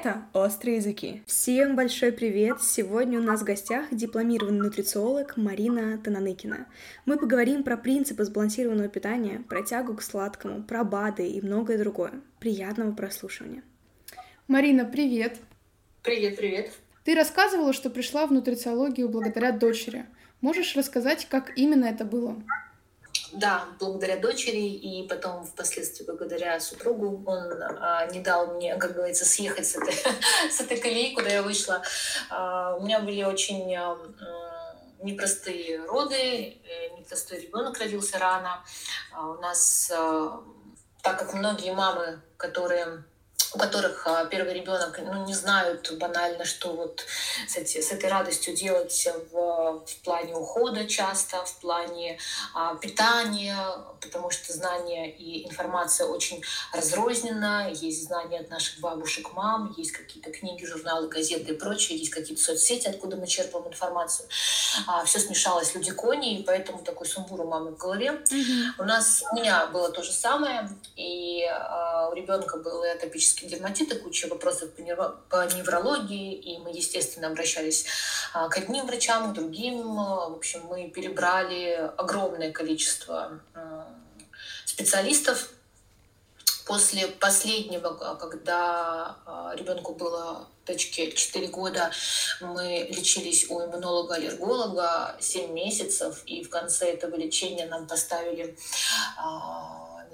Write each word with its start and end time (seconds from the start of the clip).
Это 0.00 0.22
«Острые 0.32 0.76
языки». 0.76 1.24
Всем 1.26 1.74
большой 1.74 2.12
привет! 2.12 2.62
Сегодня 2.62 3.18
у 3.18 3.22
нас 3.22 3.40
в 3.40 3.44
гостях 3.44 3.86
дипломированный 3.90 4.60
нутрициолог 4.60 5.36
Марина 5.36 5.98
Тананыкина. 5.98 6.68
Мы 7.04 7.18
поговорим 7.18 7.64
про 7.64 7.76
принципы 7.76 8.22
сбалансированного 8.22 8.88
питания, 8.88 9.42
про 9.48 9.64
тягу 9.64 9.96
к 9.96 10.02
сладкому, 10.02 10.62
про 10.62 10.84
БАДы 10.84 11.26
и 11.26 11.40
многое 11.40 11.78
другое. 11.78 12.12
Приятного 12.38 12.92
прослушивания. 12.92 13.64
Марина, 14.46 14.84
привет! 14.84 15.38
Привет, 16.04 16.36
привет! 16.36 16.70
Ты 17.02 17.16
рассказывала, 17.16 17.72
что 17.72 17.90
пришла 17.90 18.28
в 18.28 18.32
нутрициологию 18.32 19.08
благодаря 19.08 19.50
дочери. 19.50 20.06
Можешь 20.40 20.76
рассказать, 20.76 21.26
как 21.28 21.58
именно 21.58 21.86
это 21.86 22.04
было? 22.04 22.40
Да, 23.32 23.66
благодаря 23.78 24.16
дочери 24.16 24.72
и 24.72 25.06
потом 25.06 25.44
впоследствии 25.44 26.04
благодаря 26.04 26.58
супругу 26.60 27.22
он 27.26 27.52
а, 27.62 28.06
не 28.06 28.20
дал 28.20 28.54
мне, 28.54 28.76
как 28.76 28.94
говорится, 28.94 29.24
съехать 29.24 29.66
с 29.66 29.76
этой, 29.76 29.94
с 30.50 30.60
этой 30.60 30.78
колеи, 30.78 31.14
куда 31.14 31.28
я 31.28 31.42
вышла. 31.42 31.82
А, 32.30 32.76
у 32.76 32.84
меня 32.84 33.00
были 33.00 33.22
очень 33.24 33.74
а, 33.76 33.98
непростые 35.02 35.84
роды, 35.84 36.16
э, 36.16 36.98
непростой 36.98 37.40
ребенок 37.40 37.78
родился 37.78 38.18
рано. 38.18 38.64
А, 39.12 39.28
у 39.28 39.40
нас, 39.40 39.90
а, 39.94 40.42
так 41.02 41.18
как 41.18 41.34
многие 41.34 41.72
мамы, 41.72 42.20
которые 42.36 43.04
у 43.54 43.58
которых 43.58 44.06
а, 44.06 44.26
первый 44.26 44.52
ребенок 44.52 45.00
ну, 45.02 45.24
не 45.24 45.34
знают 45.34 45.90
банально, 45.98 46.44
что 46.44 46.74
вот 46.74 47.04
с, 47.46 47.56
эти, 47.56 47.80
с 47.80 47.92
этой 47.92 48.10
радостью 48.10 48.54
делать 48.54 49.08
в, 49.32 49.84
в 49.86 49.96
плане 50.04 50.34
ухода 50.34 50.86
часто, 50.86 51.42
в 51.44 51.58
плане 51.60 52.18
а, 52.54 52.74
питания, 52.74 53.56
потому 54.00 54.30
что 54.30 54.52
знания 54.52 55.10
и 55.10 55.46
информация 55.46 56.06
очень 56.06 56.42
разрознена, 56.74 57.70
есть 57.72 58.06
знания 58.06 58.40
от 58.40 58.50
наших 58.50 58.80
бабушек, 58.80 59.32
мам, 59.32 59.74
есть 59.78 59.92
какие-то 59.92 60.30
книги, 60.30 60.64
журналы, 60.64 61.08
газеты 61.08 61.52
и 61.52 61.56
прочее, 61.56 61.98
есть 61.98 62.10
какие-то 62.10 62.42
соцсети, 62.42 62.88
откуда 62.88 63.16
мы 63.16 63.26
черпаем 63.26 63.66
информацию. 63.66 64.28
А, 64.86 65.04
все 65.04 65.18
смешалось 65.18 65.74
люди 65.74 65.92
кони, 65.92 66.38
и 66.38 66.42
поэтому 66.42 66.82
такой 66.82 67.06
сумбур 67.06 67.40
у 67.40 67.46
мамы 67.46 67.70
в 67.70 67.78
голове. 67.78 68.20
Mm-hmm. 68.30 68.64
У 68.78 68.84
нас, 68.84 69.24
у 69.32 69.36
меня 69.36 69.66
было 69.68 69.90
то 69.90 70.02
же 70.02 70.12
самое, 70.12 70.68
и 70.96 71.44
а, 71.44 72.10
у 72.10 72.14
ребенка 72.14 72.58
был 72.58 72.82
атопический 72.82 73.27
атопический 73.28 73.48
дерматит 73.48 73.92
и 73.92 73.98
куча 73.98 74.28
вопросов 74.28 74.70
по, 75.28 75.46
неврологии, 75.54 76.34
и 76.34 76.58
мы, 76.58 76.70
естественно, 76.70 77.28
обращались 77.28 77.86
а, 78.32 78.48
к 78.48 78.56
одним 78.58 78.86
врачам, 78.86 79.30
к 79.30 79.34
другим. 79.34 79.94
В 79.94 80.36
общем, 80.36 80.62
мы 80.68 80.88
перебрали 80.88 81.90
огромное 81.96 82.52
количество 82.52 83.40
а, 83.54 83.88
специалистов. 84.64 85.50
После 86.66 87.08
последнего, 87.08 87.94
когда 88.20 89.16
а, 89.24 89.54
ребенку 89.56 89.94
было 89.94 90.48
точке 90.66 91.12
4 91.12 91.48
года 91.48 91.90
мы 92.42 92.86
лечились 92.90 93.48
у 93.48 93.58
иммунолога-аллерголога 93.58 95.16
7 95.18 95.52
месяцев, 95.52 96.22
и 96.26 96.44
в 96.44 96.50
конце 96.50 96.92
этого 96.92 97.16
лечения 97.16 97.66
нам 97.66 97.86
поставили 97.86 98.54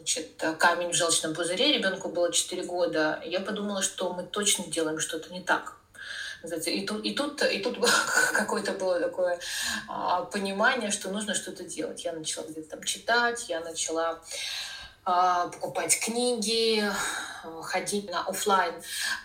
значит, 0.05 0.45
камень 0.59 0.91
в 0.91 0.95
желчном 0.95 1.35
пузыре, 1.35 1.73
ребенку 1.73 2.11
было 2.11 2.31
4 2.31 2.65
года, 2.65 3.23
я 3.25 3.41
подумала, 3.41 3.83
что 3.83 4.13
мы 4.13 4.23
точно 4.23 4.67
делаем 4.67 5.01
что-то 5.01 5.33
не 5.33 5.41
так. 5.41 5.77
И 6.67 6.87
тут, 6.87 7.07
и 7.07 7.15
тут, 7.15 7.43
и 7.43 7.59
тут 7.61 7.79
какое-то 8.35 8.73
было 8.73 9.01
такое 9.01 9.41
а, 9.89 10.25
понимание, 10.25 10.91
что 10.91 11.11
нужно 11.11 11.35
что-то 11.35 11.65
делать. 11.65 12.05
Я 12.05 12.13
начала 12.13 12.45
где-то 12.45 12.69
там 12.69 12.83
читать, 12.83 13.49
я 13.49 13.61
начала 13.61 14.23
покупать 15.05 16.01
книги, 16.01 16.83
ходить 17.63 18.11
на 18.11 18.23
офлайн 18.23 18.75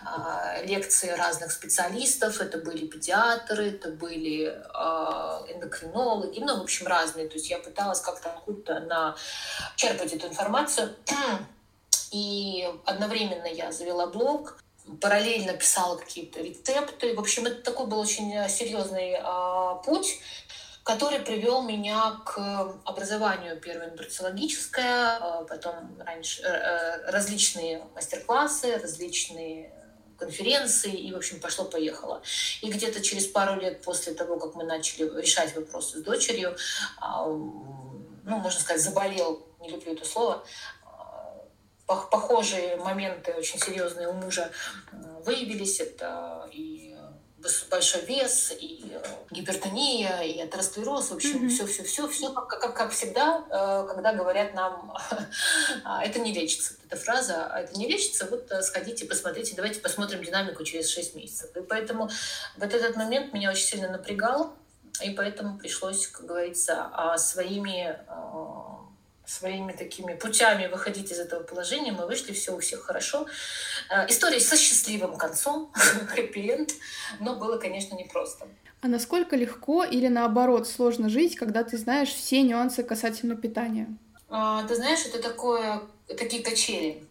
а, 0.04 0.60
лекции 0.62 1.10
разных 1.10 1.52
специалистов. 1.52 2.40
Это 2.40 2.58
были 2.58 2.86
педиатры, 2.86 3.70
это 3.70 3.90
были 3.90 4.54
а, 4.74 5.44
эндокринологи, 5.48 6.40
ну, 6.40 6.58
в 6.58 6.62
общем, 6.62 6.86
разные. 6.86 7.28
То 7.28 7.34
есть 7.34 7.50
я 7.50 7.58
пыталась 7.58 8.00
как-то 8.00 8.30
откуда-то 8.30 8.80
на... 8.80 9.16
черпать 9.76 10.12
эту 10.12 10.28
информацию. 10.28 10.94
И 12.10 12.68
одновременно 12.86 13.46
я 13.46 13.70
завела 13.70 14.06
блог, 14.06 14.58
параллельно 15.00 15.52
писала 15.52 15.96
какие-то 15.96 16.40
рецепты. 16.40 17.14
В 17.14 17.20
общем, 17.20 17.46
это 17.46 17.62
такой 17.62 17.86
был 17.86 18.00
очень 18.00 18.32
серьезный 18.48 19.16
путь 19.84 20.18
который 20.82 21.20
привел 21.20 21.62
меня 21.62 22.20
к 22.24 22.38
образованию 22.84 23.60
первое 23.60 23.90
нутрициологическое, 23.90 25.16
а 25.16 25.44
потом 25.44 25.98
раньше, 26.00 26.42
э, 26.42 26.46
э, 26.46 27.10
различные 27.10 27.84
мастер-классы, 27.94 28.78
различные 28.78 29.72
конференции, 30.20 30.92
и, 30.92 31.12
в 31.12 31.16
общем, 31.16 31.40
пошло-поехало. 31.40 32.22
И 32.60 32.70
где-то 32.70 33.00
через 33.00 33.26
пару 33.26 33.60
лет 33.60 33.82
после 33.82 34.14
того, 34.14 34.38
как 34.38 34.54
мы 34.54 34.64
начали 34.64 35.04
решать 35.20 35.56
вопросы 35.56 35.98
с 35.98 36.02
дочерью, 36.02 36.56
а, 36.98 37.26
ну, 37.26 38.10
можно 38.24 38.60
сказать, 38.60 38.82
заболел, 38.82 39.46
не 39.60 39.70
люблю 39.70 39.94
это 39.94 40.04
слово, 40.04 40.44
а, 40.84 41.96
похожие 42.10 42.76
моменты 42.76 43.32
очень 43.32 43.58
серьезные 43.58 44.08
у 44.08 44.12
мужа 44.12 44.50
выявились. 45.24 45.80
Это 45.80 46.48
и 46.52 46.89
большой 47.70 48.04
вес, 48.04 48.52
и 48.58 48.92
э, 48.92 49.02
гипертония, 49.30 50.20
и 50.20 50.40
атеросклероз, 50.40 51.10
в 51.10 51.14
общем, 51.14 51.48
все, 51.48 51.66
все, 51.66 52.08
все, 52.08 52.32
как, 52.32 52.48
как, 52.48 52.76
как 52.76 52.92
всегда, 52.92 53.44
э, 53.48 53.86
когда 53.88 54.12
говорят 54.12 54.54
нам, 54.54 54.94
«А, 55.84 56.04
это 56.04 56.18
не 56.18 56.32
лечится, 56.32 56.74
эта 56.84 56.96
фраза, 56.96 57.46
а 57.46 57.60
это 57.60 57.78
не 57.78 57.86
лечится, 57.86 58.26
вот 58.26 58.50
э, 58.50 58.62
сходите, 58.62 59.06
посмотрите, 59.06 59.54
давайте 59.56 59.80
посмотрим 59.80 60.22
динамику 60.22 60.64
через 60.64 60.88
6 60.90 61.14
месяцев. 61.14 61.56
И 61.56 61.60
поэтому 61.60 62.10
вот 62.56 62.74
этот 62.74 62.96
момент 62.96 63.32
меня 63.32 63.50
очень 63.50 63.66
сильно 63.66 63.88
напрягал, 63.88 64.54
и 65.02 65.10
поэтому 65.10 65.58
пришлось, 65.58 66.06
как 66.06 66.26
говорится, 66.26 66.88
а, 66.92 67.16
своими 67.16 67.98
своими 69.30 69.72
такими 69.72 70.14
путями 70.14 70.66
выходить 70.66 71.12
из 71.12 71.18
этого 71.18 71.42
положения. 71.42 71.92
Мы 71.92 72.06
вышли, 72.06 72.32
все 72.32 72.54
у 72.54 72.58
всех 72.58 72.82
хорошо. 72.82 73.26
Э, 73.88 74.06
история 74.08 74.40
со 74.40 74.56
счастливым 74.56 75.16
концом, 75.16 75.70
хэппи-энд, 75.74 76.72
но 77.20 77.36
было, 77.36 77.58
конечно, 77.58 77.94
непросто. 77.94 78.46
А 78.82 78.88
насколько 78.88 79.36
легко 79.36 79.84
или 79.84 80.08
наоборот 80.08 80.66
сложно 80.66 81.08
жить, 81.08 81.36
когда 81.36 81.62
ты 81.62 81.76
знаешь 81.76 82.08
все 82.08 82.42
нюансы 82.42 82.82
касательно 82.82 83.36
питания? 83.36 83.86
А, 84.28 84.64
ты 84.64 84.74
знаешь, 84.74 85.04
это 85.06 85.22
такое, 85.22 85.82
такие 86.06 86.42
качели. 86.42 87.04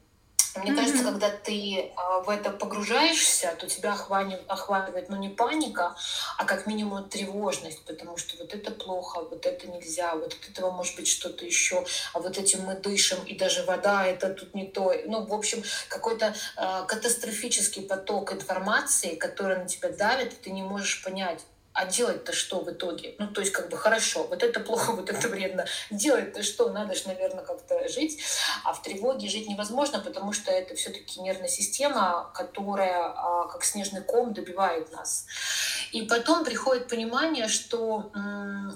Мне 0.55 0.71
mm-hmm. 0.71 0.75
кажется, 0.75 1.03
когда 1.03 1.29
ты 1.29 1.91
а, 1.95 2.21
в 2.21 2.29
это 2.29 2.49
погружаешься, 2.49 3.55
то 3.59 3.67
тебя 3.67 3.93
охватывает, 3.93 4.43
охватывает, 4.47 5.09
ну, 5.09 5.17
не 5.17 5.29
паника, 5.29 5.95
а 6.37 6.45
как 6.45 6.65
минимум 6.65 7.07
тревожность, 7.07 7.85
потому 7.85 8.17
что 8.17 8.37
вот 8.37 8.53
это 8.53 8.71
плохо, 8.71 9.21
вот 9.21 9.45
это 9.45 9.67
нельзя, 9.67 10.15
вот 10.15 10.33
от 10.33 10.49
этого 10.49 10.71
может 10.71 10.95
быть 10.95 11.07
что-то 11.07 11.45
еще, 11.45 11.85
а 12.13 12.19
вот 12.19 12.37
этим 12.37 12.63
мы 12.63 12.75
дышим, 12.75 13.23
и 13.25 13.35
даже 13.35 13.63
вода 13.63 14.05
это 14.05 14.33
тут 14.33 14.55
не 14.55 14.65
то. 14.65 14.93
Ну, 15.05 15.25
в 15.25 15.33
общем, 15.33 15.63
какой-то 15.87 16.35
а, 16.55 16.83
катастрофический 16.83 17.83
поток 17.83 18.33
информации, 18.33 19.15
который 19.15 19.57
на 19.57 19.67
тебя 19.67 19.89
давит, 19.89 20.33
и 20.33 20.35
ты 20.35 20.51
не 20.51 20.63
можешь 20.63 21.03
понять, 21.03 21.45
а 21.79 21.85
делать-то 21.85 22.33
что 22.33 22.59
в 22.59 22.69
итоге? 22.69 23.15
Ну, 23.19 23.27
то 23.27 23.39
есть, 23.39 23.53
как 23.53 23.69
бы, 23.69 23.77
хорошо, 23.77 24.27
вот 24.27 24.43
это 24.43 24.59
плохо, 24.59 24.91
вот 24.91 25.09
это 25.09 25.29
вредно. 25.29 25.65
Делать-то 25.89 26.43
что? 26.43 26.69
Надо 26.73 26.93
же, 26.93 27.03
наверное, 27.07 27.45
как-то 27.45 27.87
жить. 27.87 28.19
А 28.65 28.73
в 28.73 28.81
тревоге 28.81 29.29
жить 29.29 29.47
невозможно, 29.47 29.99
потому 29.99 30.33
что 30.33 30.51
это 30.51 30.75
все-таки 30.75 31.21
нервная 31.21 31.47
система, 31.47 32.31
которая, 32.35 33.13
а, 33.15 33.47
как 33.47 33.63
снежный 33.63 34.01
ком, 34.01 34.33
добивает 34.33 34.91
нас. 34.91 35.25
И 35.93 36.01
потом 36.01 36.43
приходит 36.43 36.89
понимание, 36.89 37.47
что 37.47 38.11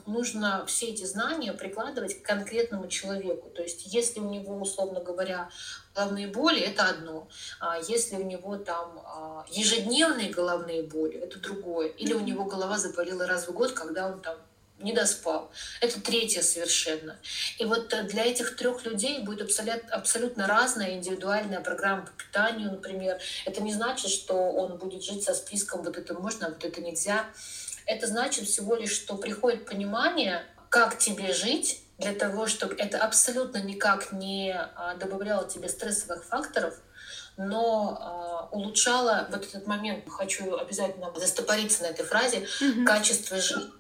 нужно 0.06 0.66
все 0.66 0.88
эти 0.88 1.04
знания 1.04 1.52
прикладывать 1.52 2.22
к 2.22 2.26
конкретному 2.26 2.88
человеку. 2.88 3.50
То 3.50 3.64
есть, 3.64 3.94
если 3.94 4.22
у 4.22 4.30
него, 4.30 4.56
условно 4.56 5.02
говоря, 5.02 5.50
головные 5.94 6.28
боли, 6.28 6.60
это 6.60 6.86
одно. 6.90 7.28
А 7.60 7.80
если 7.80 8.16
у 8.16 8.24
него 8.24 8.58
там 8.58 9.02
а, 9.06 9.46
ежедневные 9.50 10.30
головные 10.30 10.84
боли, 10.84 11.18
это 11.18 11.40
другое. 11.40 11.90
Или 11.90 12.14
у 12.14 12.20
него 12.20 12.46
голова 12.46 12.78
заболела 12.78 13.28
раз 13.28 13.48
в 13.48 13.54
год, 13.54 13.74
когда 13.74 14.08
он 14.08 14.22
там 14.22 14.38
не 14.80 14.92
доспал. 14.92 15.52
Это 15.82 16.02
третье 16.02 16.42
совершенно. 16.42 17.18
И 17.58 17.66
вот 17.66 17.94
э, 17.94 18.04
для 18.04 18.26
этих 18.26 18.56
трех 18.56 18.86
людей 18.86 19.20
будет 19.20 19.42
абсолютно, 19.42 19.90
абсолютно 19.94 20.48
разная 20.48 20.96
индивидуальная 20.96 21.62
программа 21.62 22.06
по 22.06 22.12
питанию, 22.12 22.72
например. 22.72 23.20
Это 23.46 23.62
не 23.62 23.74
значит, 23.74 24.12
что 24.12 24.34
он 24.34 24.78
будет 24.78 25.04
жить 25.04 25.24
со 25.24 25.34
списком 25.34 25.84
вот 25.84 25.98
это 25.98 26.14
можно, 26.16 26.48
а 26.48 26.50
вот 26.50 26.66
это 26.66 26.82
нельзя. 26.82 27.26
Это 27.86 28.08
значит 28.08 28.48
всего 28.48 28.76
лишь, 28.76 28.92
что 28.92 29.16
приходит 29.16 29.66
понимание, 29.66 30.44
как 30.70 30.98
тебе 30.98 31.34
жить, 31.34 31.83
для 32.04 32.14
того, 32.14 32.48
чтобы 32.48 32.76
это 32.76 33.00
абсолютно 33.00 33.58
никак 33.58 34.12
не 34.12 34.52
а, 34.54 34.96
добавляло 34.96 35.48
тебе 35.48 35.70
стрессовых 35.70 36.24
факторов, 36.24 36.76
но 37.36 38.50
э, 38.52 38.56
улучшала 38.56 39.28
вот 39.32 39.44
этот 39.44 39.66
момент, 39.66 40.08
хочу 40.08 40.56
обязательно 40.56 41.12
застопориться 41.16 41.84
на 41.84 41.88
этой 41.88 42.06
фразе, 42.06 42.48
mm-hmm. 42.62 42.86
качество 42.86 43.38
жизни. 43.38 43.72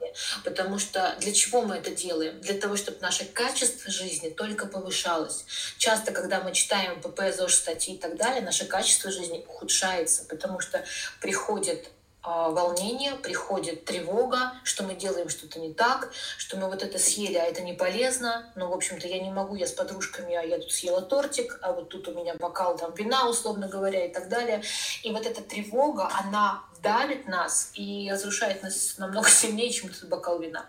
Потому 0.43 0.79
что 0.79 1.15
для 1.19 1.33
чего 1.33 1.61
мы 1.61 1.75
это 1.75 1.91
делаем? 1.91 2.39
Для 2.41 2.59
того, 2.59 2.75
чтобы 2.75 2.97
наше 3.01 3.25
качество 3.25 3.91
жизни 3.91 4.29
только 4.29 4.65
повышалось. 4.65 5.45
Часто, 5.77 6.11
когда 6.11 6.41
мы 6.41 6.53
читаем 6.53 7.01
ПП, 7.01 7.21
ЗОЖ, 7.35 7.53
статьи 7.53 7.95
и 7.95 7.97
так 7.97 8.15
далее, 8.15 8.41
наше 8.41 8.65
качество 8.65 9.11
жизни 9.11 9.45
ухудшается, 9.47 10.25
потому 10.25 10.59
что 10.59 10.83
приходит 11.21 11.89
волнение, 12.23 13.15
приходит 13.15 13.85
тревога, 13.85 14.53
что 14.63 14.83
мы 14.83 14.95
делаем 14.95 15.29
что-то 15.29 15.59
не 15.59 15.73
так, 15.73 16.11
что 16.37 16.57
мы 16.57 16.69
вот 16.69 16.81
это 16.81 16.97
съели, 16.97 17.35
а 17.35 17.43
это 17.43 17.61
не 17.61 17.73
полезно. 17.73 18.51
Ну, 18.55 18.69
в 18.69 18.73
общем-то, 18.73 19.07
я 19.07 19.19
не 19.19 19.29
могу, 19.29 19.55
я 19.55 19.67
с 19.67 19.73
подружками, 19.73 20.33
а 20.35 20.41
я 20.41 20.57
тут 20.57 20.71
съела 20.71 21.01
тортик, 21.01 21.59
а 21.61 21.73
вот 21.73 21.89
тут 21.89 22.07
у 22.07 22.13
меня 22.13 22.35
бокал 22.35 22.77
там 22.77 22.93
вина, 22.93 23.27
условно 23.27 23.67
говоря, 23.67 24.05
и 24.05 24.13
так 24.13 24.29
далее. 24.29 24.63
И 25.03 25.11
вот 25.11 25.25
эта 25.25 25.41
тревога, 25.41 26.09
она 26.23 26.63
давит 26.81 27.27
нас 27.27 27.71
и 27.73 28.09
разрушает 28.11 28.63
нас 28.63 28.97
намного 28.97 29.29
сильнее, 29.29 29.71
чем 29.71 29.89
этот 29.89 30.07
бокал 30.07 30.39
вина. 30.39 30.65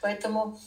Поэтому 0.00 0.58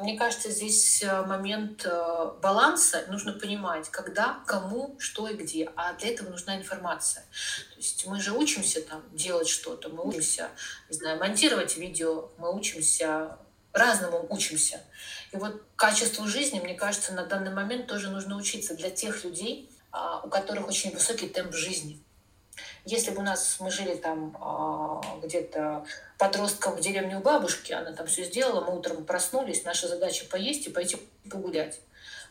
мне 0.00 0.16
кажется, 0.16 0.48
здесь 0.50 1.02
э, 1.02 1.22
момент 1.26 1.84
э, 1.84 2.30
баланса. 2.40 3.04
Нужно 3.08 3.32
понимать, 3.32 3.88
когда, 3.90 4.38
кому, 4.46 4.94
что 5.00 5.28
и 5.28 5.34
где. 5.34 5.70
А 5.74 5.92
для 5.94 6.10
этого 6.10 6.30
нужна 6.30 6.56
информация. 6.56 7.22
То 7.70 7.76
есть 7.76 8.06
мы 8.06 8.20
же 8.20 8.32
учимся 8.32 8.80
там 8.80 9.02
делать 9.12 9.48
что-то, 9.48 9.88
мы 9.88 10.06
учимся, 10.06 10.50
не 10.88 10.96
знаю, 10.96 11.18
монтировать 11.18 11.76
видео, 11.76 12.30
мы 12.38 12.54
учимся 12.54 13.36
разному 13.72 14.24
учимся. 14.30 14.80
И 15.32 15.36
вот 15.36 15.60
качеству 15.74 16.28
жизни, 16.28 16.60
мне 16.60 16.74
кажется, 16.74 17.12
на 17.12 17.26
данный 17.26 17.52
момент 17.52 17.88
тоже 17.88 18.10
нужно 18.10 18.36
учиться 18.36 18.74
для 18.76 18.90
тех 18.90 19.24
людей, 19.24 19.68
а, 19.90 20.20
у 20.20 20.28
которых 20.28 20.68
очень 20.68 20.92
высокий 20.92 21.28
темп 21.28 21.52
жизни. 21.54 22.00
Если 22.84 23.10
бы 23.10 23.20
у 23.20 23.22
нас 23.22 23.56
мы 23.60 23.70
жили 23.70 23.94
там 23.94 24.36
а, 24.40 25.00
где-то 25.22 25.84
подростком 26.18 26.76
в 26.76 26.80
деревне 26.80 27.16
у 27.16 27.20
бабушки, 27.20 27.72
она 27.72 27.92
там 27.92 28.06
все 28.06 28.24
сделала, 28.24 28.60
мы 28.64 28.76
утром 28.76 29.04
проснулись, 29.04 29.64
наша 29.64 29.88
задача 29.88 30.26
поесть 30.26 30.66
и 30.66 30.70
пойти 30.70 30.98
погулять. 31.30 31.80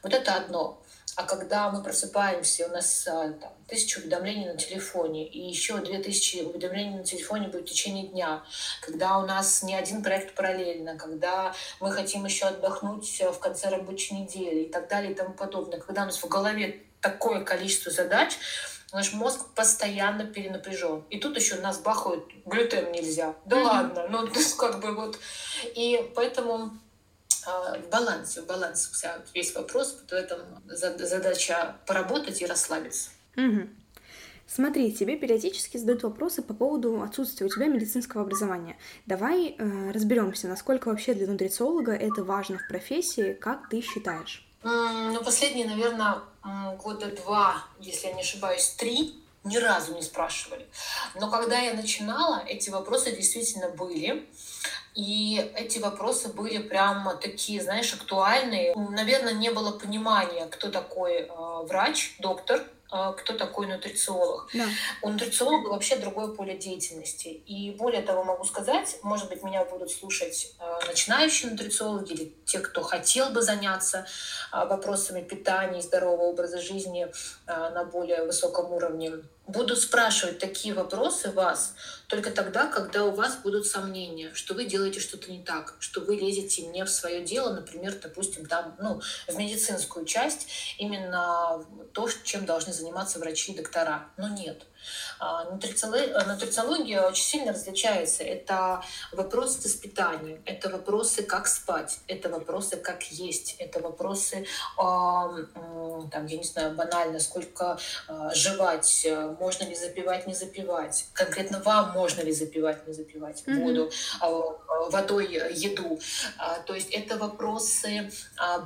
Вот 0.03 0.13
это 0.13 0.35
одно. 0.35 0.79
А 1.15 1.23
когда 1.23 1.69
мы 1.69 1.83
просыпаемся, 1.83 2.67
у 2.67 2.71
нас 2.71 3.07
а, 3.07 3.31
там, 3.33 3.53
тысяча 3.67 3.99
уведомлений 3.99 4.45
на 4.45 4.57
телефоне, 4.57 5.27
и 5.27 5.39
еще 5.47 5.77
две 5.77 5.99
тысячи 5.99 6.37
уведомлений 6.37 6.97
на 6.97 7.03
телефоне 7.03 7.49
будет 7.49 7.67
в 7.67 7.71
течение 7.71 8.07
дня, 8.07 8.43
когда 8.81 9.19
у 9.19 9.25
нас 9.25 9.61
не 9.61 9.75
один 9.75 10.01
проект 10.01 10.33
параллельно, 10.33 10.97
когда 10.97 11.53
мы 11.79 11.91
хотим 11.91 12.25
еще 12.25 12.45
отдохнуть 12.45 13.21
в 13.21 13.39
конце 13.39 13.69
рабочей 13.69 14.15
недели 14.15 14.63
и 14.63 14.71
так 14.71 14.87
далее 14.87 15.11
и 15.11 15.15
тому 15.15 15.33
подобное, 15.33 15.79
когда 15.79 16.03
у 16.03 16.05
нас 16.05 16.17
в 16.17 16.27
голове 16.27 16.81
такое 16.99 17.43
количество 17.43 17.91
задач, 17.91 18.33
Наш 18.93 19.11
мозг 19.13 19.47
постоянно 19.55 20.25
перенапряжен. 20.25 21.03
И 21.09 21.19
тут 21.19 21.35
еще 21.35 21.55
нас 21.55 21.79
бахают, 21.79 22.25
глютен 22.45 22.91
нельзя. 22.91 23.35
Да 23.45 23.57
mm-hmm. 23.57 23.63
ладно, 23.63 24.07
ну 24.09 24.27
то 24.27 24.39
есть 24.39 24.55
как 24.55 24.79
бы 24.79 24.95
вот. 24.95 25.17
И 25.75 26.11
поэтому 26.15 26.77
э, 27.47 27.79
в 27.81 27.89
балансе, 27.89 28.41
в 28.41 28.45
балансе 28.45 28.89
вся, 28.93 29.19
весь 29.33 29.55
вопрос, 29.55 29.97
поэтому 30.09 30.61
задача 30.67 31.75
поработать 31.87 32.41
и 32.41 32.45
расслабиться. 32.45 33.09
Угу. 33.35 33.67
Смотри, 34.45 34.91
тебе 34.91 35.15
периодически 35.15 35.77
задают 35.77 36.03
вопросы 36.03 36.43
по 36.43 36.53
поводу 36.53 37.01
отсутствия 37.01 37.47
у 37.47 37.49
тебя 37.49 37.67
медицинского 37.67 38.21
образования. 38.23 38.77
Давай 39.07 39.55
э, 39.57 39.91
разберемся, 39.91 40.47
насколько 40.47 40.89
вообще 40.89 41.15
для 41.15 41.27
нутрициолога 41.27 41.93
это 41.93 42.23
важно 42.23 42.59
в 42.59 42.67
профессии, 42.67 43.33
как 43.33 43.69
ты 43.69 43.81
считаешь? 43.81 44.47
Ну, 44.63 45.23
последние, 45.23 45.67
наверное, 45.67 46.21
года 46.81 47.07
два, 47.07 47.63
если 47.79 48.07
я 48.07 48.13
не 48.13 48.21
ошибаюсь, 48.21 48.69
три, 48.69 49.23
ни 49.43 49.57
разу 49.57 49.93
не 49.93 50.01
спрашивали. 50.01 50.65
Но 51.15 51.29
когда 51.29 51.59
я 51.59 51.73
начинала, 51.73 52.43
эти 52.47 52.69
вопросы 52.69 53.11
действительно 53.11 53.69
были. 53.69 54.27
И 54.95 55.51
эти 55.55 55.79
вопросы 55.79 56.29
были 56.29 56.59
прямо 56.59 57.15
такие, 57.15 57.61
знаешь, 57.61 57.93
актуальные. 57.93 58.75
Наверное, 58.75 59.33
не 59.33 59.49
было 59.49 59.71
понимания, 59.71 60.45
кто 60.45 60.69
такой 60.69 61.21
э, 61.21 61.27
врач, 61.63 62.15
доктор, 62.19 62.63
кто 63.17 63.33
такой 63.33 63.67
нутрициолог. 63.67 64.49
Да. 64.53 64.65
У 65.01 65.09
нутрициолога 65.09 65.69
вообще 65.69 65.95
другое 65.95 66.27
поле 66.27 66.55
деятельности. 66.55 67.27
И 67.27 67.71
более 67.71 68.01
того, 68.01 68.23
могу 68.23 68.43
сказать, 68.43 68.97
может 69.01 69.29
быть, 69.29 69.43
меня 69.43 69.65
будут 69.65 69.91
слушать 69.91 70.53
а, 70.59 70.79
начинающие 70.87 71.51
нутрициологи 71.51 72.13
или 72.13 72.35
те, 72.45 72.59
кто 72.59 72.81
хотел 72.83 73.31
бы 73.31 73.41
заняться 73.41 74.05
а, 74.51 74.65
вопросами 74.65 75.21
питания 75.21 75.79
и 75.79 75.81
здорового 75.81 76.23
образа 76.23 76.61
жизни 76.61 77.07
на 77.47 77.83
более 77.83 78.25
высоком 78.25 78.71
уровне 78.71 79.11
буду 79.47 79.75
спрашивать 79.75 80.39
такие 80.39 80.73
вопросы 80.73 81.31
вас 81.31 81.75
только 82.07 82.31
тогда, 82.31 82.67
когда 82.67 83.05
у 83.05 83.11
вас 83.11 83.37
будут 83.37 83.65
сомнения, 83.65 84.31
что 84.33 84.53
вы 84.53 84.65
делаете 84.65 84.99
что-то 84.99 85.31
не 85.31 85.43
так, 85.43 85.75
что 85.79 86.01
вы 86.01 86.15
лезете 86.15 86.65
не 86.67 86.85
в 86.85 86.89
свое 86.89 87.23
дело, 87.23 87.53
например, 87.53 87.97
допустим, 88.01 88.45
там, 88.45 88.75
ну, 88.79 89.01
в 89.27 89.35
медицинскую 89.35 90.05
часть, 90.05 90.75
именно 90.77 91.65
то, 91.93 92.07
чем 92.23 92.45
должны 92.45 92.71
заниматься 92.71 93.19
врачи 93.19 93.51
и 93.51 93.57
доктора. 93.57 94.09
Но 94.17 94.27
нет. 94.27 94.63
А, 95.19 95.45
нутрициология 95.45 97.01
очень 97.01 97.23
сильно 97.23 97.53
различается. 97.53 98.23
Это 98.23 98.83
вопросы 99.11 99.67
с 99.67 99.75
питанием, 99.75 100.41
это 100.45 100.69
вопросы, 100.69 101.23
как 101.23 101.47
спать, 101.47 101.99
это 102.07 102.29
вопросы, 102.29 102.77
как 102.77 103.03
есть, 103.03 103.55
это 103.59 103.79
вопросы, 103.79 104.45
там, 104.77 106.25
я 106.25 106.37
не 106.37 106.43
знаю, 106.43 106.75
банально, 106.75 107.19
сколько 107.19 107.77
а, 108.07 108.33
жевать, 108.33 109.07
можно 109.39 109.63
ли 109.63 109.75
запивать, 109.75 110.27
не 110.27 110.33
запивать. 110.33 111.05
Конкретно 111.13 111.59
вам 111.59 111.91
можно 111.91 112.21
ли 112.21 112.31
запивать, 112.31 112.85
не 112.87 112.93
запивать 112.93 113.43
воду, 113.47 113.91
а, 114.19 114.29
водой 114.89 115.27
еду. 115.53 115.99
То 116.65 116.73
есть 116.73 116.91
это 116.91 117.17
вопросы 117.17 118.11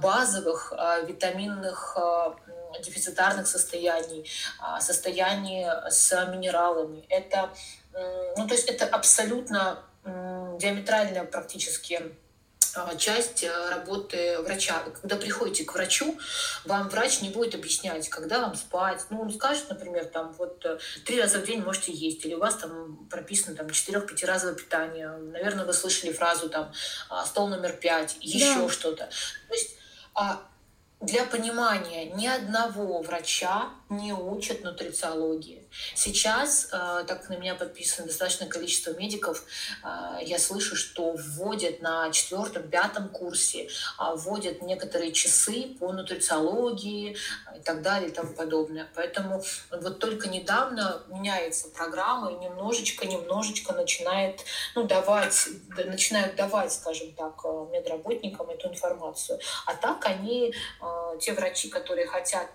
базовых 0.02 0.74
витаминных 1.08 1.98
дефицитарных 2.84 3.48
состояний, 3.48 4.30
а, 4.60 4.80
состояний 4.82 5.66
с 5.90 6.26
минералами. 6.28 7.06
Это, 7.10 7.50
ну, 8.38 8.48
то 8.48 8.54
есть 8.54 8.68
это 8.68 8.86
абсолютно 8.86 9.84
диаметрально 10.58 11.26
практически 11.26 12.16
а, 12.78 12.96
часть 12.96 13.44
э, 13.44 13.70
работы 13.70 14.40
врача. 14.42 14.84
Когда 15.02 15.16
приходите 15.16 15.64
к 15.64 15.74
врачу, 15.74 16.18
вам 16.66 16.90
врач 16.90 17.22
не 17.22 17.30
будет 17.30 17.56
объяснять, 17.56 18.08
когда 18.10 18.40
вам 18.40 18.56
спать. 18.56 19.04
Ну, 19.10 19.22
он 19.22 19.34
скажет, 19.34 19.70
например, 19.70 20.06
там 20.06 20.34
вот 20.38 20.64
э, 20.66 20.78
три 21.06 21.20
раза 21.20 21.40
в 21.40 21.46
день 21.46 21.62
можете 21.64 21.92
есть, 21.92 22.24
или 22.26 22.36
у 22.36 22.40
вас 22.40 22.56
там 22.56 23.08
прописано 23.10 23.56
там 23.56 23.70
четырех-пятиразовое 23.70 24.56
питание. 24.56 25.10
Наверное, 25.10 25.66
вы 25.66 25.74
слышали 25.74 26.12
фразу 26.12 26.50
там 26.50 26.72
«А, 27.10 27.26
стол 27.26 27.48
номер 27.48 27.74
пять, 27.74 28.16
еще 28.22 28.56
да. 28.56 28.70
что-то. 28.70 29.10
То 29.48 29.54
есть 29.54 29.76
для 31.02 31.26
понимания 31.26 32.06
ни 32.12 32.26
одного 32.26 33.02
врача 33.02 33.70
не 33.90 34.12
учат 34.14 34.64
нутрициологии. 34.64 35.68
Сейчас, 35.96 36.70
э, 36.72 37.06
так 37.08 37.30
на 37.30 37.38
меня 37.38 37.56
подписано 37.56 38.08
достаточное 38.08 38.50
количество 38.50 38.92
медиков, 38.92 39.44
э, 39.84 40.20
я 40.24 40.40
слышу, 40.40 40.76
что 40.76 41.16
вводят 41.18 41.82
на 41.82 42.12
четвертом, 42.12 42.70
пятом 42.70 43.10
курсе, 43.10 43.70
а 43.98 44.16
вводят 44.16 44.62
некоторые 44.62 45.14
часы 45.14 45.76
по 45.80 45.94
нутрициологии 45.94 47.16
и 47.56 47.60
так 47.62 47.82
далее 47.82 48.10
и 48.10 48.12
тому 48.12 48.34
подобное. 48.34 48.90
Поэтому 48.94 49.42
вот 49.72 50.00
только 50.00 50.28
недавно 50.28 51.04
меняется 51.08 51.70
программа 51.70 52.32
и 52.32 52.36
немножечко, 52.36 53.06
немножечко 53.06 53.74
начинает 53.74 54.42
ну, 54.76 54.84
давать, 54.84 55.48
начинают 55.78 56.36
давать, 56.36 56.74
скажем 56.74 57.14
так, 57.14 57.40
э, 57.46 57.68
медработникам 57.72 58.50
эту 58.50 58.68
информацию. 58.68 59.40
А 59.66 59.76
так 59.76 60.06
они, 60.06 60.54
те 61.20 61.34
врачи, 61.34 61.70
которые 61.70 62.08
хотят 62.08 62.50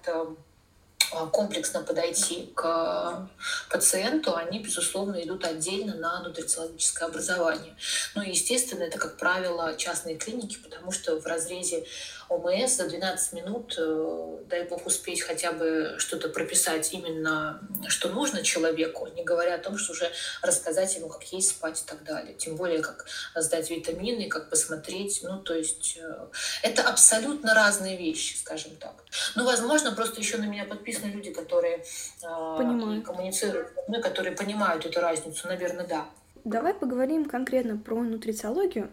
комплексно 1.32 1.82
подойти 1.82 2.52
к 2.54 3.28
пациенту, 3.70 4.34
они, 4.34 4.60
безусловно, 4.60 5.22
идут 5.22 5.44
отдельно 5.44 5.94
на 5.94 6.22
нутрициологическое 6.22 7.08
образование. 7.08 7.76
Ну, 8.14 8.22
естественно, 8.22 8.82
это, 8.82 8.98
как 8.98 9.16
правило, 9.16 9.76
частные 9.76 10.16
клиники, 10.16 10.58
потому 10.62 10.92
что 10.92 11.20
в 11.20 11.26
разрезе 11.26 11.84
ОМС 12.32 12.76
за 12.76 12.88
12 12.88 13.32
минут, 13.32 13.74
э, 13.78 14.38
дай 14.48 14.64
бог 14.64 14.86
успеть 14.86 15.22
хотя 15.22 15.52
бы 15.52 15.94
что-то 15.98 16.28
прописать 16.28 16.92
именно, 16.92 17.60
что 17.88 18.08
нужно 18.08 18.42
человеку, 18.42 19.06
не 19.14 19.22
говоря 19.22 19.56
о 19.56 19.58
том, 19.58 19.76
что 19.76 19.92
уже 19.92 20.10
рассказать 20.42 20.94
ему, 20.96 21.08
как 21.08 21.22
есть, 21.24 21.50
спать 21.50 21.82
и 21.82 21.86
так 21.86 22.02
далее. 22.04 22.34
Тем 22.34 22.56
более, 22.56 22.80
как 22.80 23.06
сдать 23.34 23.70
витамины, 23.70 24.28
как 24.28 24.50
посмотреть. 24.50 25.20
Ну, 25.22 25.38
то 25.38 25.54
есть 25.54 25.98
э, 26.00 26.26
это 26.62 26.82
абсолютно 26.82 27.54
разные 27.54 27.96
вещи, 27.96 28.36
скажем 28.36 28.76
так. 28.76 28.94
Ну, 29.36 29.44
возможно, 29.44 29.92
просто 29.92 30.20
еще 30.20 30.38
на 30.38 30.44
меня 30.44 30.64
подписаны 30.64 31.10
люди, 31.10 31.32
которые 31.32 31.78
э, 31.78 31.84
Понимаю. 32.22 33.02
коммуницируют, 33.02 33.68
ну, 33.88 34.00
которые 34.00 34.34
понимают 34.34 34.86
эту 34.86 35.00
разницу, 35.00 35.48
наверное, 35.48 35.86
да. 35.86 36.06
Давай 36.44 36.74
поговорим 36.74 37.28
конкретно 37.28 37.78
про 37.78 38.02
нутрициологию. 38.02 38.90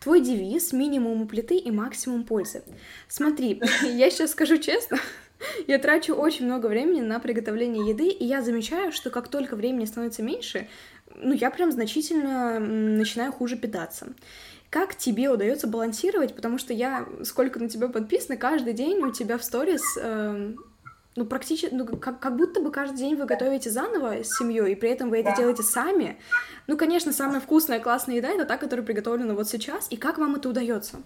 Твой 0.00 0.20
девиз— 0.20 0.72
минимум 0.72 1.26
плиты 1.28 1.56
и 1.56 1.70
максимум 1.70 2.24
пользы. 2.24 2.62
Смотри, 3.08 3.60
я 3.82 4.10
сейчас 4.10 4.32
скажу 4.32 4.58
честно, 4.58 4.98
Я 5.66 5.78
трачу 5.78 6.14
очень 6.14 6.46
много 6.46 6.66
времени 6.66 7.00
на 7.00 7.20
приготовление 7.20 7.88
еды, 7.88 8.08
и 8.08 8.24
я 8.24 8.42
замечаю, 8.42 8.92
что 8.92 9.10
как 9.10 9.28
только 9.28 9.56
времени 9.56 9.84
становится 9.84 10.22
меньше, 10.22 10.68
ну, 11.16 11.32
я 11.32 11.50
прям 11.50 11.72
значительно 11.72 12.58
начинаю 12.58 13.32
хуже 13.32 13.56
питаться. 13.56 14.12
Как 14.70 14.96
тебе 14.96 15.30
удается 15.30 15.68
балансировать? 15.68 16.34
Потому 16.34 16.58
что 16.58 16.72
я, 16.72 17.06
сколько 17.22 17.60
на 17.60 17.68
тебя 17.68 17.88
подписано, 17.88 18.36
каждый 18.36 18.72
день 18.72 18.98
у 18.98 19.12
тебя 19.12 19.38
в 19.38 19.44
сторис 19.44 19.82
э, 20.00 20.54
ну, 21.16 21.24
практически, 21.26 21.72
ну, 21.72 21.86
как, 21.86 22.18
как 22.18 22.36
будто 22.36 22.60
бы 22.60 22.70
каждый 22.70 22.98
день 22.98 23.14
вы 23.14 23.24
готовите 23.24 23.70
заново 23.70 24.24
с 24.24 24.36
семьей, 24.36 24.72
и 24.72 24.74
при 24.74 24.90
этом 24.90 25.10
вы 25.10 25.20
это 25.20 25.30
да. 25.30 25.36
делаете 25.36 25.62
сами. 25.62 26.18
Ну, 26.66 26.76
конечно, 26.76 27.12
самая 27.12 27.40
вкусная, 27.40 27.78
классная 27.78 28.16
еда— 28.16 28.28
это 28.30 28.44
та, 28.44 28.56
которая 28.56 28.84
приготовлена 28.84 29.34
вот 29.34 29.48
сейчас. 29.48 29.86
И 29.90 29.96
как 29.96 30.18
вам 30.18 30.34
это 30.36 30.48
удается? 30.48 30.98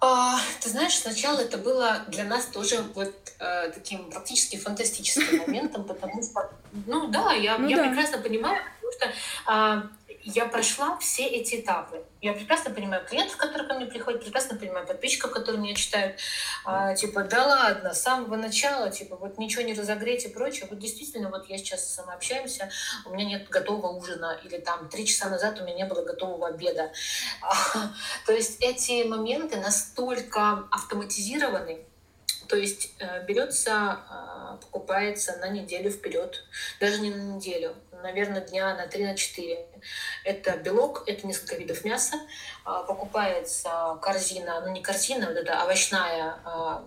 А, 0.00 0.38
ты 0.60 0.68
знаешь, 0.68 0.96
сначала 0.96 1.40
это 1.40 1.58
было 1.58 2.04
для 2.06 2.22
нас 2.22 2.46
тоже 2.46 2.84
вот 2.94 3.12
э, 3.40 3.70
таким 3.70 4.08
практически 4.10 4.56
фантастическим 4.56 5.38
моментом, 5.38 5.82
потому 5.82 6.22
что, 6.22 6.52
ну 6.86 7.08
да, 7.08 7.32
я, 7.32 7.58
ну, 7.58 7.66
я 7.66 7.78
да. 7.78 7.88
прекрасно 7.88 8.18
понимаю, 8.18 8.62
потому 8.76 8.92
что 8.92 9.12
а, 9.46 9.82
я 10.24 10.46
прошла 10.46 10.96
все 10.98 11.26
эти 11.26 11.60
этапы. 11.60 12.04
Я 12.20 12.32
прекрасно 12.32 12.70
понимаю 12.72 13.04
клиентов, 13.06 13.36
которые 13.36 13.68
ко 13.68 13.74
мне 13.74 13.86
приходят, 13.86 14.22
прекрасно 14.22 14.56
понимаю 14.56 14.86
подписчиков, 14.86 15.30
которые 15.30 15.62
меня 15.62 15.74
читают. 15.74 16.18
А, 16.64 16.94
типа, 16.94 17.24
да 17.24 17.46
ладно, 17.46 17.94
с 17.94 18.02
самого 18.02 18.36
начала, 18.36 18.90
типа, 18.90 19.16
вот 19.16 19.38
ничего 19.38 19.62
не 19.62 19.74
разогреть 19.74 20.24
и 20.24 20.28
прочее. 20.28 20.66
Вот 20.68 20.78
действительно, 20.78 21.30
вот 21.30 21.48
я 21.48 21.58
сейчас 21.58 21.92
с 21.92 21.98
вами 21.98 22.14
общаемся, 22.14 22.70
у 23.06 23.10
меня 23.14 23.24
нет 23.24 23.48
готового 23.48 23.92
ужина, 23.96 24.38
или 24.44 24.58
там 24.58 24.88
три 24.88 25.06
часа 25.06 25.28
назад 25.28 25.60
у 25.60 25.64
меня 25.64 25.76
не 25.76 25.84
было 25.84 26.04
готового 26.04 26.48
обеда. 26.48 26.92
А, 27.40 27.92
то 28.26 28.32
есть 28.32 28.60
эти 28.60 29.04
моменты 29.04 29.56
настолько 29.58 30.68
автоматизированы, 30.70 31.84
то 32.48 32.56
есть 32.56 32.94
э, 32.98 33.24
берется, 33.26 33.72
а, 33.74 34.58
покупается 34.62 35.36
на 35.36 35.48
неделю 35.48 35.90
вперед, 35.90 36.44
даже 36.80 37.00
не 37.00 37.10
на 37.10 37.36
неделю, 37.36 37.74
наверное, 38.02 38.40
дня 38.40 38.74
на 38.74 38.86
3 38.86 39.04
на 39.04 39.16
4. 39.16 39.66
Это 40.24 40.56
белок, 40.56 41.04
это 41.06 41.26
несколько 41.26 41.56
видов 41.56 41.84
мяса. 41.84 42.16
А, 42.64 42.82
покупается 42.82 43.98
корзина, 44.02 44.60
ну 44.60 44.72
не 44.72 44.82
корзина, 44.82 45.26
вот 45.26 45.36
это 45.36 45.62
овощная 45.62 46.40
а, 46.44 46.84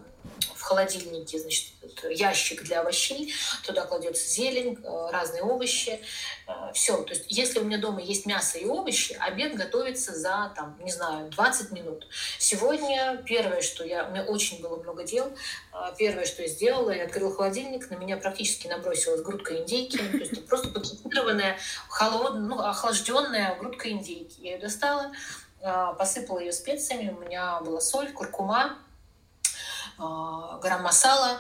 в 0.62 0.64
холодильнике, 0.64 1.40
значит, 1.40 1.70
ящик 2.12 2.62
для 2.62 2.82
овощей, 2.82 3.34
туда 3.66 3.88
кладется 3.88 4.30
зелень, 4.30 4.78
э, 4.84 5.10
разные 5.12 5.42
овощи, 5.42 6.00
э, 6.48 6.52
все. 6.74 7.02
То 7.02 7.14
есть, 7.14 7.26
если 7.30 7.60
у 7.60 7.64
меня 7.64 7.80
дома 7.80 8.00
есть 8.00 8.28
мясо 8.28 8.60
и 8.60 8.66
овощи, 8.66 9.18
обед 9.20 9.56
готовится 9.56 10.14
за, 10.14 10.54
там, 10.56 10.78
не 10.84 10.92
знаю, 10.92 11.32
20 11.32 11.72
минут. 11.72 12.08
Сегодня 12.38 13.24
первое, 13.26 13.62
что 13.62 13.84
я, 13.84 14.06
у 14.06 14.12
меня 14.12 14.24
очень 14.24 14.62
было 14.62 14.76
много 14.76 15.04
дел, 15.04 15.34
э, 15.74 15.78
первое, 15.98 16.26
что 16.26 16.44
я 16.44 16.48
сделала, 16.48 16.92
я 16.92 17.06
открыла 17.06 17.34
холодильник, 17.34 17.90
на 17.90 17.96
меня 17.96 18.18
практически 18.18 18.68
набросилась 18.68 19.22
грудка 19.22 19.58
индейки, 19.58 19.98
то 19.98 20.18
есть 20.18 20.46
просто 20.48 20.70
пакетированная, 20.70 21.58
холодная, 21.90 22.42
ну, 22.42 22.60
охлажденная 22.60 23.56
грудка 23.56 23.90
индейки. 23.90 24.42
Я 24.42 24.52
ее 24.54 24.58
достала, 24.60 25.12
посыпала 25.98 26.40
ее 26.40 26.52
специями, 26.52 27.16
у 27.18 27.22
меня 27.22 27.62
была 27.62 27.82
соль, 27.82 28.12
куркума, 28.12 28.78
грамм 30.62 30.84
масала, 30.84 31.40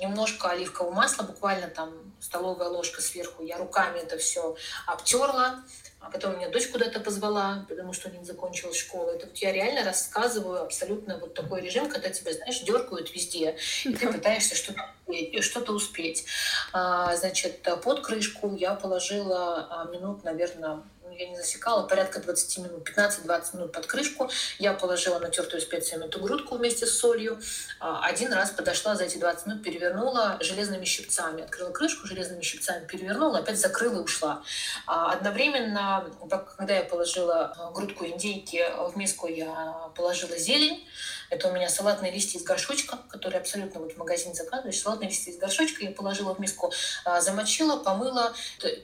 немножко 0.00 0.48
оливкового 0.48 0.92
масла, 0.92 1.24
буквально 1.24 1.68
там 1.68 2.14
столовая 2.20 2.68
ложка 2.68 3.02
сверху. 3.02 3.42
Я 3.42 3.58
руками 3.58 3.98
это 3.98 4.18
все 4.18 4.56
обтерла, 4.86 5.62
а 6.00 6.10
потом 6.10 6.36
меня 6.36 6.48
дочь 6.48 6.68
куда-то 6.68 7.00
позвала, 7.00 7.66
потому 7.68 7.92
что 7.92 8.08
у 8.08 8.12
них 8.12 8.24
закончилась 8.24 8.78
школа. 8.78 9.10
Это 9.10 9.26
вот 9.26 9.36
я 9.36 9.52
реально 9.52 9.84
рассказываю 9.84 10.62
абсолютно 10.62 11.18
вот 11.18 11.34
такой 11.34 11.60
режим, 11.60 11.90
когда 11.90 12.08
тебя, 12.08 12.32
знаешь, 12.32 12.60
дергают 12.60 13.14
везде, 13.14 13.56
и 13.84 13.94
ты 13.94 14.10
пытаешься 14.10 14.54
что-то 14.54 14.94
что-то 15.40 15.72
успеть. 15.72 16.24
А, 16.72 17.16
значит, 17.16 17.66
под 17.82 18.00
крышку 18.00 18.54
я 18.54 18.74
положила 18.74 19.88
минут, 19.92 20.22
наверное, 20.22 20.84
я 21.20 21.28
не 21.28 21.36
засекала, 21.36 21.86
порядка 21.86 22.18
20 22.20 22.58
минут, 22.58 22.88
15-20 22.88 23.56
минут 23.56 23.72
под 23.72 23.86
крышку. 23.86 24.30
Я 24.58 24.72
положила 24.72 25.18
натертую 25.18 25.60
специями 25.60 26.06
эту 26.06 26.20
грудку 26.20 26.56
вместе 26.56 26.86
с 26.86 26.98
солью. 26.98 27.38
А, 27.78 28.04
один 28.06 28.32
раз 28.32 28.50
подошла 28.50 28.96
за 28.96 29.04
эти 29.04 29.18
20 29.18 29.46
минут, 29.46 29.62
перевернула 29.62 30.38
железными 30.40 30.84
щипцами. 30.84 31.42
Открыла 31.42 31.70
крышку, 31.72 32.06
железными 32.06 32.40
щипцами 32.40 32.86
перевернула, 32.86 33.38
опять 33.38 33.60
закрыла 33.60 34.00
и 34.00 34.04
ушла. 34.04 34.42
А, 34.86 35.12
одновременно, 35.12 36.10
когда 36.56 36.76
я 36.76 36.84
положила 36.84 37.52
а, 37.56 37.70
грудку 37.72 38.06
индейки 38.06 38.64
в 38.90 38.96
миску, 38.96 39.28
я 39.28 39.90
положила 39.94 40.36
зелень. 40.38 40.86
Это 41.30 41.48
у 41.48 41.52
меня 41.52 41.68
салатные 41.68 42.12
листья 42.12 42.38
из 42.38 42.44
горшочка, 42.44 42.98
которые 43.08 43.40
абсолютно 43.40 43.80
вот 43.80 43.92
в 43.92 43.96
магазине 43.96 44.34
заказываешь. 44.34 44.80
Салатные 44.80 45.08
листья 45.08 45.30
из 45.30 45.38
горшочка 45.38 45.84
я 45.84 45.92
положила 45.92 46.34
в 46.34 46.38
миску, 46.38 46.72
замочила, 47.20 47.76
помыла, 47.76 48.32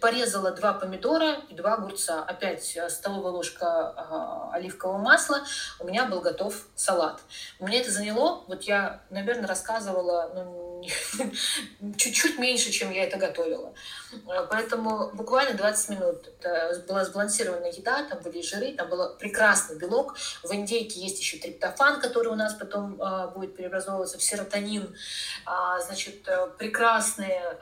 порезала 0.00 0.52
два 0.52 0.72
помидора 0.72 1.40
и 1.48 1.54
два 1.54 1.74
огурца 1.74 2.22
опять 2.26 2.76
э, 2.76 2.88
столовая 2.88 3.32
ложка 3.32 3.66
а, 3.66 4.50
оливкового 4.52 4.98
масла, 4.98 5.42
у 5.78 5.86
меня 5.86 6.06
был 6.06 6.20
готов 6.20 6.54
салат. 6.74 7.20
Мне 7.58 7.80
это 7.80 7.90
заняло, 7.90 8.44
вот 8.46 8.62
я, 8.62 9.02
наверное, 9.10 9.46
рассказывала 9.46 10.30
ну, 10.34 10.75
чуть-чуть 11.96 12.38
меньше, 12.38 12.70
чем 12.70 12.90
я 12.90 13.04
это 13.04 13.16
готовила. 13.16 13.74
Э, 14.12 14.46
поэтому 14.50 15.10
буквально 15.12 15.56
20 15.56 15.88
минут. 15.90 16.30
Была 16.88 17.04
сбалансированная 17.04 17.72
еда, 17.72 18.04
там 18.04 18.20
были 18.20 18.42
жиры, 18.42 18.72
там 18.72 18.88
был 18.88 19.16
прекрасный 19.16 19.78
белок. 19.78 20.16
В 20.42 20.52
индейке 20.52 21.00
есть 21.00 21.18
еще 21.18 21.38
триптофан, 21.38 22.00
который 22.00 22.28
у 22.28 22.36
нас 22.36 22.54
потом 22.54 23.00
э, 23.00 23.28
будет 23.34 23.56
преобразовываться 23.56 24.18
в 24.18 24.22
серотонин. 24.22 24.94
А, 25.44 25.80
значит, 25.80 26.28
прекрасные 26.58 27.58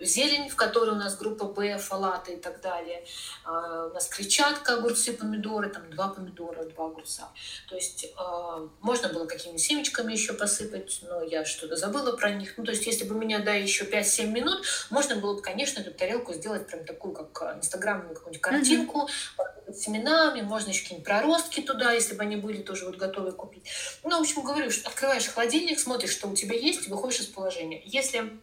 зелень, 0.00 0.48
в 0.48 0.56
которой 0.56 0.90
у 0.90 0.98
нас 0.98 1.16
группа 1.16 1.44
Б, 1.44 1.78
фалаты 1.78 2.34
и 2.34 2.36
так 2.36 2.60
далее. 2.60 3.04
А, 3.44 3.86
у 3.86 3.94
нас 3.94 4.06
клетчатка, 4.08 4.74
огурцы, 4.74 5.12
помидоры, 5.12 5.70
там 5.70 5.90
два 5.90 6.08
помидора, 6.08 6.64
два 6.64 6.86
огурца. 6.86 7.30
То 7.68 7.76
есть 7.76 8.06
а, 8.16 8.68
можно 8.80 9.08
было 9.08 9.26
какими-нибудь 9.26 9.62
семечками 9.62 10.12
еще 10.12 10.32
посыпать, 10.32 11.00
но 11.02 11.22
я 11.22 11.44
что-то 11.44 11.76
забыла 11.76 12.16
про 12.16 12.30
них. 12.30 12.54
Ну, 12.56 12.64
то 12.64 12.72
есть 12.72 12.86
если 12.86 13.04
бы 13.04 13.14
меня, 13.14 13.40
да, 13.40 13.54
еще 13.54 13.84
5-7 13.84 14.26
минут, 14.26 14.64
можно 14.90 15.16
было 15.16 15.34
бы, 15.34 15.42
конечно, 15.42 15.80
эту 15.80 15.92
тарелку 15.92 16.32
сделать 16.32 16.66
прям 16.66 16.84
такую, 16.84 17.14
как 17.14 17.56
инстаграмную 17.56 18.14
какую-нибудь 18.14 18.40
картинку, 18.40 19.08
с 19.66 19.80
семенами, 19.80 20.42
можно 20.42 20.70
еще 20.70 20.82
какие-нибудь 20.82 21.06
проростки 21.06 21.60
туда, 21.62 21.92
если 21.92 22.14
бы 22.14 22.22
они 22.22 22.36
были 22.36 22.62
тоже 22.62 22.86
вот 22.86 22.96
готовы 22.96 23.32
купить. 23.32 23.64
Ну, 24.02 24.18
в 24.18 24.20
общем, 24.20 24.42
говорю, 24.42 24.70
что 24.70 24.88
открываешь 24.88 25.26
холодильник, 25.26 25.78
смотришь, 25.78 26.10
что 26.10 26.28
у 26.28 26.34
тебя 26.34 26.54
есть, 26.54 26.86
и 26.86 26.90
выходишь 26.90 27.20
из 27.20 27.26
положения. 27.26 27.82
Если 27.84 28.38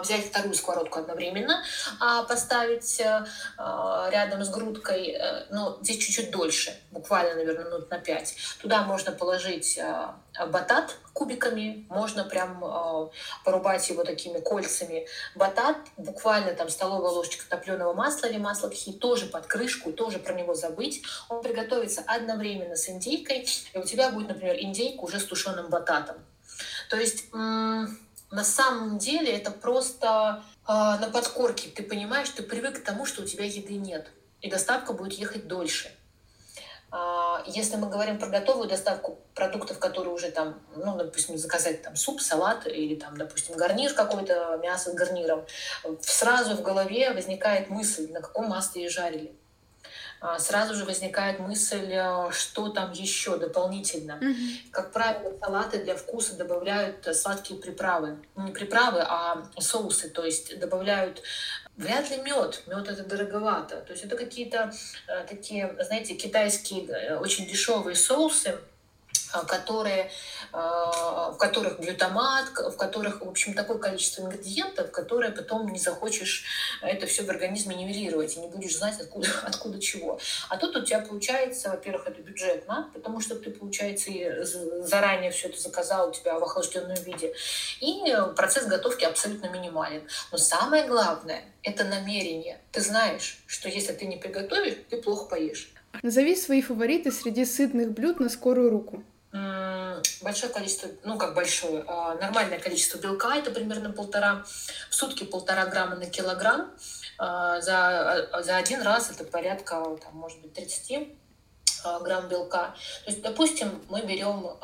взять 0.00 0.26
вторую 0.26 0.54
сковородку 0.54 0.98
одновременно, 0.98 1.62
а, 2.00 2.22
поставить 2.24 3.00
э, 3.00 3.24
а, 3.58 4.08
рядом 4.10 4.44
с 4.44 4.50
грудкой, 4.50 5.10
э, 5.10 5.46
ну, 5.50 5.78
здесь 5.82 5.98
чуть-чуть 5.98 6.30
дольше, 6.30 6.78
буквально, 6.90 7.34
наверное, 7.34 7.64
минут 7.66 7.90
на 7.90 7.98
пять. 7.98 8.36
Туда 8.60 8.82
можно 8.82 9.12
положить 9.12 9.78
батат 10.48 10.96
кубиками, 11.12 11.86
можно 11.88 12.24
прям 12.24 13.10
порубать 13.44 13.88
его 13.88 14.04
такими 14.04 14.38
кольцами. 14.38 15.06
Батат, 15.34 15.78
буквально 15.96 16.52
там 16.52 16.68
столовая 16.68 17.10
ложечка 17.10 17.44
топленого 17.48 17.94
масла 17.94 18.26
или 18.26 18.36
масла 18.36 18.68
тхи, 18.68 18.92
тоже 18.92 19.26
под 19.26 19.46
крышку, 19.46 19.92
тоже 19.92 20.18
про 20.18 20.34
него 20.34 20.54
забыть. 20.54 21.02
Он 21.28 21.42
приготовится 21.42 22.02
одновременно 22.06 22.76
с 22.76 22.88
индейкой, 22.88 23.48
и 23.72 23.78
у 23.78 23.82
тебя 23.82 24.10
будет, 24.10 24.28
например, 24.28 24.56
индейка 24.58 25.00
уже 25.00 25.18
с 25.18 25.24
тушеным 25.24 25.70
бататом. 25.70 26.16
То 26.90 26.96
есть 26.96 27.24
на 28.30 28.44
самом 28.44 28.98
деле 28.98 29.32
это 29.32 29.50
просто 29.50 30.42
э, 30.66 30.72
на 30.72 31.10
подкорке. 31.12 31.68
Ты 31.68 31.82
понимаешь, 31.82 32.28
ты 32.30 32.42
привык 32.42 32.80
к 32.80 32.84
тому, 32.84 33.06
что 33.06 33.22
у 33.22 33.24
тебя 33.24 33.44
еды 33.44 33.74
нет, 33.74 34.08
и 34.40 34.50
доставка 34.50 34.92
будет 34.92 35.14
ехать 35.14 35.46
дольше. 35.46 35.90
Э, 36.92 37.42
если 37.46 37.76
мы 37.76 37.88
говорим 37.88 38.18
про 38.18 38.28
готовую 38.28 38.68
доставку 38.68 39.20
продуктов, 39.34 39.78
которые 39.78 40.12
уже 40.12 40.30
там, 40.30 40.60
ну, 40.74 40.96
допустим, 40.96 41.38
заказать 41.38 41.82
там 41.82 41.96
суп, 41.96 42.20
салат 42.20 42.66
или 42.66 42.96
там, 42.96 43.16
допустим, 43.16 43.56
гарнир 43.56 43.94
какой-то, 43.94 44.58
мясо 44.62 44.90
с 44.90 44.94
гарниром, 44.94 45.46
сразу 46.00 46.56
в 46.56 46.62
голове 46.62 47.12
возникает 47.12 47.70
мысль, 47.70 48.10
на 48.12 48.20
каком 48.20 48.48
масле 48.48 48.82
ее 48.82 48.90
жарили 48.90 49.36
сразу 50.38 50.74
же 50.74 50.84
возникает 50.84 51.38
мысль, 51.38 51.92
а, 51.94 52.30
что 52.32 52.68
там 52.68 52.92
еще 52.92 53.36
дополнительно. 53.36 54.18
Mm-hmm. 54.20 54.70
Как 54.70 54.92
правило, 54.92 55.32
салаты 55.40 55.82
для 55.82 55.96
вкуса 55.96 56.36
добавляют 56.36 57.06
сладкие 57.14 57.60
приправы. 57.60 58.18
Не 58.36 58.52
приправы, 58.52 59.00
а 59.02 59.46
соусы. 59.58 60.08
То 60.10 60.24
есть 60.24 60.58
добавляют 60.58 61.22
Вряд 61.76 62.10
ли 62.10 62.16
мед. 62.16 62.62
Мед 62.66 62.88
это 62.88 63.04
дороговато. 63.04 63.82
То 63.82 63.92
есть 63.92 64.04
это 64.04 64.16
какие-то 64.16 64.72
э, 65.08 65.26
такие, 65.28 65.76
знаете, 65.80 66.14
китайские 66.14 66.86
э, 66.86 67.18
очень 67.18 67.46
дешевые 67.46 67.96
соусы, 67.96 68.48
а, 68.48 68.75
которые, 69.48 70.10
а, 70.52 71.32
в 71.32 71.36
которых 71.36 71.80
глютамат, 71.80 72.48
в 72.50 72.76
которых, 72.76 73.20
в 73.20 73.28
общем, 73.28 73.54
такое 73.54 73.78
количество 73.78 74.22
ингредиентов, 74.22 74.90
которые 74.90 75.32
потом 75.32 75.68
не 75.72 75.78
захочешь 75.78 76.44
это 76.82 77.06
все 77.06 77.22
в 77.22 77.30
организме 77.30 77.74
нивелировать 77.74 78.36
и 78.36 78.40
не 78.40 78.48
будешь 78.48 78.76
знать, 78.76 79.00
откуда, 79.00 79.28
откуда 79.42 79.80
чего. 79.80 80.18
А 80.48 80.56
тут 80.56 80.76
у 80.76 80.84
тебя 80.84 81.00
получается, 81.00 81.70
во-первых, 81.70 82.06
это 82.06 82.22
бюджетно, 82.22 82.90
потому 82.94 83.20
что 83.20 83.36
ты, 83.36 83.50
получается, 83.50 84.10
заранее 84.84 85.30
все 85.30 85.48
это 85.48 85.60
заказал 85.60 86.10
у 86.10 86.12
тебя 86.12 86.38
в 86.38 86.42
охлажденном 86.42 87.02
виде, 87.04 87.34
и 87.80 88.14
процесс 88.36 88.66
готовки 88.66 89.04
абсолютно 89.04 89.48
минимален. 89.48 90.02
Но 90.32 90.38
самое 90.38 90.86
главное— 90.86 91.44
это 91.62 91.84
намерение. 91.84 92.60
Ты 92.72 92.80
знаешь, 92.80 93.38
что 93.46 93.68
если 93.68 93.92
ты 93.92 94.06
не 94.06 94.16
приготовишь, 94.16 94.76
ты 94.90 95.00
плохо 95.00 95.26
поешь. 95.26 95.72
Назови 96.02 96.36
свои 96.36 96.62
фавориты 96.62 97.10
среди 97.10 97.44
сытных 97.44 97.92
блюд 97.92 98.20
на 98.20 98.28
скорую 98.28 98.70
руку 98.70 99.02
большое 100.22 100.52
количество, 100.52 100.88
ну 101.04 101.18
как 101.18 101.34
большое, 101.34 101.84
а, 101.86 102.14
нормальное 102.14 102.58
количество 102.58 102.98
белка, 102.98 103.36
это 103.36 103.50
примерно 103.50 103.92
полтора, 103.92 104.44
в 104.90 104.94
сутки 104.94 105.24
полтора 105.24 105.66
грамма 105.66 105.96
на 105.96 106.06
килограмм. 106.06 106.72
А, 107.18 107.60
за, 107.60 108.28
а, 108.32 108.42
за 108.42 108.56
один 108.56 108.82
раз 108.82 109.10
это 109.10 109.24
порядка, 109.24 109.84
там, 110.02 110.14
может 110.14 110.40
быть, 110.40 110.52
30 110.54 111.08
грамм 112.02 112.28
белка. 112.28 112.74
То 113.04 113.10
есть, 113.10 113.22
допустим, 113.22 113.80
мы 113.88 114.02
берем 114.02 114.56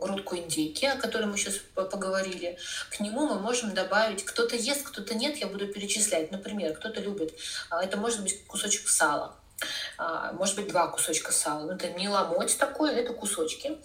грудку 0.00 0.36
индейки, 0.36 0.86
о 0.86 0.96
которой 0.96 1.26
мы 1.26 1.36
сейчас 1.36 1.56
поговорили, 1.74 2.58
к 2.90 3.00
нему 3.00 3.26
мы 3.26 3.38
можем 3.38 3.74
добавить, 3.74 4.24
кто-то 4.24 4.56
ест, 4.56 4.82
кто-то 4.82 5.14
нет, 5.14 5.36
я 5.36 5.46
буду 5.46 5.66
перечислять. 5.68 6.30
Например, 6.30 6.74
кто-то 6.74 7.00
любит, 7.00 7.34
это 7.70 7.96
может 7.96 8.22
быть 8.22 8.46
кусочек 8.46 8.88
сала, 8.88 9.36
может 10.34 10.56
быть, 10.56 10.68
два 10.68 10.88
кусочка 10.88 11.32
сала. 11.32 11.72
Это 11.72 11.88
не 11.90 12.08
ломоть 12.08 12.58
такой, 12.58 12.94
это 12.94 13.12
кусочки. 13.12 13.78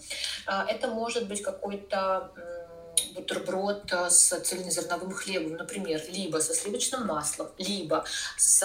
А, 0.46 0.66
это 0.66 0.88
может 0.88 1.28
быть 1.28 1.42
какой-то 1.42 2.30
бутерброд 3.14 3.92
а, 3.92 4.10
с 4.10 4.38
цельнозерновым 4.40 5.12
хлебом, 5.12 5.56
например, 5.56 6.02
либо 6.08 6.38
со 6.38 6.54
сливочным 6.54 7.06
маслом, 7.06 7.48
либо 7.58 8.04
с 8.36 8.62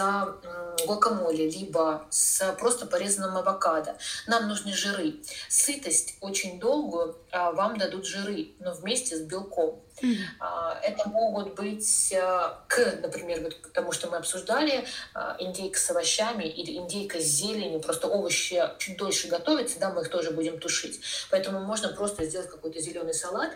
гуакамоле, 0.85 1.49
либо 1.49 2.05
с 2.09 2.53
просто 2.59 2.85
порезанным 2.85 3.37
авокадо. 3.37 3.97
Нам 4.27 4.47
нужны 4.47 4.73
жиры. 4.73 5.15
Сытость 5.49 6.15
очень 6.21 6.59
долгую 6.59 7.17
вам 7.31 7.77
дадут 7.77 8.05
жиры, 8.05 8.49
но 8.59 8.73
вместе 8.73 9.15
с 9.15 9.21
белком. 9.21 9.86
Mm-hmm. 10.01 10.79
Это 10.83 11.09
могут 11.09 11.55
быть 11.55 12.13
а, 12.13 12.63
к, 12.67 12.99
например, 13.01 13.41
вот 13.41 13.55
к 13.55 13.69
тому, 13.69 13.91
что 13.91 14.09
мы 14.09 14.17
обсуждали, 14.17 14.85
а, 15.13 15.35
индейка 15.39 15.79
с 15.79 15.89
овощами 15.89 16.43
или 16.43 16.77
индейка 16.77 17.19
с 17.19 17.23
зеленью, 17.23 17.79
просто 17.79 18.07
овощи 18.07 18.61
чуть 18.77 18.97
дольше 18.97 19.27
готовятся, 19.27 19.79
да, 19.79 19.91
мы 19.91 20.01
их 20.01 20.09
тоже 20.09 20.31
будем 20.31 20.59
тушить. 20.59 21.01
Поэтому 21.31 21.59
можно 21.61 21.89
просто 21.89 22.25
сделать 22.25 22.49
какой-то 22.49 22.79
зеленый 22.79 23.13
салат, 23.13 23.51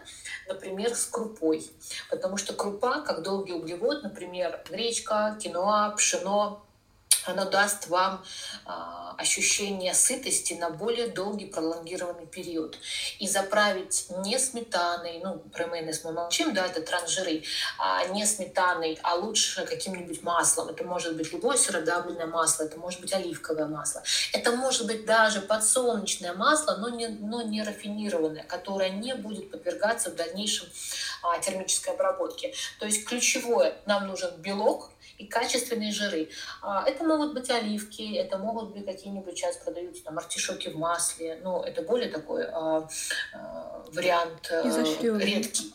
например, 0.48 0.96
с 0.96 1.06
крупой. 1.06 1.70
Потому 2.10 2.38
что 2.38 2.54
крупа, 2.54 3.02
как 3.02 3.22
долгий 3.22 3.54
углевод, 3.54 4.04
например, 4.04 4.64
гречка, 4.70 5.38
киноа, 5.42 5.94
пшено, 5.96 6.64
оно 7.26 7.46
даст 7.46 7.88
вам 7.88 8.24
а, 8.66 9.16
ощущение 9.18 9.94
сытости 9.94 10.54
на 10.54 10.70
более 10.70 11.08
долгий 11.08 11.46
пролонгированный 11.46 12.26
период. 12.26 12.78
И 13.20 13.28
заправить 13.28 14.08
не 14.24 14.38
сметаной, 14.40 15.20
ну, 15.24 15.40
про 15.54 15.68
майонез 15.68 16.04
мы 16.04 16.12
молчим, 16.12 16.54
да, 16.54 16.66
это 16.66 16.82
трансжиры, 16.82 17.44
а 17.78 18.06
не 18.08 18.26
сметаной, 18.26 19.00
а 19.04 19.16
лучше 19.16 19.66
каким-нибудь 19.66 20.24
маслом. 20.24 20.70
Это 20.70 20.84
может 20.84 21.16
быть 21.16 21.32
любое 21.32 21.58
сыродавленное 21.58 22.28
масло, 22.28 22.64
это 22.64 22.78
может 22.78 23.02
быть 23.02 23.14
оливковое 23.14 23.68
масло. 23.68 24.04
Это 24.34 24.52
может 24.52 24.88
быть 24.88 25.06
даже 25.06 25.42
подсолнечное 25.42 26.34
масло, 26.34 26.78
но 26.78 26.90
не, 26.90 27.08
но 27.08 27.42
не 27.42 27.64
рафинированное, 27.64 28.44
которое 28.44 28.90
не 28.90 29.16
будет 29.16 29.52
подвергаться 29.52 30.10
в 30.10 30.16
дальнейшем 30.16 30.68
а, 31.24 31.40
термической 31.40 31.94
обработке. 31.94 32.54
То 32.80 32.86
есть 32.86 33.06
ключевое, 33.06 33.78
нам 33.86 34.08
нужен 34.08 34.32
белок, 34.38 34.92
и 35.22 35.28
качественные 35.28 35.92
жиры. 35.92 36.30
А, 36.62 36.84
это 36.88 37.04
могут 37.04 37.34
быть 37.34 37.50
оливки, 37.50 38.16
это 38.16 38.38
могут 38.38 38.74
быть 38.74 38.86
какие-нибудь, 38.86 39.38
сейчас 39.38 39.58
продаются 39.58 40.04
там 40.04 40.18
артишоки 40.18 40.70
в 40.70 40.78
масле, 40.78 41.40
но 41.44 41.64
это 41.64 41.82
более 41.84 42.10
такой 42.10 42.46
а, 42.46 42.88
а, 43.34 43.86
вариант 43.94 44.50
э, 44.50 44.64
редкий. 45.20 45.74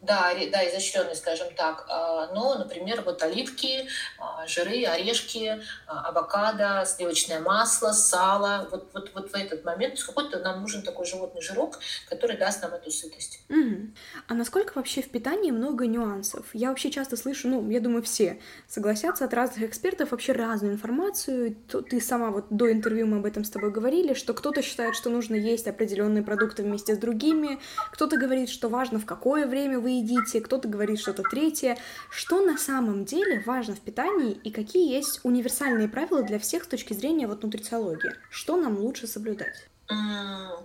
Да, 0.00 0.32
да, 0.50 0.68
изощренный, 0.68 1.14
скажем 1.14 1.48
так. 1.54 1.84
А, 1.88 2.32
но, 2.32 2.54
например, 2.54 3.02
вот 3.02 3.22
оливки, 3.22 3.86
а, 4.18 4.46
жиры, 4.46 4.84
орешки, 4.84 5.60
а, 5.86 6.08
авокадо, 6.08 6.84
сливочное 6.86 7.40
масло, 7.40 7.92
сало. 7.92 8.66
Вот, 8.70 8.90
вот, 8.94 9.10
вот 9.14 9.30
в 9.30 9.34
этот 9.34 9.62
момент 9.64 10.02
какой-то 10.02 10.38
нам 10.38 10.62
нужен 10.62 10.82
такой 10.82 11.04
животный 11.04 11.42
жирок, 11.42 11.80
который 12.08 12.38
даст 12.38 12.62
нам 12.62 12.72
эту 12.72 12.90
сытость. 12.90 13.40
Угу. 13.50 13.90
А 14.26 14.34
насколько 14.34 14.72
вообще 14.74 15.02
в 15.02 15.10
питании 15.10 15.50
много 15.50 15.86
нюансов? 15.86 16.46
Я 16.54 16.70
вообще 16.70 16.90
часто 16.90 17.18
слышу, 17.18 17.48
ну, 17.48 17.68
я 17.70 17.80
думаю, 17.80 18.02
все 18.02 18.40
согласятся 18.68 19.26
от 19.26 19.34
разных 19.34 19.64
экспертов 19.68 20.12
вообще 20.12 20.32
разную 20.32 20.74
информацию. 20.74 21.54
Ты 21.90 22.00
сама 22.00 22.30
вот 22.30 22.46
до 22.48 22.72
интервью 22.72 23.06
мы 23.06 23.18
об 23.18 23.26
этом 23.26 23.44
с 23.44 23.50
тобой 23.50 23.70
говорили, 23.70 24.14
что 24.14 24.32
кто-то 24.32 24.62
считает, 24.62 24.96
что 24.96 25.10
нужно 25.10 25.34
есть 25.34 25.66
определенные 25.66 26.22
продукты 26.22 26.62
вместе 26.62 26.94
с 26.94 26.98
другими, 26.98 27.58
кто-то 27.92 28.16
говорит, 28.16 28.48
что 28.48 28.68
важно 28.68 28.98
в 28.98 29.04
какое 29.04 29.46
время 29.46 29.78
вы 29.78 29.89
едите, 29.98 30.40
кто-то 30.40 30.68
говорит 30.68 31.00
что-то 31.00 31.22
третье. 31.22 31.76
Что 32.10 32.40
на 32.44 32.56
самом 32.56 33.04
деле 33.04 33.42
важно 33.44 33.74
в 33.74 33.80
питании 33.80 34.32
и 34.32 34.50
какие 34.50 34.92
есть 34.94 35.20
универсальные 35.24 35.88
правила 35.88 36.22
для 36.22 36.38
всех 36.38 36.64
с 36.64 36.66
точки 36.66 36.92
зрения 36.92 37.26
вот 37.26 37.42
нутрициологии? 37.42 38.12
Что 38.30 38.56
нам 38.56 38.78
лучше 38.78 39.06
соблюдать? 39.06 39.66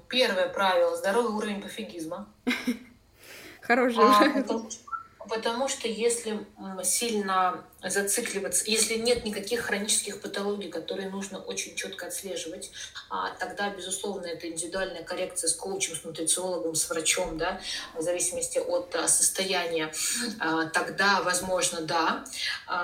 Первое 0.08 0.50
правило– 0.50 0.96
здоровый 0.98 1.34
уровень 1.34 1.62
пофигизма. 1.62 2.28
Хороший. 3.62 4.04
А, 4.04 4.74
Потому 5.30 5.68
что 5.68 5.88
если 5.88 6.46
сильно 6.84 7.64
зацикливаться, 7.84 8.64
если 8.68 8.96
нет 8.96 9.26
никаких 9.26 9.62
хронических 9.62 10.22
патологий, 10.22 10.70
которые 10.70 11.10
нужно 11.10 11.40
очень 11.40 11.76
четко 11.76 12.08
отслеживать, 12.08 12.72
а 13.10 13.32
тогда, 13.32 13.70
безусловно, 13.70 14.26
это 14.26 14.48
индивидуальная 14.48 15.04
коррекция 15.04 15.48
с 15.48 15.56
коучем, 15.56 15.96
с 15.96 16.04
нутрициологом, 16.04 16.76
с 16.76 16.90
врачом, 16.90 17.38
да, 17.38 17.62
в 17.96 18.02
зависимости 18.02 18.58
от 18.58 18.96
а, 18.96 19.08
состояния, 19.08 19.92
а, 20.40 20.66
тогда, 20.66 21.22
возможно, 21.22 21.82
да. 21.82 22.24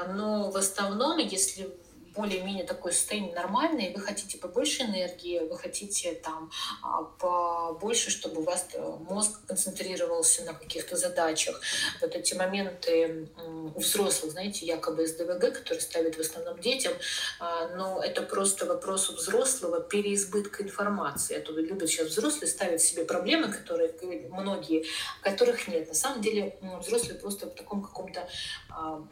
Но 0.09 0.51
в 0.51 0.57
основном, 0.57 1.17
если 1.17 1.69
более-менее 2.15 2.65
такое 2.65 2.91
состояние 2.91 3.33
нормальное, 3.33 3.87
и 3.87 3.93
вы 3.93 4.01
хотите 4.01 4.37
побольше 4.37 4.83
энергии, 4.83 5.39
вы 5.39 5.57
хотите 5.57 6.13
там 6.13 6.51
а, 6.83 7.03
побольше, 7.03 8.09
чтобы 8.09 8.41
у 8.41 8.43
вас 8.43 8.67
э, 8.73 8.97
мозг 9.09 9.45
концентрировался 9.47 10.43
на 10.43 10.53
каких-то 10.53 10.95
задачах. 10.97 11.61
Вот 12.01 12.15
эти 12.15 12.33
моменты 12.33 13.29
у 13.75 13.79
взрослых, 13.79 14.33
знаете, 14.33 14.65
якобы 14.65 15.07
СДВГ, 15.07 15.53
которые 15.53 15.81
ставят 15.81 16.15
в 16.15 16.19
основном 16.19 16.59
детям, 16.59 16.93
а, 17.39 17.69
но 17.75 18.01
это 18.03 18.21
просто 18.21 18.65
вопрос 18.65 19.09
у 19.09 19.15
взрослого 19.15 19.79
переизбытка 19.79 20.63
информации. 20.63 21.37
А 21.37 21.41
то 21.41 21.53
любят 21.53 21.89
сейчас 21.89 22.07
взрослые 22.07 22.49
ставить 22.49 22.81
себе 22.81 23.05
проблемы, 23.05 23.51
которые 23.51 23.93
многие, 24.29 24.85
которых 25.21 25.67
нет. 25.67 25.87
На 25.87 25.93
самом 25.93 26.21
деле 26.21 26.57
взрослые 26.79 27.19
просто 27.19 27.47
в 27.47 27.55
таком 27.55 27.81
каком-то 27.81 28.27
а, 28.69 29.05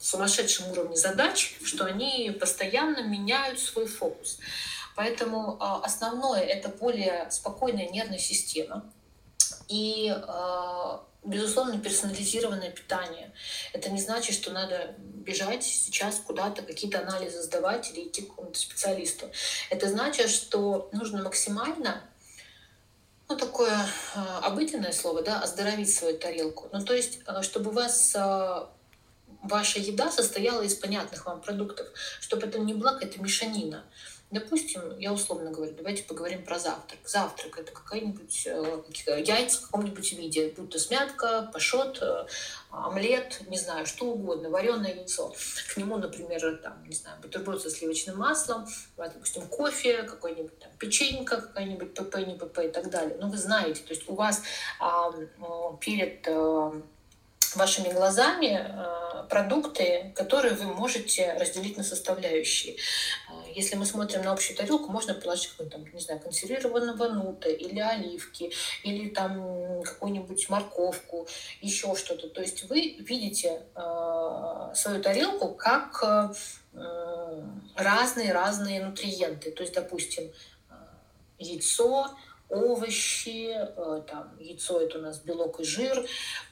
сумасшедшем 0.00 0.70
уровне 0.70 0.96
задач, 0.96 1.56
что 1.62 1.84
они 1.84 2.36
постоянно 2.40 3.02
меняют 3.02 3.60
свой 3.60 3.86
фокус. 3.86 4.38
Поэтому 4.96 5.56
а, 5.60 5.82
основное 5.84 6.40
это 6.40 6.68
более 6.68 7.30
спокойная 7.30 7.88
нервная 7.90 8.18
система 8.18 8.84
и 9.68 10.08
а, 10.10 11.04
безусловно, 11.22 11.78
персонализированное 11.78 12.70
питание. 12.70 13.32
Это 13.74 13.90
не 13.90 14.00
значит, 14.00 14.34
что 14.34 14.50
надо 14.52 14.94
бежать 14.98 15.62
сейчас 15.64 16.16
куда-то, 16.16 16.62
какие-то 16.62 17.00
анализы 17.00 17.42
сдавать 17.42 17.90
или 17.90 18.08
идти 18.08 18.22
к 18.22 18.30
какому-то 18.30 18.58
специалисту. 18.58 19.30
Это 19.68 19.88
значит, 19.88 20.30
что 20.30 20.88
нужно 20.92 21.22
максимально 21.22 22.02
ну, 23.28 23.36
такое 23.36 23.86
обыденное 24.42 24.92
слово, 24.92 25.22
да, 25.22 25.40
оздоровить 25.40 25.94
свою 25.94 26.18
тарелку. 26.18 26.68
Ну, 26.72 26.84
то 26.84 26.94
есть, 26.94 27.20
чтобы 27.42 27.70
у 27.70 27.74
вас 27.74 28.16
ваша 29.42 29.78
еда 29.78 30.10
состояла 30.10 30.62
из 30.62 30.74
понятных 30.74 31.26
вам 31.26 31.40
продуктов, 31.40 31.88
чтобы 32.20 32.46
это 32.46 32.58
не 32.58 32.74
была 32.74 32.94
какая-то 32.94 33.20
мешанина. 33.22 33.84
Допустим, 34.30 34.96
я 35.00 35.12
условно 35.12 35.50
говорю, 35.50 35.74
давайте 35.76 36.04
поговорим 36.04 36.44
про 36.44 36.60
завтрак. 36.60 37.00
Завтрак 37.04 37.58
это 37.58 37.72
какая-нибудь 37.72 38.46
э, 38.46 39.24
яйца 39.26 39.58
в 39.58 39.62
каком-нибудь 39.62 40.12
виде, 40.12 40.54
будь 40.56 40.70
то 40.70 40.78
смятка, 40.78 41.50
пашот, 41.52 41.98
э, 42.00 42.26
омлет, 42.70 43.40
не 43.48 43.58
знаю, 43.58 43.86
что 43.86 44.06
угодно, 44.06 44.48
вареное 44.48 44.94
яйцо. 44.94 45.34
К 45.74 45.76
нему, 45.76 45.96
например, 45.96 46.60
там, 46.62 46.84
не 46.84 46.94
знаю, 46.94 47.20
бутерброд 47.20 47.60
со 47.60 47.70
сливочным 47.70 48.18
маслом, 48.18 48.68
допустим, 48.96 49.48
кофе, 49.48 50.04
какой-нибудь 50.04 50.60
там 50.60 50.70
печенька, 50.78 51.40
какая-нибудь 51.40 51.94
ПП, 51.94 52.18
не 52.18 52.36
ПП 52.36 52.58
и 52.60 52.68
так 52.68 52.88
далее. 52.88 53.16
Но 53.20 53.28
вы 53.28 53.36
знаете, 53.36 53.82
то 53.82 53.92
есть 53.92 54.08
у 54.08 54.14
вас 54.14 54.42
а, 54.78 55.10
перед 55.80 56.28
а, 56.28 56.80
вашими 57.56 57.92
глазами 57.92 58.60
э, 58.60 59.24
продукты, 59.28 60.12
которые 60.14 60.54
вы 60.54 60.72
можете 60.74 61.32
разделить 61.34 61.76
на 61.76 61.84
составляющие. 61.84 62.74
Э, 62.74 63.32
Если 63.54 63.76
мы 63.76 63.86
смотрим 63.86 64.22
на 64.22 64.32
общую 64.32 64.56
тарелку, 64.56 64.90
можно 64.90 65.14
положить 65.14 65.48
какой-то, 65.48 65.78
не 65.78 66.00
знаю, 66.00 66.20
консервированного 66.20 67.08
нута 67.08 67.48
или 67.48 67.80
оливки, 67.80 68.52
или 68.84 69.08
там 69.08 69.82
какую-нибудь 69.82 70.48
морковку, 70.48 71.26
еще 71.60 71.94
что-то. 71.96 72.28
То 72.28 72.40
есть 72.40 72.68
вы 72.70 72.96
видите 73.00 73.62
э, 73.74 74.72
свою 74.74 75.02
тарелку 75.02 75.54
как 75.54 76.36
разные-разные 77.74 78.84
нутриенты. 78.84 79.50
То 79.50 79.62
есть, 79.62 79.74
допустим, 79.74 80.32
яйцо, 81.40 82.06
овощи, 82.50 83.52
э, 83.54 84.02
там, 84.08 84.36
яйцо 84.38 84.80
это 84.80 84.98
у 84.98 85.02
нас 85.02 85.18
белок 85.20 85.60
и 85.60 85.64
жир, 85.64 85.94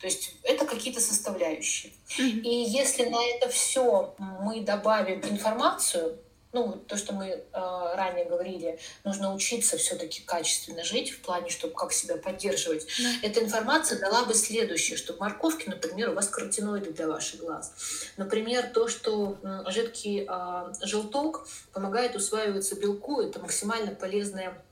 то 0.01 0.07
есть 0.07 0.37
это 0.43 0.65
какие-то 0.65 1.01
составляющие. 1.01 1.93
Mm-hmm. 2.19 2.41
И 2.43 2.65
если 2.71 3.05
на 3.07 3.23
это 3.35 3.49
все 3.49 4.15
мы 4.19 4.61
добавим 4.61 5.21
информацию, 5.21 6.19
ну, 6.53 6.73
то, 6.73 6.97
что 6.97 7.13
мы 7.13 7.27
э, 7.27 7.43
ранее 7.53 8.25
говорили, 8.25 8.79
нужно 9.05 9.35
учиться 9.35 9.77
все-таки 9.77 10.23
качественно 10.23 10.83
жить 10.83 11.11
в 11.11 11.21
плане, 11.21 11.51
чтобы 11.51 11.75
как 11.75 11.93
себя 11.93 12.17
поддерживать. 12.17 12.87
Да. 12.99 13.29
Эта 13.29 13.45
информация 13.45 13.99
дала 14.01 14.25
бы 14.25 14.33
следующее, 14.35 14.97
что 14.97 15.13
в 15.13 15.21
морковке, 15.21 15.69
например, 15.69 16.11
у 16.11 16.15
вас 16.15 16.29
каротиноиды 16.29 16.93
для 16.93 17.07
ваших 17.07 17.41
глаз. 17.41 17.75
Например, 18.17 18.67
то, 18.73 18.89
что 18.89 19.37
жидкий 19.69 20.27
э, 20.27 20.87
желток 20.87 21.47
помогает 21.75 22.17
усваиваться 22.17 22.77
белку, 22.77 23.21
это 23.21 23.41
максимально 23.41 23.95
полезная 23.95 24.63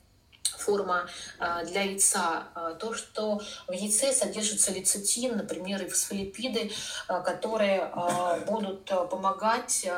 форма 0.59 1.09
а, 1.39 1.65
для 1.65 1.83
яйца. 1.83 2.49
А, 2.55 2.75
то, 2.75 2.95
что 2.95 3.41
в 3.69 3.73
яйце 3.73 4.13
содержится 4.13 4.73
лецитин, 4.73 5.37
например, 5.37 5.83
и 5.83 5.89
фосфолипиды, 5.89 6.73
а, 7.09 7.21
которые 7.21 7.93
будут 8.47 8.85
помогать 9.11 9.89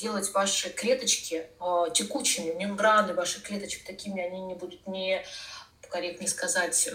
делать 0.00 0.32
ваши 0.32 0.70
клеточки 0.70 1.46
текучими, 1.92 2.52
мембраны 2.52 3.14
ваших 3.14 3.42
клеточек 3.42 3.84
такими, 3.84 4.22
они 4.22 4.40
не 4.40 4.54
будут 4.54 4.86
не 4.86 5.24
корректнее 5.88 6.28
сказать, 6.28 6.88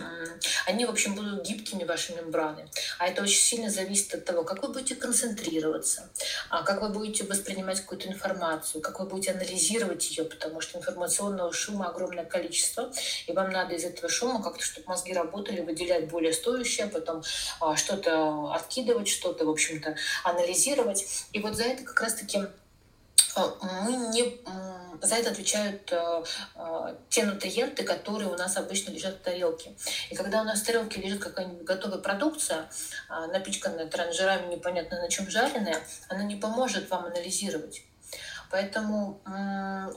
они, 0.65 0.85
в 0.85 0.89
общем, 0.89 1.15
будут 1.15 1.45
гибкими, 1.45 1.83
ваши 1.83 2.13
мембраны. 2.13 2.67
А 2.99 3.07
это 3.07 3.21
очень 3.23 3.39
сильно 3.39 3.69
зависит 3.69 4.13
от 4.13 4.25
того, 4.25 4.43
как 4.43 4.61
вы 4.61 4.69
будете 4.69 4.95
концентрироваться, 4.95 6.09
а 6.49 6.63
как 6.63 6.81
вы 6.81 6.89
будете 6.89 7.23
воспринимать 7.23 7.81
какую-то 7.81 8.07
информацию, 8.07 8.81
как 8.81 8.99
вы 8.99 9.05
будете 9.05 9.31
анализировать 9.31 10.09
ее, 10.09 10.25
потому 10.25 10.61
что 10.61 10.79
информационного 10.79 11.53
шума 11.53 11.89
огромное 11.89 12.25
количество, 12.25 12.91
и 13.27 13.33
вам 13.33 13.51
надо 13.51 13.75
из 13.75 13.83
этого 13.83 14.09
шума 14.09 14.41
как-то, 14.41 14.63
чтобы 14.63 14.87
мозги 14.87 15.13
работали, 15.13 15.61
выделять 15.61 16.09
более 16.09 16.33
стоящее, 16.33 16.87
потом 16.87 17.23
а, 17.59 17.75
что-то 17.75 18.53
откидывать, 18.53 19.07
что-то, 19.07 19.45
в 19.45 19.49
общем-то, 19.49 19.95
анализировать. 20.23 21.05
И 21.33 21.39
вот 21.39 21.55
за 21.55 21.63
это 21.63 21.83
как 21.83 22.01
раз-таки 22.01 22.39
мы 23.35 23.93
не 24.11 24.41
за 25.01 25.15
это 25.15 25.31
отвечают 25.31 25.91
э, 25.91 26.23
э, 26.55 26.95
те 27.09 27.25
нутриенты, 27.25 27.83
которые 27.83 28.29
у 28.29 28.37
нас 28.37 28.57
обычно 28.57 28.91
лежат 28.91 29.15
в 29.15 29.21
тарелке. 29.21 29.73
И 30.09 30.15
когда 30.15 30.41
у 30.41 30.43
нас 30.43 30.61
в 30.61 30.65
тарелке 30.65 31.01
лежит 31.01 31.21
какая-нибудь 31.21 31.63
готовая 31.63 31.97
продукция, 31.97 32.69
э, 33.09 33.25
напичканная 33.27 33.87
транжирами, 33.87 34.53
непонятно 34.53 34.99
на 34.99 35.09
чем 35.09 35.29
жареная, 35.29 35.79
она 36.07 36.23
не 36.23 36.35
поможет 36.35 36.89
вам 36.89 37.05
анализировать. 37.05 37.83
Поэтому, 38.49 39.21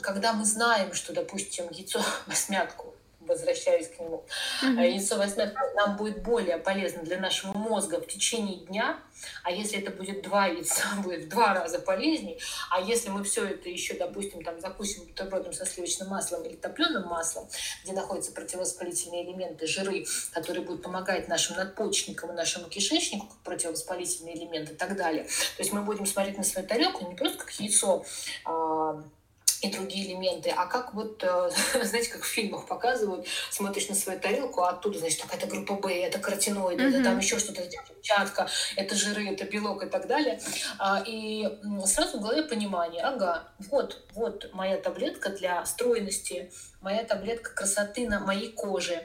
когда 0.00 0.32
мы 0.32 0.44
знаем, 0.44 0.94
что, 0.94 1.12
допустим, 1.12 1.68
яйцо 1.72 2.00
в 2.28 2.36
смятку 2.36 2.93
возвращаюсь 3.26 3.88
к 3.88 4.00
нему, 4.00 4.24
mm-hmm. 4.62 4.82
яйцо 4.82 5.16
восьмерка 5.16 5.60
нам 5.74 5.96
будет 5.96 6.22
более 6.22 6.58
полезно 6.58 7.02
для 7.02 7.18
нашего 7.18 7.52
мозга 7.52 8.00
в 8.00 8.06
течение 8.06 8.64
дня, 8.66 8.98
а 9.42 9.50
если 9.50 9.78
это 9.80 9.90
будет 9.90 10.22
два 10.22 10.46
яйца, 10.46 10.82
будет 11.02 11.24
в 11.24 11.28
два 11.28 11.54
раза 11.54 11.78
полезнее, 11.78 12.38
а 12.70 12.80
если 12.80 13.10
мы 13.10 13.24
все 13.24 13.46
это 13.46 13.68
еще, 13.68 13.94
допустим, 13.94 14.42
там 14.42 14.60
закусим 14.60 15.04
бутербродом 15.04 15.52
со 15.52 15.66
сливочным 15.66 16.08
маслом 16.08 16.42
или 16.44 16.56
топленым 16.56 17.06
маслом, 17.06 17.48
где 17.82 17.92
находятся 17.92 18.32
противовоспалительные 18.32 19.24
элементы, 19.24 19.66
жиры, 19.66 20.06
которые 20.32 20.64
будут 20.64 20.82
помогать 20.82 21.28
нашим 21.28 21.56
надпочечникам 21.56 22.30
и 22.30 22.34
нашему 22.34 22.68
кишечнику, 22.68 23.26
как 23.26 23.38
противовоспалительные 23.38 24.36
элементы 24.36 24.72
и 24.72 24.76
так 24.76 24.96
далее. 24.96 25.24
То 25.24 25.62
есть 25.62 25.72
мы 25.72 25.82
будем 25.82 26.06
смотреть 26.06 26.38
на 26.38 26.44
свою 26.44 26.66
тарелку 26.66 27.06
не 27.06 27.14
просто 27.14 27.38
как 27.38 27.50
яйцо, 27.52 28.04
а, 28.44 29.02
и 29.64 29.70
другие 29.70 30.06
элементы. 30.06 30.50
А 30.50 30.66
как 30.66 30.94
вот, 30.94 31.22
э, 31.22 31.50
знаете, 31.84 32.10
как 32.10 32.22
в 32.22 32.26
фильмах 32.26 32.66
показывают, 32.66 33.26
смотришь 33.50 33.88
на 33.88 33.94
свою 33.94 34.20
тарелку, 34.20 34.62
а 34.62 34.70
оттуда, 34.70 34.98
значит, 34.98 35.20
так, 35.20 35.34
это 35.34 35.46
группа 35.46 35.74
Б, 35.74 35.92
это 35.92 36.18
каротиноиды, 36.18 36.82
mm-hmm. 36.82 36.94
это 36.94 37.04
там 37.04 37.18
еще 37.18 37.38
что-то, 37.38 37.62
это 37.62 37.76
клетчатка, 37.82 38.48
это 38.76 38.94
жиры, 38.94 39.28
это 39.28 39.44
белок 39.44 39.84
и 39.84 39.88
так 39.88 40.06
далее. 40.06 40.40
А, 40.78 41.02
и 41.06 41.48
сразу 41.86 42.18
в 42.18 42.20
голове 42.20 42.42
понимание, 42.42 43.02
ага, 43.02 43.48
вот, 43.70 44.04
вот 44.14 44.50
моя 44.52 44.76
таблетка 44.76 45.30
для 45.30 45.64
стройности, 45.64 46.52
моя 46.80 47.04
таблетка 47.04 47.54
красоты 47.54 48.08
на 48.08 48.20
моей 48.20 48.52
коже, 48.52 49.02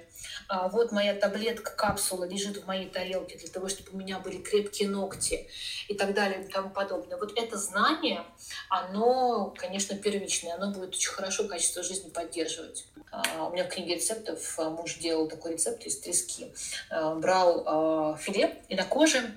вот 0.71 0.91
моя 0.91 1.13
таблетка, 1.13 1.71
капсула 1.71 2.25
лежит 2.25 2.57
в 2.57 2.67
моей 2.67 2.89
тарелке 2.89 3.37
для 3.37 3.49
того, 3.49 3.69
чтобы 3.69 3.91
у 3.93 3.97
меня 3.97 4.19
были 4.19 4.37
крепкие 4.37 4.89
ногти 4.89 5.47
и 5.87 5.93
так 5.93 6.13
далее 6.13 6.43
и 6.43 6.51
тому 6.51 6.69
подобное. 6.69 7.17
Вот 7.17 7.37
это 7.37 7.57
знание, 7.57 8.23
оно, 8.69 9.53
конечно, 9.57 9.95
первичное, 9.95 10.55
оно 10.55 10.71
будет 10.71 10.95
очень 10.95 11.11
хорошо 11.11 11.47
качество 11.47 11.83
жизни 11.83 12.09
поддерживать. 12.09 12.85
А, 13.11 13.47
у 13.47 13.53
меня 13.53 13.65
в 13.65 13.69
книге 13.69 13.95
рецептов 13.95 14.57
а, 14.59 14.69
муж 14.69 14.95
делал 14.95 15.27
такой 15.27 15.53
рецепт 15.53 15.85
из 15.85 15.99
трески. 15.99 16.53
Брал 16.89 18.17
филе 18.17 18.61
и 18.69 18.75
на 18.75 18.85
коже 18.85 19.31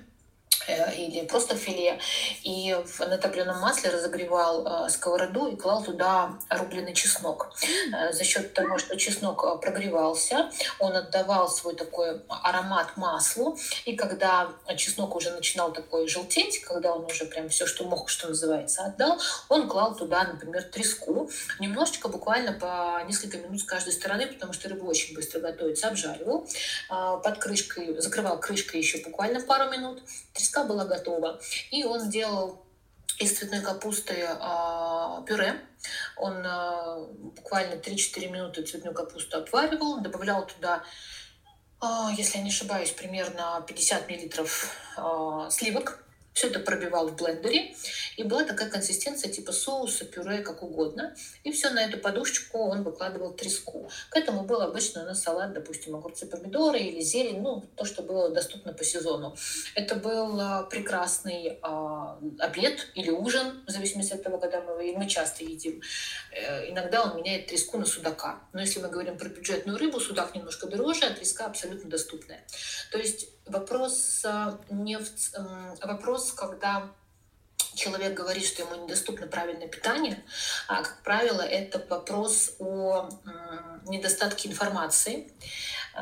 или 0.68 1.26
просто 1.26 1.56
филе, 1.56 1.98
и 2.42 2.76
в 2.84 3.00
натопленном 3.00 3.60
масле 3.60 3.90
разогревал 3.90 4.86
э, 4.86 4.90
сковороду 4.90 5.48
и 5.48 5.56
клал 5.56 5.82
туда 5.82 6.38
рубленый 6.50 6.94
чеснок. 6.94 7.52
Э, 7.92 8.12
за 8.12 8.24
счет 8.24 8.54
того, 8.54 8.78
что 8.78 8.96
чеснок 8.96 9.60
прогревался, 9.60 10.50
он 10.78 10.94
отдавал 10.94 11.48
свой 11.48 11.74
такой 11.74 12.22
аромат 12.28 12.96
маслу, 12.96 13.58
и 13.84 13.96
когда 13.96 14.50
чеснок 14.76 15.14
уже 15.16 15.30
начинал 15.30 15.72
такой 15.72 16.08
желтеть, 16.08 16.60
когда 16.60 16.92
он 16.92 17.04
уже 17.04 17.24
прям 17.24 17.48
все, 17.48 17.66
что 17.66 17.84
мог, 17.84 18.08
что 18.08 18.28
называется, 18.28 18.84
отдал, 18.84 19.18
он 19.48 19.68
клал 19.68 19.96
туда, 19.96 20.24
например, 20.24 20.62
треску, 20.64 21.30
немножечко, 21.58 22.08
буквально 22.08 22.52
по 22.52 23.02
несколько 23.06 23.38
минут 23.38 23.60
с 23.60 23.64
каждой 23.64 23.92
стороны, 23.92 24.26
потому 24.26 24.52
что 24.52 24.68
рыба 24.68 24.84
очень 24.84 25.14
быстро 25.14 25.40
готовится, 25.40 25.88
обжаривал. 25.88 26.48
Под 26.88 27.38
крышкой, 27.38 28.00
закрывал 28.00 28.38
крышкой 28.38 28.80
еще 28.80 28.98
буквально 28.98 29.40
пару 29.40 29.70
минут, 29.70 30.02
треска 30.42 30.64
была 30.64 30.84
готова. 30.84 31.40
И 31.70 31.84
он 31.84 32.10
делал 32.10 32.64
из 33.18 33.38
цветной 33.38 33.60
капусты 33.60 34.14
э, 34.14 35.24
пюре. 35.26 35.60
Он 36.16 36.44
э, 36.44 37.06
буквально 37.36 37.74
3-4 37.74 38.28
минуты 38.28 38.62
цветную 38.62 38.94
капусту 38.94 39.38
обваривал, 39.38 40.00
добавлял 40.00 40.46
туда, 40.46 40.82
э, 41.80 41.86
если 42.16 42.38
я 42.38 42.44
не 42.44 42.50
ошибаюсь, 42.50 42.90
примерно 42.90 43.64
50 43.66 44.08
миллилитров 44.08 44.76
э, 44.96 45.50
сливок 45.50 46.01
все 46.32 46.48
это 46.48 46.60
пробивал 46.60 47.08
в 47.08 47.16
блендере, 47.16 47.74
и 48.16 48.22
была 48.24 48.44
такая 48.44 48.70
консистенция 48.70 49.30
типа 49.30 49.52
соуса, 49.52 50.04
пюре, 50.04 50.38
как 50.38 50.62
угодно. 50.62 51.14
И 51.44 51.52
все 51.52 51.70
на 51.70 51.84
эту 51.84 51.98
подушечку 51.98 52.58
он 52.58 52.82
выкладывал 52.82 53.32
треску. 53.32 53.88
К 54.10 54.16
этому 54.16 54.44
был 54.44 54.60
обычно 54.60 55.02
у 55.02 55.06
нас 55.06 55.22
салат, 55.22 55.52
допустим, 55.52 55.94
огурцы, 55.96 56.26
помидоры 56.26 56.78
или 56.78 57.00
зелень, 57.00 57.40
ну, 57.40 57.64
то, 57.76 57.84
что 57.84 58.02
было 58.02 58.30
доступно 58.30 58.72
по 58.72 58.84
сезону. 58.84 59.36
Это 59.74 59.96
был 59.96 60.40
а, 60.40 60.62
прекрасный 60.64 61.58
а, 61.62 62.18
обед 62.38 62.88
или 62.94 63.10
ужин, 63.10 63.64
в 63.66 63.70
зависимости 63.70 64.12
от 64.14 64.22
того, 64.22 64.38
когда 64.38 64.60
мы, 64.60 64.94
мы 64.96 65.08
часто 65.08 65.44
едим. 65.44 65.82
Э, 66.32 66.70
иногда 66.70 67.02
он 67.02 67.16
меняет 67.16 67.46
треску 67.46 67.78
на 67.78 67.84
судака. 67.84 68.40
Но 68.52 68.60
если 68.60 68.80
мы 68.80 68.88
говорим 68.88 69.18
про 69.18 69.28
бюджетную 69.28 69.78
рыбу, 69.78 70.00
судак 70.00 70.34
немножко 70.34 70.66
дороже, 70.66 71.04
а 71.04 71.14
треска 71.14 71.46
абсолютно 71.46 71.90
доступная. 71.90 72.44
То 72.90 72.98
есть 72.98 73.28
вопрос 73.46 74.24
а, 74.24 74.58
не 74.70 74.98
в, 74.98 75.08
вопрос, 75.82 76.32
когда 76.32 76.90
человек 77.74 78.14
говорит, 78.14 78.44
что 78.44 78.62
ему 78.62 78.84
недоступно 78.84 79.26
правильное 79.26 79.68
питание, 79.68 80.22
а, 80.68 80.82
как 80.82 81.02
правило, 81.02 81.42
это 81.42 81.84
вопрос 81.88 82.56
о 82.58 83.08
недостатке 83.86 84.48
информации. 84.48 85.32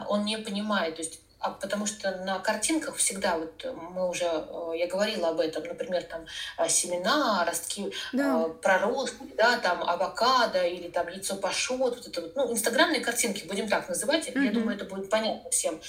Он 0.08 0.24
не 0.24 0.38
понимает, 0.38 0.96
то 0.96 1.02
есть 1.02 1.20
а 1.40 1.50
потому 1.50 1.86
что 1.86 2.10
на 2.18 2.38
картинках 2.38 2.96
всегда, 2.96 3.38
вот 3.38 3.64
мы 3.94 4.08
уже, 4.08 4.26
э, 4.26 4.72
я 4.76 4.86
говорила 4.86 5.28
об 5.28 5.40
этом, 5.40 5.64
например, 5.64 6.02
там 6.02 6.26
э, 6.58 6.68
семена, 6.68 7.44
ростки 7.46 7.92
да. 8.12 8.44
Э, 8.46 8.50
проростки, 8.50 9.34
да, 9.36 9.58
там 9.58 9.82
авокадо 9.82 10.66
или 10.66 10.88
там 10.88 11.08
яйцо 11.08 11.36
пашот, 11.36 11.96
вот 11.96 12.06
это 12.06 12.20
вот, 12.20 12.36
ну, 12.36 12.52
инстаграмные 12.52 13.00
картинки, 13.00 13.46
будем 13.46 13.68
так 13.68 13.88
называть, 13.88 14.28
mm-hmm. 14.28 14.44
я 14.44 14.52
думаю, 14.52 14.76
это 14.76 14.84
будет 14.84 15.08
понятно 15.08 15.50
всем. 15.50 15.80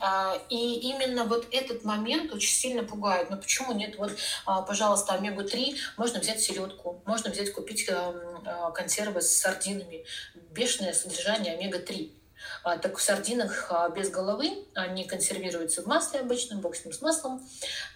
А, 0.00 0.38
и 0.48 0.90
именно 0.90 1.24
вот 1.24 1.48
этот 1.52 1.84
момент 1.84 2.32
очень 2.32 2.54
сильно 2.54 2.82
пугает. 2.82 3.28
Но 3.28 3.36
почему 3.36 3.72
нет, 3.72 3.98
вот, 3.98 4.12
а, 4.46 4.62
пожалуйста, 4.62 5.14
омегу-3, 5.14 5.76
можно 5.98 6.20
взять 6.20 6.40
селедку, 6.40 7.02
можно 7.04 7.30
взять, 7.30 7.52
купить 7.52 7.88
консервы 8.74 9.20
с 9.20 9.36
сардинами, 9.36 10.04
бешеное 10.52 10.92
содержание 10.94 11.54
омега-3 11.54 12.10
А, 12.10 12.23
так 12.62 12.98
в 12.98 13.02
сардинах 13.02 13.66
а, 13.70 13.88
без 13.88 14.10
головы, 14.10 14.64
они 14.74 15.04
консервируются 15.04 15.82
в 15.82 15.86
масле 15.86 16.20
обычном, 16.20 16.60
бог 16.60 16.76
с 16.76 16.84
ним 16.84 16.92
с 16.94 17.00
маслом. 17.02 17.46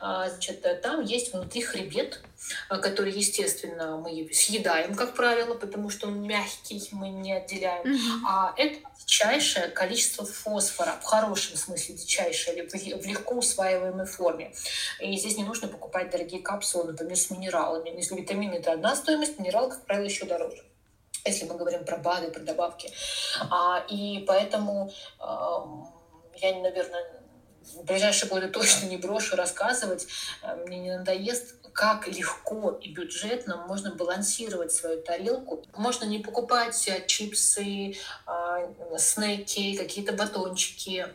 А, 0.00 0.28
значит, 0.28 0.64
там 0.82 1.02
есть 1.02 1.32
внутри 1.32 1.62
хребет, 1.62 2.20
который, 2.68 3.12
естественно, 3.12 3.96
мы 3.96 4.28
съедаем, 4.32 4.94
как 4.94 5.14
правило, 5.14 5.54
потому 5.54 5.90
что 5.90 6.08
он 6.08 6.22
мягкий, 6.22 6.86
мы 6.92 7.08
не 7.08 7.32
отделяем. 7.32 7.84
Mm-hmm. 7.86 8.20
А 8.26 8.54
это 8.56 8.78
дичайшее 9.00 9.68
количество 9.68 10.24
фосфора, 10.24 10.98
в 11.00 11.04
хорошем 11.04 11.56
смысле 11.56 11.94
дичайшее, 11.94 12.68
в 12.68 13.06
легко 13.06 13.34
усваиваемой 13.34 14.06
форме. 14.06 14.52
И 15.00 15.16
здесь 15.16 15.36
не 15.36 15.44
нужно 15.44 15.68
покупать 15.68 16.10
дорогие 16.10 16.42
капсулы, 16.42 16.92
например, 16.92 17.16
с 17.16 17.30
минералами. 17.30 17.90
Если 17.90 18.14
витамины– 18.14 18.54
это 18.54 18.72
одна 18.72 18.94
стоимость, 18.96 19.38
минералы, 19.38 19.70
как 19.70 19.84
правило, 19.86 20.04
еще 20.04 20.24
дороже 20.24 20.67
если 21.24 21.44
мы 21.44 21.56
говорим 21.56 21.84
про 21.84 21.96
БАДы, 21.96 22.30
про 22.30 22.40
добавки. 22.40 22.92
А, 23.50 23.84
и 23.88 24.24
поэтому 24.26 24.92
э, 25.20 25.24
я, 26.36 26.60
наверное, 26.60 27.04
в 27.74 27.84
ближайшие 27.84 28.28
годы 28.28 28.48
точно 28.52 28.86
не 28.86 28.96
брошу 28.96 29.36
рассказывать, 29.36 30.06
э, 30.42 30.54
мне 30.66 30.78
не 30.78 30.96
надоест, 30.96 31.54
как 31.72 32.08
легко 32.08 32.72
и 32.72 32.92
бюджетно 32.92 33.64
можно 33.68 33.94
балансировать 33.94 34.72
свою 34.72 35.00
тарелку. 35.00 35.64
Можно 35.76 36.06
не 36.06 36.18
покупать 36.18 36.90
чипсы, 37.06 37.94
а, 38.26 38.58
снеки, 38.98 39.76
какие-то 39.76 40.12
батончики, 40.12 41.06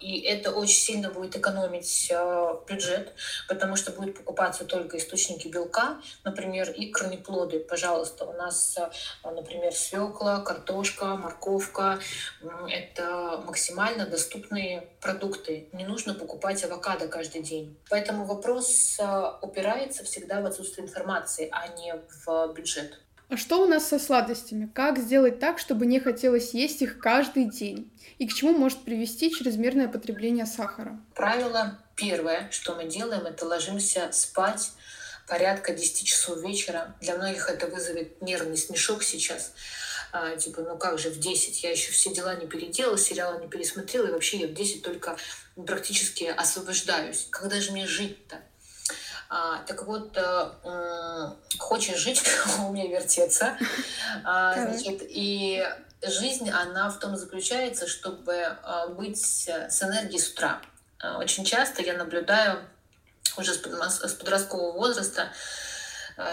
и 0.00 0.20
это 0.20 0.50
очень 0.50 0.78
сильно 0.78 1.10
будет 1.10 1.36
экономить 1.36 2.08
э, 2.10 2.54
бюджет, 2.68 3.12
потому 3.48 3.76
что 3.76 3.92
будет 3.92 4.16
покупаться 4.16 4.64
только 4.64 4.98
источники 4.98 5.48
белка, 5.48 6.00
например, 6.24 6.70
и 6.70 6.90
корнеплоды. 6.90 7.60
Пожалуйста, 7.60 8.24
у 8.24 8.32
нас, 8.32 8.76
э, 8.78 9.30
например, 9.30 9.72
свекла, 9.74 10.40
картошка, 10.40 11.16
морковка. 11.16 11.98
Это 12.68 13.42
максимально 13.44 14.06
доступные 14.06 14.88
продукты. 15.00 15.68
Не 15.72 15.84
нужно 15.86 16.14
покупать 16.14 16.62
авокадо 16.64 17.08
каждый 17.08 17.42
день. 17.42 17.78
Поэтому 17.90 18.24
вопрос 18.24 18.98
э, 18.98 19.32
упирается 19.42 20.04
всегда 20.04 20.40
в 20.40 20.46
отсутствие 20.46 20.86
информации, 20.86 21.48
а 21.52 21.68
не 21.68 21.94
в 22.24 22.52
бюджет. 22.54 23.00
А 23.30 23.36
что 23.36 23.62
у 23.62 23.66
нас 23.66 23.88
со 23.88 23.98
сладостями? 23.98 24.70
Как 24.72 24.98
сделать 24.98 25.40
так, 25.40 25.58
чтобы 25.58 25.86
не 25.86 25.98
хотелось 25.98 26.52
есть 26.52 26.82
их 26.82 26.98
каждый 26.98 27.46
день? 27.46 27.90
И 28.18 28.28
к 28.28 28.32
чему 28.32 28.52
может 28.52 28.84
привести 28.84 29.30
чрезмерное 29.34 29.88
потребление 29.88 30.46
сахара? 30.46 31.00
Правило 31.14 31.78
первое, 31.96 32.48
что 32.50 32.74
мы 32.74 32.84
делаем, 32.84 33.26
это 33.26 33.46
ложимся 33.46 34.10
спать 34.12 34.72
порядка 35.26 35.72
10 35.72 36.06
часов 36.06 36.42
вечера. 36.42 36.94
Для 37.00 37.16
многих 37.16 37.48
это 37.48 37.66
вызовет 37.66 38.20
нервный 38.20 38.56
смешок 38.56 39.02
сейчас. 39.02 39.52
А, 40.12 40.36
типа, 40.36 40.62
ну 40.62 40.76
как 40.76 40.98
же 40.98 41.10
в 41.10 41.18
10? 41.18 41.64
Я 41.64 41.70
еще 41.70 41.90
все 41.92 42.14
дела 42.14 42.36
не 42.36 42.46
переделала, 42.46 42.98
сериалы 42.98 43.40
не 43.40 43.48
пересмотрела, 43.48 44.06
и 44.06 44.12
вообще 44.12 44.38
я 44.38 44.46
в 44.46 44.54
10 44.54 44.82
только 44.82 45.16
практически 45.66 46.24
освобождаюсь. 46.24 47.26
Когда 47.30 47.60
же 47.60 47.72
мне 47.72 47.86
жить-то? 47.86 48.36
А, 49.28 49.58
так 49.66 49.84
вот, 49.86 50.16
э, 50.16 51.30
хочешь 51.58 51.98
жить, 51.98 52.22
умей 52.68 52.88
вертеться. 52.88 53.58
А, 54.22 54.54
значит, 54.54 55.02
и 55.02 55.66
жизнь, 56.06 56.50
она 56.50 56.90
в 56.90 56.98
том 56.98 57.16
заключается, 57.16 57.86
чтобы 57.86 58.42
а, 58.62 58.88
быть 58.88 59.20
с 59.20 59.82
энергией 59.82 60.20
с 60.20 60.30
утра. 60.30 60.60
А, 61.00 61.18
очень 61.18 61.44
часто 61.44 61.82
я 61.82 61.94
наблюдаю 61.94 62.58
уже 63.36 63.54
с 63.54 64.12
подросткового 64.14 64.72
возраста, 64.72 65.28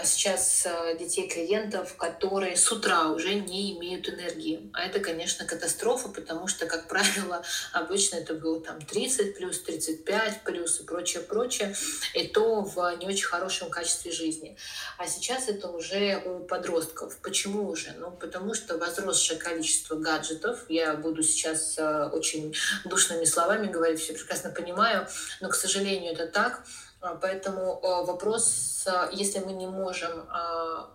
сейчас 0.04 0.66
а, 0.66 0.94
детей 0.94 1.28
клиентов, 1.28 1.96
которые 1.96 2.56
с 2.56 2.70
утра 2.70 3.08
уже 3.08 3.34
не 3.34 3.76
имеют 3.76 4.08
энергии. 4.08 4.70
А 4.72 4.84
это, 4.84 5.00
конечно, 5.00 5.44
катастрофа, 5.44 6.08
потому 6.08 6.46
что, 6.46 6.66
как 6.66 6.86
правило, 6.88 7.42
обычно 7.72 8.16
это 8.16 8.34
было 8.34 8.60
там 8.60 8.80
30 8.80 9.36
плюс, 9.36 9.60
35 9.60 10.42
плюс 10.44 10.80
и 10.80 10.84
прочее, 10.84 11.22
прочее. 11.22 11.74
И 12.14 12.28
то 12.28 12.62
в 12.62 12.96
не 12.98 13.06
очень 13.06 13.26
хорошем 13.26 13.70
качестве 13.70 14.12
жизни. 14.12 14.56
А 14.98 15.06
сейчас 15.08 15.48
это 15.48 15.68
уже 15.68 16.22
у 16.24 16.40
подростков. 16.44 17.18
Почему 17.18 17.68
уже? 17.68 17.92
Ну, 17.98 18.10
потому 18.10 18.54
что 18.54 18.78
возросшее 18.78 19.38
количество 19.38 19.96
гаджетов, 19.96 20.64
я 20.68 20.94
буду 20.94 21.22
сейчас 21.22 21.76
а, 21.78 22.08
очень 22.12 22.54
душными 22.84 23.24
словами 23.24 23.66
говорить, 23.66 24.00
все 24.00 24.12
прекрасно 24.12 24.50
понимаю, 24.50 25.08
но, 25.40 25.48
к 25.48 25.54
сожалению, 25.54 26.12
это 26.12 26.26
так, 26.26 26.64
а, 26.91 26.91
поэтому 27.20 27.80
а, 27.82 28.04
вопрос, 28.04 28.84
а, 28.86 29.08
если 29.12 29.40
мы 29.40 29.52
не 29.52 29.66
можем 29.66 30.28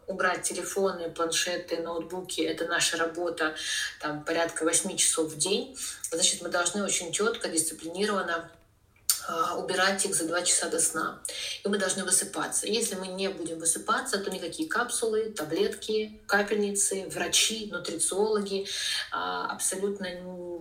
убрать 0.08 0.44
телефоны, 0.44 1.10
планшеты, 1.10 1.78
ноутбуки, 1.78 2.42
это 2.42 2.66
наша 2.66 2.98
работа, 2.98 3.56
там 4.00 4.24
порядка 4.24 4.64
8 4.64 4.96
часов 4.96 5.34
в 5.34 5.38
день, 5.38 5.78
значит, 6.12 6.42
мы 6.42 6.50
должны 6.50 6.84
очень 6.84 7.12
четко, 7.12 7.50
дисциплинированно 7.50 8.36
а, 8.36 8.57
убирать 9.58 10.06
их 10.06 10.16
за 10.16 10.26
два 10.26 10.42
часа 10.42 10.70
до 10.70 10.80
сна. 10.80 11.20
И 11.64 11.68
мы 11.68 11.78
должны 11.78 12.04
высыпаться. 12.04 12.68
Если 12.68 12.96
мы 12.96 13.08
не 13.08 13.30
будем 13.30 13.60
высыпаться, 13.60 14.20
то 14.20 14.30
никакие 14.30 14.70
капсулы, 14.70 15.32
таблетки, 15.32 16.22
капельницы, 16.28 17.08
врачи, 17.10 17.70
нутрициологи 17.72 18.68
а, 19.12 19.48
абсолютно 19.52 20.08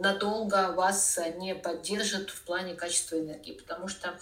надолго 0.00 0.72
вас 0.72 1.18
не 1.36 1.54
поддержат 1.54 2.30
в 2.30 2.42
плане 2.42 2.74
качества 2.74 3.16
энергии, 3.16 3.52
потому 3.52 3.88
что 3.88 4.18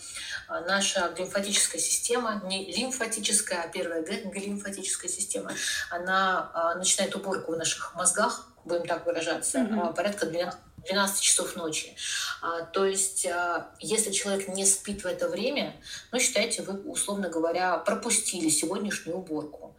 а, 0.49 0.61
наша 0.61 1.15
лимфатическая 1.17 1.81
система, 1.81 2.43
не 2.45 2.73
лимфатическая, 2.73 3.63
а 3.63 3.69
первая 3.69 4.03
глимфатическая 4.03 5.11
система, 5.11 5.53
она 5.91 6.75
начинает 6.77 7.15
уборку 7.17 7.53
в 7.53 7.57
наших 7.57 7.95
мозгах, 7.95 8.47
будем 8.65 8.87
так 8.87 9.07
выражаться, 9.07 9.59
mm-hmm. 9.59 9.95
порядка 9.95 10.27
12 10.27 10.59
12 10.87 11.21
часов 11.21 11.57
ночи. 11.57 11.97
А, 12.43 12.63
то 12.63 12.85
есть, 12.85 13.27
а, 13.27 13.71
если 13.81 14.13
человек 14.13 14.49
не 14.49 14.67
спит 14.67 15.03
в 15.03 15.07
это 15.07 15.29
время, 15.29 15.75
ну, 16.13 16.19
считайте, 16.19 16.63
вы, 16.63 16.81
условно 16.91 17.29
говоря, 17.29 17.77
пропустили 17.79 18.49
сегодняшнюю 18.49 19.19
уборку. 19.19 19.77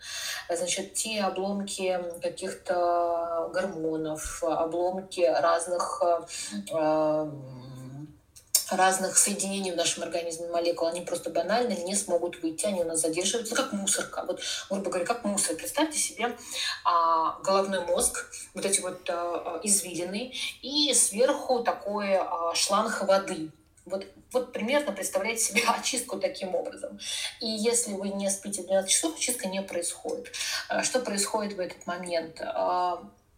Значит, 0.50 0.94
те 0.94 1.22
обломки 1.22 2.00
каких-то 2.22 3.50
гормонов, 3.54 4.44
обломки 4.44 5.22
разных 5.22 6.02
а, 6.72 7.32
разных 8.72 9.18
соединений 9.18 9.72
в 9.72 9.76
нашем 9.76 10.04
организме 10.04 10.48
молекул, 10.48 10.88
они 10.88 11.02
просто 11.02 11.30
банально 11.30 11.74
не 11.74 11.96
смогут 11.96 12.42
выйти, 12.42 12.66
они 12.66 12.82
у 12.82 12.86
нас 12.86 13.02
задерживаются, 13.02 13.56
как 13.56 13.74
мусорка. 13.74 14.24
Вот, 14.26 14.42
грубо 14.70 14.90
говоря, 14.90 15.06
как 15.06 15.24
мусор. 15.24 15.56
Представьте 15.56 15.98
себе 15.98 16.36
а, 16.84 17.40
головной 17.44 17.86
мозг, 17.86 18.26
вот 18.54 18.66
эти 18.66 18.82
вот 18.82 19.10
а, 19.10 19.60
извилины, 19.64 20.34
и 20.62 20.94
сверху 20.94 21.60
такой 21.60 22.16
а, 22.16 22.54
шланг 22.56 23.02
воды. 23.08 23.52
Вот, 23.86 24.06
вот 24.32 24.52
примерно 24.52 24.92
представляете 24.92 25.44
себе 25.44 25.62
очистку 25.68 26.20
таким 26.20 26.56
образом. 26.56 27.00
И 27.40 27.48
если 27.48 27.94
вы 27.94 28.10
не 28.10 28.30
спите 28.30 28.64
12 28.64 28.90
часов, 28.90 29.16
очистка 29.16 29.48
не 29.48 29.62
происходит. 29.62 30.32
А, 30.70 30.84
что 30.84 31.00
происходит 31.00 31.54
в 31.54 31.60
этот 31.60 31.86
момент? 31.86 32.42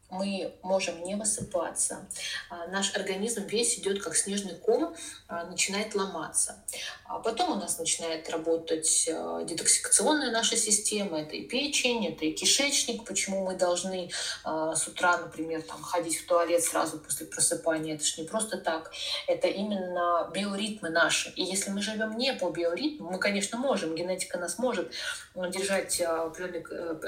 Мы 0.10 0.54
можем 0.64 1.04
не 1.04 1.16
высыпаться. 1.16 2.08
А, 2.50 2.68
наш 2.68 2.96
организм 2.96 3.46
весь 3.46 3.78
идет 3.78 4.02
как 4.02 4.16
снежный 4.16 4.56
ком, 4.56 4.96
а, 5.28 5.46
начинает 5.46 5.96
ломаться. 5.96 6.64
А 7.06 7.20
потом 7.20 7.52
у 7.52 7.56
нас 7.56 7.78
начинает 7.78 8.30
работать 8.30 9.10
а, 9.12 9.44
детоксикационная 9.44 10.32
наша 10.32 10.56
система, 10.56 11.20
это 11.20 11.36
и 11.36 11.42
печень, 11.44 12.08
это 12.08 12.24
и 12.24 12.32
кишечник, 12.32 13.04
почему 13.04 13.46
мы 13.46 13.56
должны 13.56 14.10
с 14.46 14.88
утра, 14.88 15.18
например, 15.18 15.62
там, 15.62 15.82
ходить 15.82 16.18
в 16.18 16.26
туалет 16.26 16.64
сразу 16.64 17.00
после 17.00 17.26
просыпания, 17.26 17.96
это 17.96 18.06
же 18.06 18.22
не 18.22 18.28
просто 18.28 18.58
так, 18.58 18.92
это 19.28 19.48
именно 19.48 20.30
биоритмы 20.34 20.90
наши. 20.90 21.30
И 21.32 21.44
если 21.44 21.72
мы 21.72 21.82
живем 21.82 22.18
не 22.18 22.34
по 22.34 22.50
биоритму, 22.50 23.12
мы, 23.12 23.20
конечно, 23.20 23.58
можем, 23.58 23.96
генетика 23.96 24.38
нас 24.38 24.58
может 24.58 24.92
держать 25.36 26.00
определенный, 26.02 26.62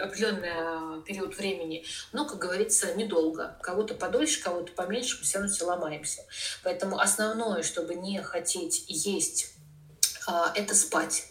определенный 0.03 1.01
период 1.03 1.37
времени, 1.37 1.85
но, 2.11 2.25
как 2.25 2.39
говорится, 2.39 2.88
недолго. 2.95 3.57
Кого-то 3.61 3.93
подольше, 3.95 4.41
кого-то 4.41 4.71
поменьше, 4.73 5.17
мы 5.17 5.23
все 5.23 5.37
равно 5.39 5.53
все 5.53 5.65
ломаемся. 5.65 6.23
Поэтому 6.63 6.99
основное, 6.99 7.63
чтобы 7.63 7.95
не 7.95 8.21
хотеть 8.21 8.85
есть, 8.87 9.53
а, 10.27 10.51
это 10.55 10.75
спать. 10.75 11.25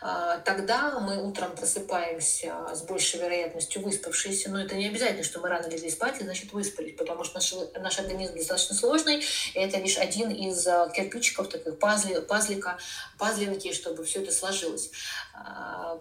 А, 0.00 0.38
тогда 0.38 0.98
мы 0.98 1.22
утром 1.22 1.54
просыпаемся 1.54 2.54
с 2.72 2.82
большей 2.82 3.20
вероятностью 3.20 3.82
выспавшиеся, 3.82 4.50
но 4.50 4.60
это 4.60 4.74
не 4.74 4.88
обязательно, 4.88 5.22
что 5.22 5.40
мы 5.40 5.48
рано 5.48 5.66
легли 5.68 5.90
спать, 5.90 6.20
и 6.20 6.24
значит 6.24 6.52
выспались, 6.52 6.96
потому 6.96 7.24
что 7.24 7.34
наш, 7.34 7.54
наш 7.78 7.98
организм 7.98 8.34
достаточно 8.34 8.74
сложный, 8.74 9.22
и 9.54 9.58
это 9.58 9.78
лишь 9.78 9.98
один 9.98 10.30
из 10.30 10.66
а, 10.66 10.88
кирпичиков, 10.88 11.48
таких 11.48 11.78
пазли, 11.78 12.20
пазлика, 12.20 12.78
пазлинки, 13.18 13.72
чтобы 13.72 14.04
все 14.04 14.22
это 14.22 14.32
сложилось. 14.32 14.90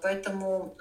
Поэтому 0.02 0.78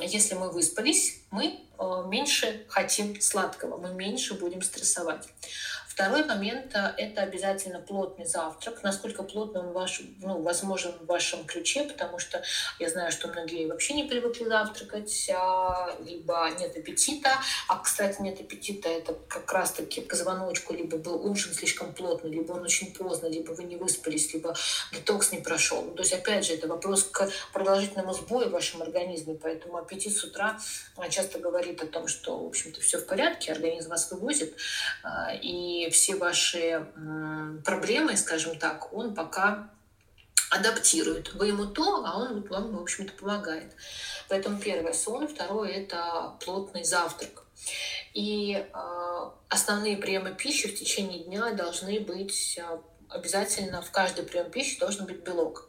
если 0.00 0.34
мы 0.34 0.50
выспались, 0.50 1.21
мы 1.32 1.58
э, 1.78 2.04
меньше 2.06 2.64
хотим 2.68 3.20
сладкого, 3.20 3.78
мы 3.78 3.92
меньше 3.92 4.34
будем 4.34 4.62
стрессовать. 4.62 5.28
Второй 5.92 6.24
момент– 6.24 6.74
это 6.96 7.20
обязательно 7.20 7.78
плотный 7.78 8.24
завтрак. 8.24 8.82
Насколько 8.82 9.24
плотный 9.24 9.60
он 9.60 9.72
ваш, 9.72 10.00
ну, 10.22 10.40
возможен 10.40 10.92
в 10.92 11.04
вашем 11.04 11.44
ключе, 11.44 11.84
потому 11.84 12.18
что 12.18 12.42
я 12.78 12.88
знаю, 12.88 13.12
что 13.12 13.28
многие 13.28 13.66
вообще 13.66 13.92
не 13.92 14.04
привыкли 14.04 14.46
завтракать, 14.46 15.30
а, 15.36 15.94
либо 16.00 16.48
нет 16.58 16.74
аппетита. 16.74 17.28
А, 17.68 17.78
кстати, 17.78 18.22
нет 18.22 18.40
аппетита– 18.40 18.88
это 18.90 19.12
как 19.28 19.52
раз-таки 19.52 20.00
к 20.00 20.14
звоночку, 20.14 20.72
либо 20.72 20.96
был 20.96 21.26
ужин 21.26 21.52
слишком 21.52 21.92
плотный, 21.92 22.30
либо 22.30 22.52
он 22.52 22.62
очень 22.62 22.94
поздно, 22.94 23.26
либо 23.26 23.52
вы 23.52 23.64
не 23.64 23.76
выспались, 23.76 24.32
либо 24.32 24.56
детокс 24.92 25.30
не 25.30 25.40
прошел. 25.40 25.82
То 25.90 26.02
есть, 26.02 26.14
опять 26.14 26.46
же, 26.46 26.54
это 26.54 26.68
вопрос 26.68 27.04
к 27.04 27.28
продолжительному 27.52 28.14
сбою 28.14 28.48
в 28.48 28.52
вашем 28.52 28.80
организме, 28.80 29.34
поэтому 29.34 29.76
аппетит 29.76 30.16
с 30.16 30.24
утра 30.24 30.58
часто 31.10 31.21
говорит 31.38 31.82
о 31.82 31.86
том, 31.86 32.08
что, 32.08 32.38
в 32.38 32.46
общем-то, 32.46 32.80
все 32.80 32.98
в 32.98 33.06
порядке, 33.06 33.52
организм 33.52 33.90
вас 33.90 34.10
вывозит, 34.10 34.56
а, 35.02 35.32
и 35.34 35.90
все 35.90 36.16
ваши 36.16 36.86
проблемы, 37.64 38.16
скажем 38.16 38.58
так, 38.58 38.92
он 38.92 39.14
пока 39.14 39.70
адаптирует. 40.50 41.32
Вы 41.34 41.48
ему 41.48 41.66
то, 41.66 42.04
а 42.04 42.18
он 42.18 42.42
вам, 42.42 42.76
в 42.76 42.82
общем-то, 42.82 43.12
помогает. 43.14 43.72
Поэтому 44.28 44.58
первое 44.58 44.92
сон, 44.92 45.26
второе– 45.26 45.70
это 45.70 46.36
плотный 46.44 46.84
завтрак. 46.84 47.44
И 48.12 48.54
э, 48.54 49.30
основные 49.48 49.96
приемы 49.96 50.34
пищи 50.34 50.68
в 50.68 50.78
течение 50.78 51.20
дня 51.24 51.52
должны 51.52 52.00
быть 52.00 52.58
а, 52.62 52.82
обязательно 53.12 53.82
в 53.82 53.90
каждый 53.90 54.24
прием 54.24 54.50
пищи 54.50 54.78
должен 54.78 55.06
быть 55.06 55.22
белок. 55.22 55.68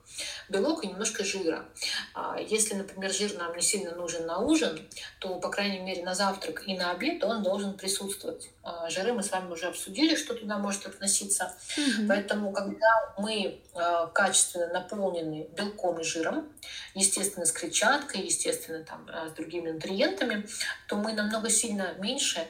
Белок 0.50 0.84
и 0.84 0.88
немножко 0.88 1.24
жира. 1.24 1.66
А, 2.14 2.38
если, 2.40 2.76
например, 2.76 3.12
жир 3.12 3.34
нам 3.38 3.56
не 3.56 3.62
сильно 3.62 3.92
нужен 3.96 4.26
на 4.26 4.40
ужин, 4.40 4.88
то, 5.20 5.40
по 5.40 5.50
крайней 5.50 5.80
мере, 5.80 6.04
на 6.04 6.14
завтрак 6.14 6.64
и 6.68 6.78
на 6.78 6.92
обед 6.92 7.24
он 7.24 7.44
должен 7.44 7.76
присутствовать. 7.76 8.50
А, 8.64 8.90
жиры 8.90 9.14
мы 9.14 9.24
с 9.24 9.32
вами 9.32 9.52
уже 9.52 9.68
обсудили, 9.68 10.16
что 10.16 10.34
туда 10.34 10.58
может 10.58 10.86
относиться. 10.86 11.56
Mm-hmm. 11.78 12.08
Поэтому, 12.08 12.52
когда 12.52 13.14
мы 13.18 13.62
а, 13.74 14.08
качественно 14.08 14.68
наполнены 14.68 15.48
белком 15.56 16.00
и 16.00 16.04
жиром, 16.04 16.52
естественно, 16.96 17.46
с 17.46 17.52
клетчаткой, 17.52 18.22
естественно, 18.22 18.84
там, 18.84 19.10
с 19.30 19.32
другими 19.32 19.72
нутриентами, 19.72 20.48
то 20.88 20.96
мы 20.96 21.14
намного 21.14 21.50
сильно 21.50 21.94
меньше 22.00 22.48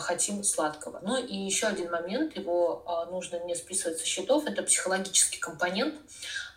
хотим 0.00 0.44
сладкого. 0.44 1.00
Ну 1.02 1.16
и 1.16 1.36
еще 1.36 1.66
один 1.66 1.90
момент, 1.90 2.36
его 2.36 2.84
нужно 3.10 3.38
не 3.44 3.54
списывать 3.54 3.98
со 3.98 4.06
счетов, 4.06 4.46
это 4.46 4.62
психологический 4.62 5.38
компонент, 5.38 5.94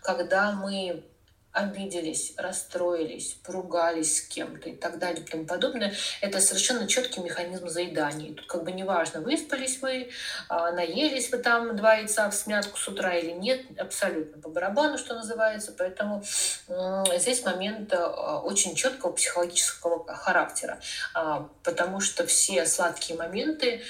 когда 0.01 0.51
мы 0.51 1.03
обиделись, 1.51 2.33
расстроились, 2.37 3.33
поругались 3.43 4.17
с 4.17 4.21
кем-то 4.21 4.69
и 4.69 4.75
так 4.75 4.99
далее 4.99 5.23
и 5.23 5.25
тому 5.25 5.45
подобное, 5.45 5.93
это 6.21 6.39
совершенно 6.41 6.87
четкий 6.87 7.21
механизм 7.21 7.67
заедания. 7.67 8.33
тут 8.33 8.45
как 8.45 8.63
бы 8.63 8.71
неважно, 8.71 9.21
выспались 9.21 9.81
вы, 9.81 10.09
а, 10.47 10.71
наелись 10.71 11.31
вы 11.31 11.39
там 11.39 11.75
два 11.75 11.95
яйца 11.95 12.29
в 12.29 12.35
смятку 12.35 12.77
с 12.77 12.87
утра 12.87 13.15
или 13.15 13.31
нет, 13.31 13.61
абсолютно 13.79 14.41
по 14.41 14.49
барабану, 14.49 14.97
что 14.97 15.15
называется. 15.15 15.73
Поэтому 15.77 16.23
здесь 17.17 17.43
момент 17.43 17.93
а, 17.93 18.39
очень 18.39 18.75
четкого 18.75 19.11
психологического 19.11 20.05
характера, 20.13 20.79
а, 21.13 21.49
потому 21.63 21.99
что 21.99 22.25
все 22.25 22.65
сладкие 22.65 23.17
моменты 23.17 23.81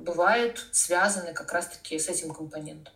бывают 0.00 0.64
связаны 0.72 1.34
как 1.34 1.52
раз-таки 1.52 1.98
с 1.98 2.08
этим 2.08 2.32
компонентом. 2.32 2.94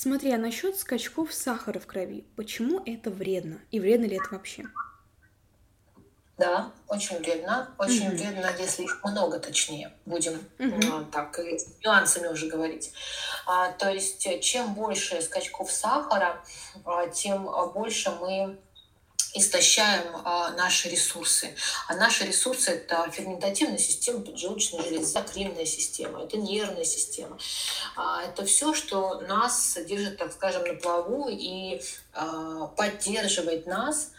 Смотри, 0.00 0.32
а 0.32 0.38
насчет 0.38 0.78
скачков 0.78 1.34
сахара 1.34 1.80
в 1.80 1.86
крови, 1.88 2.24
почему 2.36 2.80
это 2.86 3.10
вредно? 3.10 3.58
И 3.72 3.80
вредно 3.80 4.04
ли 4.04 4.14
это 4.14 4.28
вообще? 4.30 4.62
Да, 6.36 6.70
очень 6.86 7.18
вредно. 7.18 7.74
Очень 7.78 8.06
mm-hmm. 8.06 8.16
вредно, 8.16 8.52
если 8.60 8.84
их 8.84 9.02
много, 9.02 9.40
точнее, 9.40 9.92
будем 10.06 10.40
mm-hmm. 10.58 11.10
так 11.10 11.36
нюансами 11.82 12.28
уже 12.28 12.46
говорить. 12.46 12.92
А, 13.44 13.72
то 13.72 13.90
есть, 13.90 14.40
чем 14.40 14.72
больше 14.74 15.20
скачков 15.20 15.72
сахара, 15.72 16.44
а, 16.84 17.08
тем 17.08 17.50
больше 17.74 18.12
мы 18.20 18.56
истощаем 19.38 20.04
а, 20.24 20.50
наши 20.52 20.88
ресурсы. 20.88 21.54
А 21.86 21.96
наши 21.96 22.24
ресурсы– 22.24 22.70
это 22.72 23.10
ферментативная 23.10 23.78
система 23.78 24.20
поджелудочной 24.20 24.82
железы, 24.82 25.18
кремная 25.32 25.66
система, 25.66 26.22
это 26.22 26.36
нервная 26.36 26.84
система. 26.84 27.38
А, 27.96 28.22
это 28.22 28.44
все, 28.44 28.74
что 28.74 29.20
нас 29.22 29.78
держит, 29.86 30.18
так 30.18 30.32
скажем, 30.32 30.64
на 30.64 30.74
плаву 30.74 31.28
и 31.30 31.80
а, 32.12 32.66
поддерживает 32.68 33.66
нас 33.66 34.10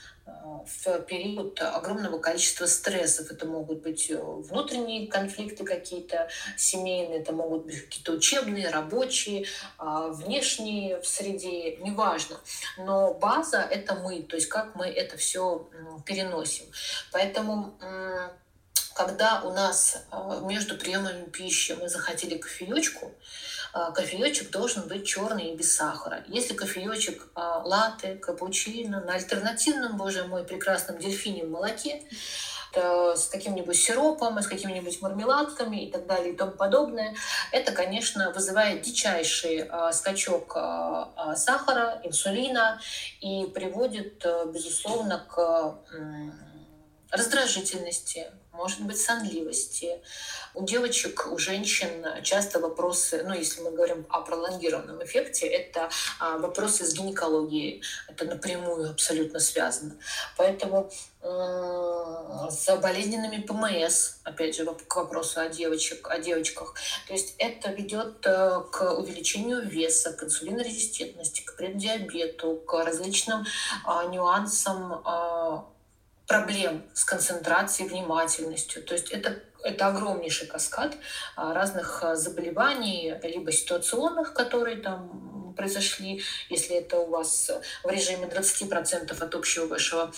в 0.66 1.00
период 1.02 1.62
огромного 1.62 2.20
количества 2.20 2.66
стрессов. 2.66 3.32
Это 3.32 3.46
могут 3.46 3.82
быть 3.82 4.10
э, 4.10 4.22
внутренние 4.22 5.08
конфликты 5.08 5.64
какие-то 5.64 6.30
семейные, 6.58 7.22
это 7.22 7.34
могут 7.34 7.66
быть 7.66 7.86
какие-то 7.86 8.14
учебные, 8.14 8.70
рабочие, 8.70 9.46
а, 9.78 10.08
внешние 10.10 11.00
в 11.02 11.08
среде, 11.08 11.78
неважно. 11.78 12.38
Но 12.78 13.14
база— 13.14 13.62
это 13.72 13.96
мы, 13.96 14.22
то 14.22 14.36
есть 14.36 14.48
как 14.48 14.76
мы 14.76 14.88
это 14.88 15.18
все 15.18 15.70
переносим. 16.06 16.66
Поэтому 17.12 17.74
когда 19.00 19.42
у 19.44 19.54
нас 19.54 20.04
а, 20.12 20.42
между 20.42 20.76
приемами 20.76 21.24
пищи 21.24 21.72
мы 21.80 21.88
захотели 21.88 22.38
кофеечку, 22.38 23.14
кофеечек 23.74 24.52
должен 24.52 24.88
быть 24.88 25.06
черный 25.06 25.52
и 25.52 25.56
без 25.56 25.76
сахара. 25.76 26.24
Если 26.28 26.54
кофеечек 26.54 27.28
а, 27.36 27.60
латте, 27.60 28.16
капучино, 28.16 29.02
на 29.02 29.14
альтернативном, 29.14 29.98
боже 29.98 30.24
мой, 30.26 30.44
прекрасном 30.44 30.98
дельфинем 30.98 31.52
молоке, 31.52 32.04
с 32.76 33.28
каким-нибудь 33.32 33.76
сиропом, 33.76 34.40
с 34.40 34.48
какими-нибудь 34.48 35.02
мармеладками 35.02 35.86
и 35.86 35.92
так 35.92 36.06
далее 36.06 36.34
и 36.34 36.36
тому 36.36 36.52
подобное, 36.52 37.16
это, 37.52 37.72
конечно, 37.72 38.32
вызывает 38.32 38.82
дичайший 38.82 39.68
э, 39.68 39.92
скачок 39.92 40.54
э, 40.56 41.36
сахара, 41.36 42.00
инсулина 42.04 42.80
и 43.22 43.46
приводит, 43.48 44.24
безусловно, 44.54 45.26
к 45.28 45.80
э, 45.94 46.32
раздражительности, 47.12 48.28
может 48.52 48.82
быть, 48.82 49.00
сонливости. 49.00 50.02
У 50.54 50.66
девочек, 50.66 51.28
у 51.32 51.38
женщин 51.38 52.06
часто 52.24 52.60
вопросы, 52.60 53.24
ну, 53.26 53.34
если 53.34 53.62
мы 53.62 53.72
говорим 53.72 54.06
о 54.10 54.22
пролонгированном 54.22 55.04
эффекте, 55.04 55.48
это 55.48 55.90
а, 56.20 56.38
вопросы 56.38 56.86
с 56.86 56.94
гинекологией. 56.94 57.82
Это 58.08 58.26
напрямую 58.26 58.92
абсолютно 58.92 59.40
связано. 59.40 59.96
Поэтому 60.38 60.92
с 61.22 62.78
болезненными 62.82 63.42
ПМС, 63.42 64.20
опять 64.24 64.56
же, 64.56 64.66
к 64.66 64.96
вопросу 64.96 65.42
о, 65.42 65.50
девочек, 65.50 66.08
о 66.10 66.18
девочках. 66.20 66.76
То 67.08 67.14
есть 67.14 67.36
это 67.38 67.72
ведет 67.72 68.26
э, 68.26 68.62
к 68.72 68.94
увеличению 68.94 69.68
веса, 69.68 70.14
к 70.14 70.24
инсулинорезистентности, 70.24 71.42
к 71.42 71.58
преддиабету, 71.58 72.56
к 72.66 72.86
различным 72.86 73.46
а, 73.86 74.06
нюансам 74.06 75.02
а, 75.04 75.66
проблем 76.30 76.84
с 76.94 77.04
концентрацией, 77.04 77.90
внимательностью. 77.90 78.84
То 78.84 78.94
есть 78.94 79.10
это, 79.10 79.42
это 79.64 79.88
огромнейший 79.88 80.48
каскад 80.48 80.96
а, 81.36 81.56
разных 81.56 82.04
а, 82.04 82.16
заболеваний, 82.16 83.16
либо 83.24 83.52
ситуационных, 83.52 84.34
которые 84.34 84.78
там 84.78 85.56
произошли, 85.58 86.22
если 86.50 86.76
это 86.76 87.00
у 87.00 87.08
вас 87.10 87.50
в 87.84 87.90
режиме 87.90 88.28
20% 88.28 89.24
от 89.24 89.36
общего 89.36 89.66
вашего 89.66 90.14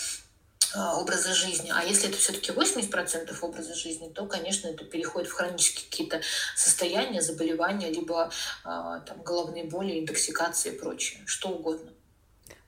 а, 0.76 1.00
образа 1.00 1.34
жизни. 1.34 1.72
А 1.74 1.82
если 1.86 2.10
это 2.10 2.18
все-таки 2.18 2.52
80% 2.52 3.34
образа 3.40 3.74
жизни, 3.74 4.10
то, 4.10 4.26
конечно, 4.26 4.68
это 4.68 4.84
переходит 4.84 5.30
в 5.30 5.34
хронические 5.34 5.90
какие-то 5.90 6.22
состояния, 6.58 7.22
заболевания, 7.22 7.90
либо 7.90 8.30
там, 8.64 9.24
головные 9.24 9.64
боли, 9.64 10.02
интоксикации 10.02 10.74
и 10.74 10.78
прочее, 10.78 11.22
что 11.26 11.52
угодно. 11.52 11.94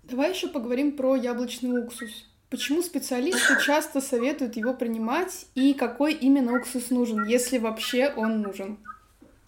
Давай 0.04 0.30
еще 0.32 0.48
поговорим 0.48 0.96
про 0.96 1.18
яблочный 1.18 1.78
уксус. 1.78 2.12
Почему 2.54 2.84
специалисты 2.84 3.60
часто 3.66 4.00
советуют 4.00 4.58
его 4.58 4.76
принимать 4.76 5.48
и 5.56 5.74
какой 5.74 6.14
именно 6.14 6.56
уксус 6.56 6.92
нужен, 6.92 7.26
если 7.26 7.58
вообще 7.58 8.14
он 8.16 8.44
нужен? 8.44 8.78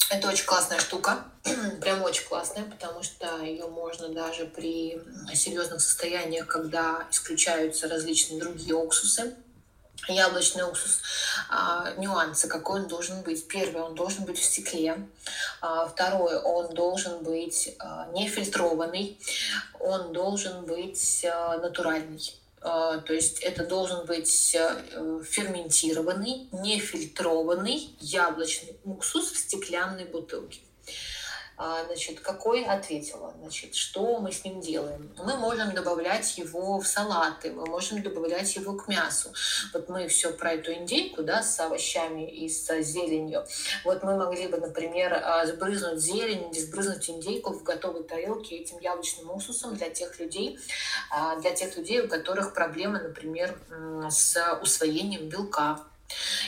Это 0.10 0.28
очень 0.28 0.48
классная 0.48 0.80
штука, 0.80 1.24
прям 1.82 2.02
очень 2.02 2.26
классная, 2.26 2.64
потому 2.64 3.04
что 3.04 3.44
ее 3.44 3.68
можно 3.68 4.10
даже 4.10 4.48
при 4.48 5.00
серьезных 5.36 5.82
состояниях, 5.82 6.48
когда 6.48 7.06
исключаются 7.12 7.88
различные 7.88 8.40
другие 8.40 8.74
уксусы, 8.74 9.36
яблочный 10.08 10.64
уксус, 10.64 11.02
а, 11.52 11.94
нюансы, 11.98 12.48
какой 12.48 12.82
он 12.82 12.88
должен 12.88 13.22
быть. 13.22 13.48
Первый, 13.48 13.84
он 13.84 13.94
должен 13.94 14.26
быть 14.26 14.40
в 14.40 14.44
стекле. 14.44 15.08
А, 15.62 15.86
второй, 15.86 16.38
он 16.42 16.74
должен 16.74 17.20
быть 17.20 17.76
а, 17.78 18.10
нефильтрованный. 18.14 19.20
Он 19.80 20.12
должен 20.12 20.66
быть 20.66 21.24
а, 21.32 21.60
натуральный. 21.60 22.34
А, 22.68 22.98
то 22.98 23.14
есть 23.14 23.42
это 23.42 23.64
должен 23.64 24.08
быть 24.08 24.56
э, 24.56 25.22
ферментированный, 25.24 26.50
нефильтрованный 26.52 27.96
яблочный 28.00 28.76
уксус 28.84 29.32
в 29.32 29.38
стеклянной 29.38 30.06
бутылке. 30.06 30.62
А, 31.58 31.86
значит, 31.86 32.20
какой 32.20 32.66
ответила? 32.66 33.34
Значит, 33.40 33.76
что 33.76 34.20
мы 34.20 34.32
с 34.32 34.44
ним 34.44 34.60
делаем? 34.60 35.10
Мы 35.18 35.38
можем 35.38 35.74
добавлять 35.74 36.38
его 36.38 36.80
в 36.80 36.88
салаты, 36.88 37.52
мы 37.52 37.66
можем 37.66 38.04
добавлять 38.04 38.54
его 38.56 38.74
к 38.74 38.90
мясу. 38.90 39.34
Вот 39.74 39.88
мы 39.88 40.08
все 40.10 40.34
про 40.34 40.54
эту 40.54 40.74
индейку, 40.74 41.24
да, 41.24 41.42
с 41.42 41.58
овощами 41.60 42.30
и 42.30 42.50
с 42.50 42.82
зеленью. 42.82 43.46
Вот 43.86 44.04
мы 44.04 44.18
могли 44.18 44.48
бы, 44.48 44.58
например, 44.58 45.14
а, 45.14 45.46
сбрызнуть 45.46 46.00
зелень, 46.00 46.54
сбрызнуть 46.54 47.10
индейку 47.10 47.54
в 47.54 47.64
готовой 47.64 48.04
тарелке 48.04 48.58
этим 48.58 48.80
яблочным 48.80 49.32
уксусом 49.32 49.76
для 49.76 49.90
тех 49.90 50.20
людей, 50.20 50.60
а, 51.10 51.38
для 51.38 51.52
тех 51.52 51.76
людей, 51.78 52.02
у 52.02 52.10
которых 52.10 52.54
проблемы, 52.54 53.00
например, 53.00 53.58
с 54.10 54.38
усвоением 54.62 55.30
белка 55.30 55.80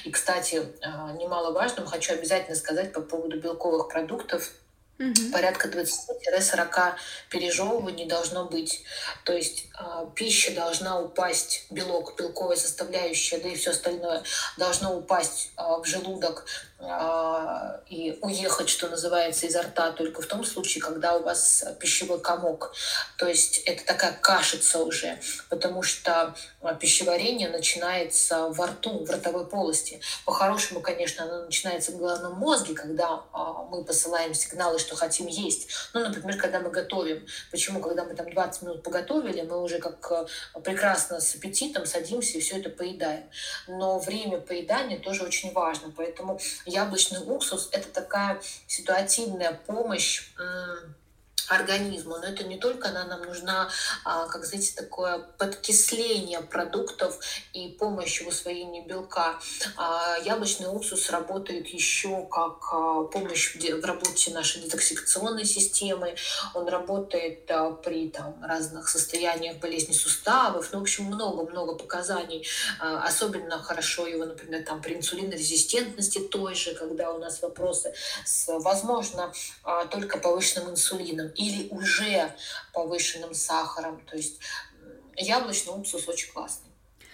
и, 0.03 0.11
кстати, 0.11 0.71
немаловажным 1.19 1.87
хочу 1.87 2.13
обязательно 2.13 2.55
сказать 2.55 2.93
по 2.93 3.01
поводу 3.01 3.39
белковых 3.39 3.87
продуктов– 3.87 4.51
Угу. 4.99 5.31
Порядка 5.31 5.67
20-40 5.69 6.95
пережевываний 7.29 8.07
должно 8.07 8.45
быть. 8.45 8.83
То 9.25 9.33
есть 9.33 9.67
э, 9.79 10.07
пища 10.15 10.53
должна 10.53 10.99
упасть, 10.99 11.67
белок, 11.69 12.15
белковая 12.17 12.57
составляющая, 12.57 13.37
да 13.37 13.49
и 13.49 13.55
все 13.55 13.71
остальное 13.71 14.23
должно 14.57 14.97
упасть 14.97 15.51
э, 15.57 15.61
в 15.61 15.85
желудок 15.85 16.45
и 17.89 18.19
уехать, 18.21 18.69
что 18.69 18.87
называется, 18.87 19.47
изо 19.47 19.63
рта 19.63 19.91
только 19.91 20.21
в 20.21 20.27
том 20.27 20.43
случае, 20.43 20.81
когда 20.81 21.15
у 21.15 21.23
вас 21.23 21.65
пищевой 21.79 22.19
комок. 22.19 22.73
То 23.17 23.27
есть 23.27 23.59
это 23.59 23.83
такая 23.83 24.13
кашица 24.13 24.79
уже, 24.79 25.19
потому 25.49 25.81
что 25.81 26.35
пищеварение 26.79 27.49
начинается 27.49 28.49
во 28.49 28.67
рту, 28.67 29.05
в 29.05 29.09
ротовой 29.09 29.47
полости. 29.47 30.01
По-хорошему, 30.25 30.81
конечно, 30.81 31.23
оно 31.23 31.45
начинается 31.45 31.91
в 31.91 31.97
головном 31.97 32.35
мозге, 32.35 32.75
когда 32.75 33.23
мы 33.71 33.83
посылаем 33.83 34.35
сигналы, 34.35 34.77
что 34.77 34.95
хотим 34.95 35.25
есть. 35.25 35.69
Ну, 35.93 36.01
например, 36.01 36.37
когда 36.37 36.59
мы 36.59 36.69
готовим. 36.69 37.25
Почему, 37.49 37.79
когда 37.79 38.03
мы 38.03 38.13
там 38.13 38.29
20 38.29 38.61
минут 38.61 38.83
поготовили, 38.83 39.41
мы 39.41 39.63
уже 39.63 39.79
как 39.79 40.29
прекрасно 40.63 41.19
с 41.21 41.33
аппетитом 41.33 41.87
садимся 41.87 42.37
и 42.37 42.41
все 42.41 42.59
это 42.59 42.69
поедаем. 42.69 43.29
Но 43.67 43.97
время 43.97 44.39
поедания 44.39 44.99
тоже 44.99 45.23
очень 45.23 45.51
важно. 45.53 45.91
Поэтому 45.95 46.39
яблочный 46.67 47.19
уксус— 47.19 47.69
это 47.71 47.89
такая 47.89 48.41
ситуативная 48.67 49.53
помощь 49.65 50.29
организму. 51.49 52.17
Но 52.17 52.25
это 52.25 52.43
не 52.43 52.57
только 52.57 52.89
она 52.89 53.05
нам 53.05 53.21
нужна, 53.23 53.69
а, 54.03 54.27
как 54.27 54.45
знаете, 54.45 54.73
такое 54.75 55.19
подкисление 55.37 56.41
продуктов 56.41 57.19
и 57.53 57.69
помощь 57.69 58.21
в 58.21 58.27
усвоении 58.27 58.85
белка. 58.85 59.39
А, 59.75 60.17
яблочный 60.23 60.67
уксус 60.67 61.09
работает 61.09 61.67
еще 61.67 62.27
как 62.29 62.57
а, 62.71 63.03
помощь 63.03 63.55
в 63.55 63.85
работе 63.85 64.31
нашей 64.31 64.61
детоксикационной 64.63 65.45
системы. 65.45 66.15
Он 66.53 66.67
работает 66.67 67.45
при 67.83 68.09
там, 68.09 68.43
разных 68.43 68.89
состояниях 68.89 69.57
болезни 69.57 69.93
суставов. 69.93 70.71
Ну, 70.71 70.79
в 70.79 70.81
общем, 70.81 71.05
много-много 71.05 71.75
показаний. 71.75 72.45
Особенно 72.79 73.59
хорошо 73.59 74.07
его, 74.07 74.25
например, 74.25 74.63
там, 74.63 74.81
при 74.81 74.95
инсулинорезистентности 74.95 76.19
той 76.19 76.55
же, 76.55 76.73
когда 76.75 77.11
у 77.11 77.19
нас 77.19 77.41
вопросы 77.41 77.93
с, 78.25 78.47
возможно, 78.59 79.31
только 79.91 80.17
повышенным 80.17 80.71
инсулином 80.71 81.31
или 81.37 81.69
уже 81.69 82.33
повышенным 82.73 83.33
сахаром. 83.33 84.01
То 84.05 84.17
есть 84.17 84.39
яблочный 85.15 85.73
уксус 85.73 86.07
очень 86.07 86.31
классный. 86.33 86.69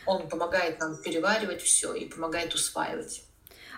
Он 0.06 0.28
помогает 0.28 0.80
нам 0.80 0.98
переваривать 0.98 1.62
все 1.62 1.94
и 1.94 2.06
помогает 2.06 2.54
усваивать. 2.54 3.24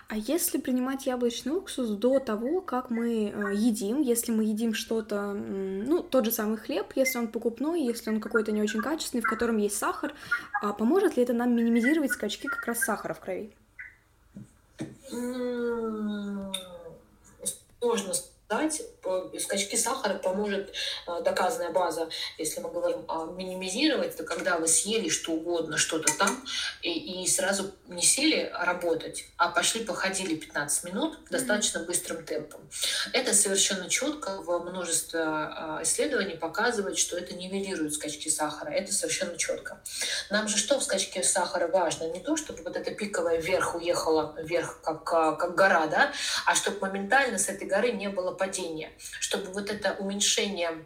А 0.08 0.16
если 0.16 0.58
принимать 0.58 1.06
яблочный 1.06 1.56
уксус 1.56 1.88
до 1.88 2.20
того, 2.20 2.60
как 2.60 2.90
мы 2.90 3.28
э, 3.28 3.54
едим, 3.56 4.00
если 4.00 4.30
мы 4.30 4.44
едим 4.44 4.72
что-то, 4.72 5.32
ну, 5.32 6.00
тот 6.00 6.26
же 6.26 6.30
самый 6.30 6.58
хлеб, 6.58 6.92
если 6.94 7.18
он 7.18 7.26
покупной, 7.26 7.82
если 7.82 8.10
он 8.10 8.20
какой-то 8.20 8.52
не 8.52 8.62
очень 8.62 8.80
качественный, 8.80 9.22
в 9.22 9.28
котором 9.28 9.56
есть 9.56 9.76
сахар, 9.76 10.14
а 10.62 10.72
поможет 10.72 11.16
ли 11.16 11.24
это 11.24 11.32
нам 11.32 11.56
минимизировать 11.56 12.12
скачки 12.12 12.46
как 12.46 12.64
раз 12.66 12.80
сахара 12.80 13.14
в 13.14 13.20
крови? 13.20 13.52
Сложно 17.80 18.14
дать. 18.48 18.82
Скачки 19.40 19.76
сахара 19.76 20.14
поможет 20.14 20.72
а, 21.06 21.20
доказанная 21.20 21.70
база, 21.70 22.08
если 22.38 22.60
мы 22.60 22.70
говорим 22.70 23.04
о 23.08 23.26
минимизировать, 23.26 24.14
это 24.14 24.24
когда 24.24 24.58
вы 24.58 24.68
съели 24.68 25.08
что 25.08 25.32
угодно, 25.32 25.76
что-то 25.76 26.12
там, 26.16 26.44
и, 26.82 27.22
и 27.22 27.26
сразу 27.28 27.72
не 27.88 28.02
сели 28.02 28.50
работать, 28.52 29.24
а 29.36 29.48
пошли 29.48 29.84
походили 29.84 30.36
15 30.36 30.84
минут 30.84 31.18
достаточно 31.30 31.80
быстрым 31.80 32.24
темпом. 32.24 32.60
Это 33.12 33.34
совершенно 33.34 33.88
четко 33.88 34.40
в 34.42 34.58
множестве 34.60 35.20
а, 35.20 35.80
исследований 35.82 36.36
показывает, 36.36 36.98
что 36.98 37.16
это 37.16 37.34
нивелирует 37.34 37.94
скачки 37.94 38.28
сахара. 38.28 38.70
Это 38.70 38.92
совершенно 38.92 39.36
четко. 39.36 39.80
Нам 40.30 40.48
же 40.48 40.56
что 40.56 40.78
в 40.78 40.84
скачке 40.84 41.22
сахара 41.22 41.68
важно? 41.68 42.04
Не 42.12 42.20
то, 42.20 42.36
чтобы 42.36 42.62
вот 42.62 42.76
эта 42.76 42.92
пиковая 42.92 43.40
вверх 43.40 43.74
уехала 43.74 44.34
вверх, 44.38 44.80
как, 44.82 45.12
а, 45.12 45.32
как 45.32 45.54
гора, 45.54 45.86
да, 45.86 46.12
а 46.44 46.54
чтобы 46.54 46.80
моментально 46.80 47.38
с 47.38 47.48
этой 47.48 47.66
горы 47.66 47.92
не 47.92 48.08
было 48.08 48.35
падения, 48.36 48.92
чтобы 49.20 49.52
вот 49.52 49.70
это 49.70 49.96
уменьшение 49.98 50.84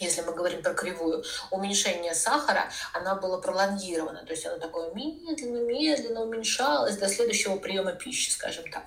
если 0.00 0.22
мы 0.22 0.32
говорим 0.32 0.62
про 0.62 0.72
кривую, 0.72 1.22
уменьшение 1.50 2.14
сахара, 2.14 2.70
она 2.94 3.14
была 3.14 3.38
пролонгирована, 3.38 4.24
то 4.24 4.32
есть 4.32 4.46
она 4.46 4.56
такое 4.58 4.90
медленно-медленно 4.94 6.22
уменьшалось 6.22 6.96
до 6.96 7.08
следующего 7.08 7.56
приема 7.56 7.92
пищи, 7.92 8.30
скажем 8.30 8.64
так. 8.70 8.84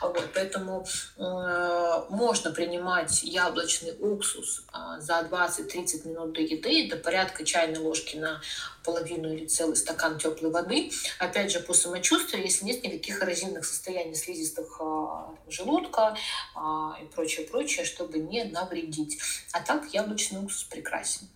Вот, 0.00 0.28
поэтому 0.34 0.84
э, 1.16 2.02
можно 2.10 2.50
принимать 2.50 3.22
яблочный 3.22 3.96
уксус 4.00 4.64
э, 4.72 5.00
за 5.00 5.20
20-30 5.30 6.08
минут 6.08 6.32
до 6.32 6.40
еды, 6.40 6.88
это 6.88 6.96
порядка 6.96 7.44
чайной 7.44 7.78
ложки 7.78 8.16
на 8.16 8.42
половину 8.86 9.32
или 9.32 9.46
целый 9.46 9.76
стакан 9.76 10.18
теплой 10.18 10.50
воды. 10.50 10.90
Опять 11.18 11.52
же, 11.52 11.60
по 11.60 11.74
самочувствию, 11.74 12.42
если 12.42 12.64
нет 12.64 12.82
никаких 12.84 13.22
эрозивных 13.22 13.64
состояний 13.64 14.14
слизистых 14.14 14.80
а, 14.80 15.34
желудка 15.48 16.16
а, 16.54 16.96
и 17.02 17.04
прочее, 17.06 17.46
прочее, 17.46 17.84
чтобы 17.84 18.18
не 18.18 18.44
навредить. 18.44 19.18
А 19.52 19.60
так 19.60 19.92
яблочный 19.92 20.40
уксус 20.40 20.64
прекрасен. 20.64 21.28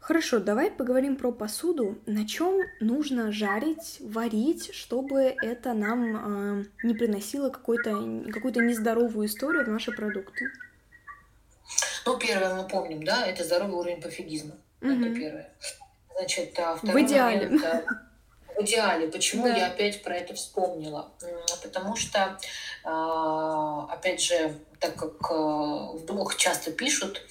Хорошо, 0.00 0.40
давай 0.40 0.68
поговорим 0.72 1.16
про 1.16 1.30
посуду. 1.30 1.96
На 2.06 2.26
чем 2.26 2.60
нужно 2.80 3.30
жарить, 3.30 3.98
варить, 4.00 4.74
чтобы 4.74 5.36
это 5.40 5.74
нам 5.74 6.62
э, 6.62 6.64
не 6.82 6.92
приносило 6.92 7.50
какую-то 7.50 8.32
какую-то 8.32 8.60
нездоровую 8.62 9.28
историю 9.28 9.64
в 9.64 9.68
наши 9.68 9.92
продукты? 9.92 10.50
Ну, 12.04 12.18
первое 12.18 12.54
мы 12.60 12.66
помним, 12.66 13.04
да, 13.04 13.24
это 13.24 13.44
здоровый 13.44 13.76
уровень 13.76 14.02
пофигизма. 14.02 14.56
Угу. 14.80 14.90
Это 14.90 15.14
первое. 15.14 15.52
Значит, 16.16 16.58
а, 16.58 16.76
второй 16.76 17.02
в 17.02 17.06
идеале. 17.06 17.48
Момент, 17.48 17.86
в 18.56 18.62
идеале. 18.62 19.08
Почему 19.08 19.44
да. 19.44 19.56
я 19.56 19.66
опять 19.68 20.02
про 20.02 20.16
это 20.16 20.34
вспомнила? 20.34 21.12
Потому 21.62 21.96
что, 21.96 22.38
а, 22.84 23.86
опять 23.92 24.22
же, 24.22 24.54
так 24.78 24.96
как 24.96 25.30
э, 25.30 25.34
в 25.34 26.04
блог 26.06 26.36
часто 26.36 26.72
пишут, 26.72 27.22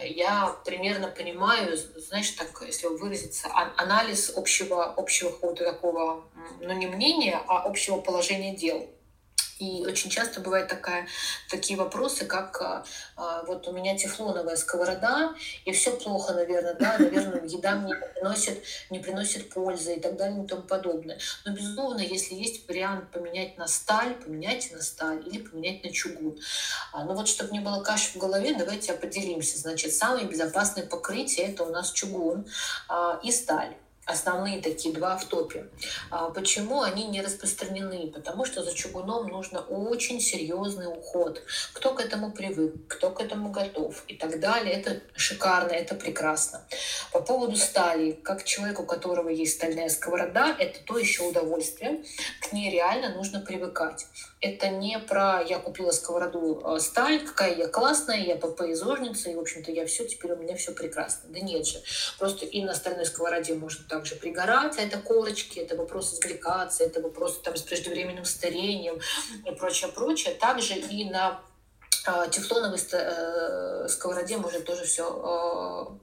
я 0.00 0.56
примерно 0.64 1.08
понимаю, 1.08 1.76
знаешь, 1.76 2.30
так, 2.30 2.48
если 2.64 2.86
выразиться, 2.86 3.48
анализ 3.76 4.32
общего, 4.36 4.84
общего 4.84 5.30
какого-то 5.30 5.64
такого, 5.64 6.24
ну 6.60 6.72
не 6.72 6.86
мнения, 6.86 7.40
а 7.48 7.62
общего 7.64 8.00
положения 8.00 8.54
дел. 8.54 8.88
И 9.58 9.84
очень 9.86 10.10
часто 10.10 10.40
бывают 10.40 10.68
такая, 10.68 11.08
такие 11.50 11.78
вопросы, 11.78 12.24
как 12.24 12.60
а, 12.62 12.84
а, 13.16 13.42
вот 13.44 13.66
у 13.66 13.72
меня 13.72 13.96
тефлоновая 13.96 14.56
сковорода, 14.56 15.34
и 15.64 15.72
все 15.72 15.90
плохо, 15.96 16.32
наверное, 16.32 16.74
да, 16.74 16.96
наверное, 16.98 17.44
еда 17.44 17.74
мне 17.74 17.94
не 17.94 18.14
приносит, 18.14 18.62
не 18.90 18.98
приносит 19.00 19.50
пользы 19.50 19.96
и 19.96 20.00
так 20.00 20.16
далее 20.16 20.44
и 20.44 20.46
тому 20.46 20.62
подобное. 20.62 21.18
Но, 21.44 21.54
безусловно, 21.54 22.00
если 22.00 22.34
есть 22.34 22.68
вариант 22.68 23.10
поменять 23.10 23.58
на 23.58 23.66
сталь, 23.66 24.14
поменяйте 24.14 24.74
на 24.76 24.82
сталь 24.82 25.26
или 25.26 25.42
поменять 25.42 25.82
на 25.82 25.90
чугун. 25.90 26.38
А, 26.92 27.04
но 27.04 27.14
вот, 27.14 27.28
чтобы 27.28 27.52
не 27.52 27.60
было 27.60 27.82
каши 27.82 28.12
в 28.12 28.16
голове, 28.16 28.54
давайте 28.54 28.92
поделимся. 28.94 29.58
Значит, 29.58 29.92
самые 29.92 30.26
безопасные 30.26 30.86
покрытия– 30.86 31.42
это 31.48 31.64
у 31.64 31.70
нас 31.70 31.90
чугун 31.92 32.46
и 33.22 33.32
сталь 33.32 33.76
основные 34.08 34.62
такие 34.62 34.94
два 34.94 35.16
в 35.18 35.26
топе. 35.26 35.66
А 36.10 36.30
почему 36.30 36.80
они 36.80 37.06
не 37.06 37.20
распространены? 37.20 38.10
Потому 38.10 38.46
что 38.46 38.62
за 38.62 38.74
чугуном 38.74 39.28
нужно 39.28 39.60
очень 39.60 40.20
серьезный 40.20 40.86
уход. 40.86 41.42
Кто 41.74 41.94
к 41.94 42.00
этому 42.00 42.32
привык, 42.32 42.74
кто 42.88 43.10
к 43.10 43.20
этому 43.20 43.50
готов 43.50 44.02
и 44.08 44.14
так 44.14 44.40
далее. 44.40 44.72
Это 44.72 45.00
шикарно, 45.14 45.72
это 45.72 45.94
прекрасно. 45.94 46.66
По 47.12 47.20
поводу 47.20 47.56
стали, 47.56 48.12
как 48.12 48.44
человеку, 48.44 48.82
у 48.82 48.86
которого 48.86 49.28
есть 49.28 49.56
стальная 49.56 49.90
сковорода, 49.90 50.56
это 50.58 50.80
то 50.84 50.96
еще 50.98 51.24
удовольствие. 51.24 52.02
К 52.48 52.52
ней 52.52 52.70
реально 52.70 53.14
нужно 53.14 53.40
привыкать. 53.40 54.06
Это 54.40 54.68
не 54.68 54.98
про 54.98 55.42
я 55.42 55.58
купила 55.58 55.90
сковороду 55.90 56.62
э, 56.64 56.80
сталь, 56.80 57.20
какая 57.26 57.54
я 57.54 57.68
классная, 57.68 58.18
я 58.18 58.36
ПП 58.36 58.62
изожница, 58.62 59.28
и, 59.28 59.34
в 59.34 59.40
общем-то, 59.40 59.70
я 59.70 59.84
все, 59.86 60.06
теперь 60.06 60.32
у 60.32 60.36
меня 60.36 60.56
все 60.56 60.72
прекрасно. 60.72 61.28
Да 61.28 61.40
нет 61.40 61.66
же. 61.66 61.82
Просто 62.18 62.46
и 62.46 62.62
на 62.62 62.74
стальной 62.74 63.04
сковороде 63.04 63.52
можно 63.54 63.84
также 63.86 64.14
пригорать, 64.14 64.78
а 64.78 64.82
это 64.82 64.98
корочки, 64.98 65.58
это 65.58 65.76
вопросы 65.76 66.16
с 66.16 66.20
гликацией, 66.20 66.88
это 66.88 67.02
вопросы 67.02 67.40
там, 67.42 67.54
с 67.54 67.62
преждевременным 67.62 68.24
старением 68.24 68.98
и 69.44 69.50
прочее, 69.50 69.90
прочее. 69.92 70.34
Также 70.34 70.74
и 70.74 71.10
на 71.10 71.40
тефлоновой 72.30 72.78
сковороде 73.88 74.38
может 74.38 74.64
тоже 74.64 74.84
все 74.84 75.98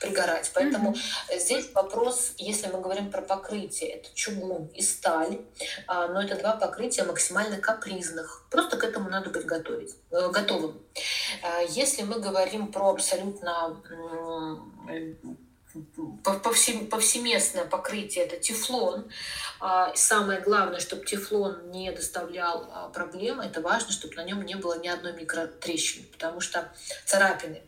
пригорать. 0.00 0.50
Поэтому 0.54 0.92
mm-hmm. 0.92 1.38
здесь 1.38 1.72
вопрос, 1.74 2.32
если 2.38 2.68
мы 2.68 2.80
говорим 2.80 3.10
про 3.10 3.22
покрытие, 3.22 3.90
это 3.90 4.08
чугун 4.14 4.66
и 4.74 4.82
сталь, 4.82 5.40
а, 5.86 6.08
но 6.08 6.22
это 6.22 6.36
два 6.36 6.56
покрытия 6.56 7.04
максимально 7.04 7.58
капризных. 7.58 8.46
Просто 8.50 8.76
к 8.76 8.84
этому 8.84 9.10
надо 9.10 9.30
быть 9.30 9.44
готовить, 9.44 9.94
э, 10.10 10.30
готовым. 10.30 10.82
А, 11.42 11.60
если 11.62 12.02
мы 12.02 12.20
говорим 12.20 12.72
про 12.72 12.90
абсолютно 12.90 13.82
повсеместное 16.22 17.64
покрытие 17.64 18.24
это 18.24 18.36
тефлон. 18.36 19.08
А, 19.58 19.94
самое 19.94 20.40
главное, 20.40 20.80
чтобы 20.80 21.04
тефлон 21.04 21.70
не 21.70 21.90
доставлял 21.90 22.68
а, 22.70 22.88
проблем, 22.88 23.40
это 23.40 23.60
важно, 23.60 23.92
чтобы 23.92 24.14
на 24.16 24.24
нем 24.24 24.44
не 24.44 24.54
было 24.54 24.78
ни 24.78 24.88
одной 24.88 25.12
микротрещины, 25.14 26.06
потому 26.12 26.40
что 26.40 26.70
царапины. 27.04 27.62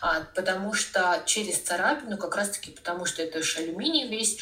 А, 0.00 0.22
потому 0.34 0.72
что 0.72 1.22
через 1.26 1.60
царапину, 1.60 2.16
как 2.16 2.36
раз-таки 2.36 2.70
потому 2.70 3.04
что 3.04 3.22
это 3.22 3.42
же 3.42 3.58
алюминий 3.58 4.08
весь, 4.08 4.38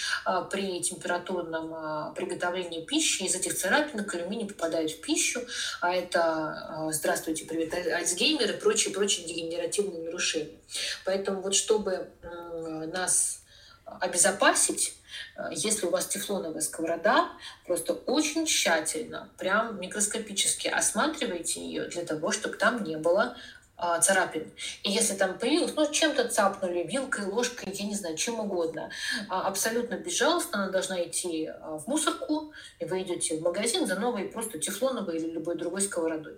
при 0.50 0.80
температурном 0.80 2.14
приготовлении 2.14 2.84
пищи 2.84 3.22
из 3.22 3.34
этих 3.34 3.56
царапинок 3.56 4.14
алюминий 4.14 4.46
попадает 4.46 4.90
в 4.90 5.00
пищу, 5.00 5.40
а 5.80 5.94
это, 5.94 6.88
здравствуйте, 6.90 7.44
привет, 7.44 7.74
Альцгеймер 7.74 8.50
и 8.50 8.60
прочие-прочие 8.60 9.26
дегенеративные 9.26 10.02
нарушения. 10.02 10.58
Поэтому 11.04 11.40
вот 11.40 11.54
чтобы 11.54 12.10
нас 12.92 13.42
обезопасить, 13.84 14.96
э, 15.36 15.48
если 15.52 15.86
у 15.86 15.90
вас 15.90 16.06
тефлоновая 16.06 16.60
сковорода, 16.60 17.28
просто 17.66 17.94
очень 17.94 18.46
тщательно, 18.46 19.28
прям 19.38 19.80
микроскопически 19.80 20.68
осматривайте 20.68 21.60
ее 21.60 21.86
для 21.86 22.04
того, 22.04 22.32
чтобы 22.32 22.56
там 22.56 22.82
не 22.82 22.96
было 22.96 23.36
а, 23.76 24.00
царапин. 24.00 24.50
И 24.84 24.90
если 24.90 25.14
там 25.14 25.36
появилось, 25.36 25.74
ну, 25.74 25.90
чем-то 25.90 26.28
цапнули, 26.28 26.84
вилкой, 26.84 27.26
ложкой, 27.26 27.72
я 27.74 27.86
не 27.86 27.94
знаю, 27.94 28.16
чем 28.16 28.38
угодно, 28.38 28.90
а, 29.28 29.48
абсолютно 29.48 29.96
безжалостно 29.96 30.62
она 30.62 30.72
должна 30.72 31.02
идти 31.02 31.46
а, 31.46 31.78
в 31.78 31.88
мусорку, 31.88 32.52
и 32.78 32.84
вы 32.84 33.02
идете 33.02 33.36
в 33.36 33.42
магазин 33.42 33.86
за 33.86 33.96
новой 33.98 34.26
просто 34.26 34.60
тефлоновой 34.60 35.16
или 35.16 35.30
любой 35.32 35.56
другой 35.56 35.80
сковородой. 35.80 36.34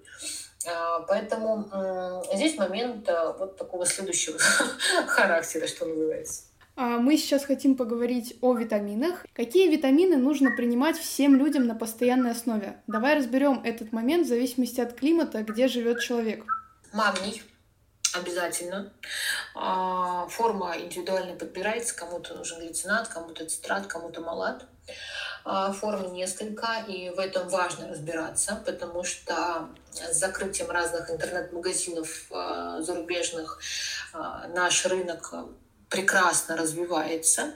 А, 0.66 1.00
поэтому 1.00 2.22
здесь 2.32 2.57
момент 2.57 3.09
вот 3.38 3.57
такого 3.57 3.84
следующего 3.84 4.38
характера, 5.07 5.66
что 5.66 5.86
называется. 5.86 6.44
А, 6.78 6.98
мы 6.98 7.16
сейчас 7.16 7.46
хотим 7.46 7.74
поговорить 7.74 8.36
о 8.42 8.54
витаминах. 8.54 9.24
Какие 9.32 9.70
витамины 9.70 10.16
нужно 10.16 10.50
принимать 10.54 10.98
всем 10.98 11.34
людям 11.34 11.66
на 11.66 11.74
постоянной 11.74 12.32
основе? 12.32 12.82
Давай 12.86 13.16
разберем 13.16 13.62
этот 13.64 13.92
момент 13.92 14.26
в 14.26 14.28
зависимости 14.28 14.80
от 14.80 14.92
климата, 14.92 15.42
где 15.42 15.68
живет 15.68 16.00
человек. 16.00 16.44
Магний 16.92 17.42
обязательно. 18.12 18.92
А, 19.54 20.26
форма 20.28 20.74
индивидуально 20.78 21.36
подбирается. 21.36 21.96
Кому-то 21.96 22.34
нужен 22.34 22.61
глицинат, 22.61 23.09
кому-то 23.09 23.46
цитрат, 23.46 23.86
кому-то 23.86 24.20
малат. 24.20 24.66
А, 25.49 25.70
форм 25.70 26.12
несколько, 26.12 26.84
и 26.88 27.11
в 27.11 27.20
этом 27.20 27.49
важно 27.49 27.86
разбираться, 27.86 28.61
потому 28.66 29.05
что 29.05 29.68
с 29.92 30.18
закрытием 30.18 30.68
разных 30.72 31.09
интернет-магазинов 31.09 32.26
а, 32.32 32.82
зарубежных 32.82 33.61
а, 34.12 34.49
наш 34.49 34.84
рынок 34.86 35.32
прекрасно 35.88 36.57
развивается, 36.57 37.55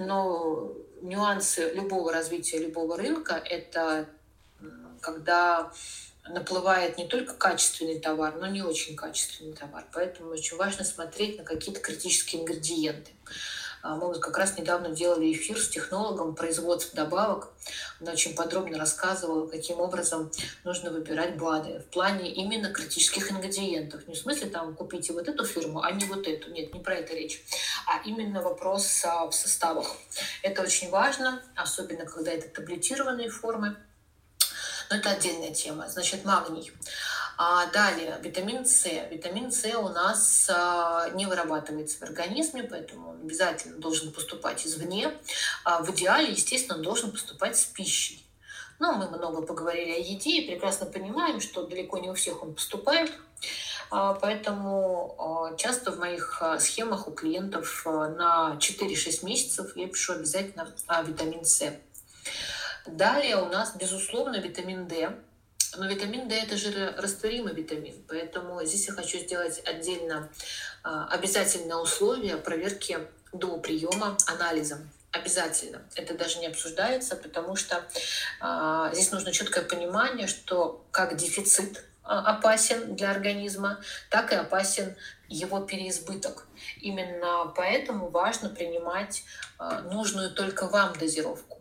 но 0.00 0.72
нюансы 1.02 1.72
любого 1.72 2.12
развития 2.12 2.58
любого 2.58 2.96
рынка— 2.96 3.40
это 3.44 4.08
когда 5.00 5.70
наплывает 6.28 6.98
не 6.98 7.06
только 7.06 7.34
качественный 7.34 8.00
товар, 8.00 8.34
но 8.40 8.48
не 8.48 8.62
очень 8.62 8.96
качественный 8.96 9.52
товар. 9.52 9.86
Поэтому 9.92 10.32
очень 10.32 10.56
важно 10.56 10.84
смотреть 10.84 11.38
на 11.38 11.44
какие-то 11.44 11.80
критические 11.80 12.42
ингредиенты. 12.42 13.12
А, 13.82 13.96
мы 13.96 14.08
вот 14.08 14.18
как 14.18 14.36
раз 14.36 14.58
недавно 14.58 14.90
делали 14.90 15.32
эфир 15.32 15.58
с 15.58 15.68
технологом 15.68 16.34
производства 16.34 16.94
добавок. 16.94 17.48
Она 18.00 18.12
очень 18.12 18.34
подробно 18.34 18.78
рассказывала, 18.78 19.46
каким 19.46 19.80
образом 19.80 20.30
нужно 20.64 20.90
выбирать 20.90 21.36
БАДы 21.36 21.80
в 21.80 21.90
плане 21.92 22.32
именно 22.32 22.72
критических 22.72 23.30
ингредиентов. 23.30 24.06
Не 24.06 24.14
в 24.14 24.18
смысле 24.18 24.48
там 24.50 24.74
купите 24.74 25.12
вот 25.12 25.28
эту 25.28 25.44
фирму, 25.44 25.80
а 25.80 25.90
не 25.92 26.04
вот 26.04 26.26
эту. 26.26 26.50
Нет, 26.50 26.74
не 26.74 26.80
про 26.80 26.96
это 26.96 27.14
речь. 27.14 27.42
А 27.86 28.02
именно 28.04 28.42
вопрос 28.42 29.04
а, 29.04 29.26
в 29.26 29.32
составах. 29.32 29.96
Это 30.42 30.62
очень 30.62 30.90
важно, 30.90 31.42
особенно 31.56 32.04
когда 32.04 32.32
это 32.32 32.48
таблетированные 32.48 33.30
формы. 33.30 33.76
Но 34.90 34.96
это 34.96 35.10
отдельная 35.10 35.54
тема. 35.54 35.88
Значит, 35.88 36.24
магний. 36.24 36.72
А 37.42 37.64
далее, 37.68 38.20
витамин 38.22 38.66
С. 38.66 38.84
Витамин 39.10 39.50
С 39.50 39.64
у 39.74 39.88
нас 39.88 40.50
а, 40.52 41.08
не 41.14 41.24
вырабатывается 41.24 41.96
в 41.96 42.02
организме, 42.02 42.64
поэтому 42.64 43.12
он 43.12 43.22
обязательно 43.22 43.78
должен 43.78 44.12
поступать 44.12 44.66
извне. 44.66 45.10
А 45.64 45.82
в 45.82 45.90
идеале, 45.90 46.32
естественно, 46.32 46.76
он 46.76 46.82
должен 46.82 47.10
поступать 47.10 47.56
с 47.56 47.64
пищей. 47.64 48.22
Но 48.78 48.92
мы 48.92 49.08
много 49.08 49.40
поговорили 49.40 49.92
о 49.92 49.98
еде 50.00 50.32
и 50.32 50.50
прекрасно 50.50 50.84
понимаем, 50.84 51.40
что 51.40 51.66
далеко 51.66 51.96
не 51.96 52.10
у 52.10 52.14
всех 52.14 52.42
он 52.42 52.52
поступает. 52.52 53.10
А, 53.90 54.12
поэтому 54.12 55.54
часто 55.56 55.92
в 55.92 55.98
моих 55.98 56.42
схемах 56.58 57.08
у 57.08 57.12
клиентов 57.12 57.86
на 57.86 58.58
4-6 58.60 59.24
месяцев 59.24 59.74
я 59.76 59.88
пишу 59.88 60.12
обязательно 60.12 60.70
витамин 61.06 61.46
С. 61.46 61.72
Далее 62.86 63.36
у 63.36 63.46
нас, 63.46 63.74
безусловно, 63.76 64.36
витамин 64.36 64.86
D 64.86 65.18
но 65.76 65.86
витамин 65.86 66.28
D 66.28 66.34
это 66.34 66.56
же 66.56 66.94
растворимый 66.98 67.54
витамин, 67.54 68.02
поэтому 68.08 68.64
здесь 68.64 68.88
я 68.88 68.94
хочу 68.94 69.18
сделать 69.18 69.62
отдельно 69.64 70.30
а, 70.82 71.06
обязательное 71.06 71.76
условие 71.76 72.36
проверки 72.36 72.98
до 73.32 73.58
приема 73.58 74.16
анализом. 74.26 74.90
Обязательно. 75.12 75.82
Это 75.96 76.14
даже 76.14 76.38
не 76.38 76.46
обсуждается, 76.46 77.16
потому 77.16 77.56
что 77.56 77.84
а, 78.40 78.92
здесь 78.92 79.10
нужно 79.10 79.32
четкое 79.32 79.64
понимание, 79.64 80.28
что 80.28 80.84
как 80.92 81.16
дефицит 81.16 81.84
а, 82.02 82.36
опасен 82.36 82.94
для 82.94 83.10
организма, 83.10 83.80
так 84.08 84.32
и 84.32 84.36
опасен 84.36 84.96
его 85.28 85.60
переизбыток. 85.60 86.46
Именно 86.80 87.52
поэтому 87.56 88.08
важно 88.08 88.50
принимать 88.50 89.24
а, 89.58 89.82
нужную 89.82 90.32
только 90.32 90.66
вам 90.68 90.92
дозировку 90.98 91.59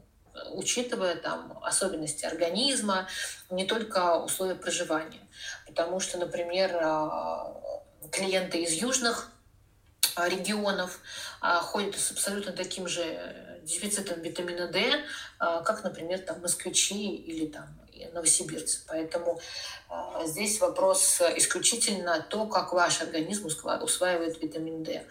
учитывая 0.51 1.15
там 1.15 1.59
особенности 1.63 2.25
организма, 2.25 3.07
не 3.49 3.65
только 3.65 4.17
условия 4.17 4.55
проживания. 4.55 5.27
Потому 5.65 5.99
что, 5.99 6.17
например, 6.17 6.77
а, 6.82 7.53
клиенты 8.11 8.63
из 8.63 8.73
южных 8.73 9.32
а, 10.15 10.27
регионов 10.27 10.99
а, 11.41 11.59
ходят 11.59 11.95
с 11.95 12.11
абсолютно 12.11 12.51
таким 12.51 12.88
же 12.88 13.59
дефицитом 13.63 14.21
витамина 14.21 14.67
D, 14.67 15.03
как, 15.38 15.84
например, 15.84 16.19
там 16.19 16.41
москвичи 16.41 17.15
или 17.15 17.45
там 17.45 17.67
новосибирцы. 18.14 18.82
Поэтому 18.88 19.39
э, 19.89 20.26
здесь 20.26 20.60
вопрос 20.60 21.22
исключительно 21.38 22.26
то, 22.30 22.45
как 22.45 22.74
ваш 22.74 23.02
организм 23.02 23.47
усваивает 23.47 24.41
витамин 24.41 24.84
D. 24.84 25.06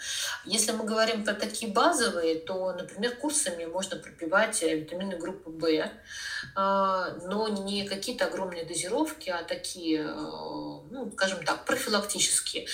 Если 0.44 0.72
мы 0.72 0.84
говорим 0.84 1.24
про 1.24 1.34
такие 1.34 1.72
базовые, 1.72 2.36
то, 2.40 2.72
например, 2.72 3.16
курсами 3.16 3.64
можно 3.64 3.96
пропивать 3.96 4.62
витамины 4.62 5.16
группы 5.16 5.50
В, 5.50 5.68
э, 5.76 5.90
но 6.54 7.48
не 7.48 7.86
какие-то 7.86 8.26
огромные 8.26 8.64
дозировки, 8.64 9.30
а 9.30 9.42
такие, 9.44 10.00
э, 10.00 10.10
ну, 10.10 11.10
скажем 11.14 11.44
так, 11.44 11.64
профилактические. 11.64 12.66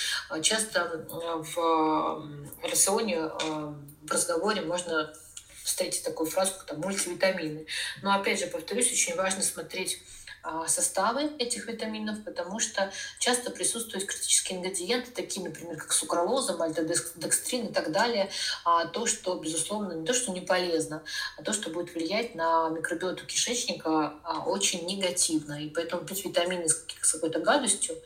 Часто 0.43 1.07
в 1.09 2.29
рационе, 2.63 3.21
в 3.23 4.11
разговоре 4.11 4.63
можно 4.63 5.13
встретить 5.65 6.05
такую 6.05 6.31
фразу, 6.31 6.53
как 6.53 6.65
там 6.67 6.81
мультивитамины. 6.81 7.67
Но 8.03 8.15
опять 8.15 8.39
же, 8.39 8.47
повторюсь, 8.47 8.93
очень 8.93 9.17
важно 9.17 9.43
смотреть 9.43 10.01
а, 10.47 10.69
составы 10.69 11.33
этих 11.39 11.67
витаминов, 11.69 12.23
потому 12.23 12.61
что 12.61 12.93
часто 13.19 13.51
присутствуют 13.51 14.05
критические 14.05 14.59
ингредиенты, 14.59 15.11
такие, 15.11 15.43
например, 15.43 15.79
как 15.79 15.91
сукралоза, 15.93 16.55
мальтодекстрин 16.59 17.69
и 17.69 17.73
так 17.73 17.93
далее, 17.93 18.31
а 18.63 18.87
то, 18.87 19.07
что, 19.07 19.37
безусловно, 19.37 19.95
не 19.95 20.07
то, 20.07 20.13
что 20.13 20.33
не 20.33 20.43
полезно, 20.43 21.03
а 21.39 21.43
то, 21.43 21.55
что 21.55 21.71
будет 21.71 21.95
влиять 21.95 22.35
на 22.35 22.69
микробиоту 22.69 23.25
кишечника 23.25 24.15
а, 24.23 24.45
очень 24.45 24.85
негативно. 24.85 25.65
И 25.65 25.71
поэтому 25.71 26.05
пить 26.05 26.27
витамины 26.27 26.69
с 26.69 27.13
какой-то 27.13 27.41
гадостью 27.41 27.97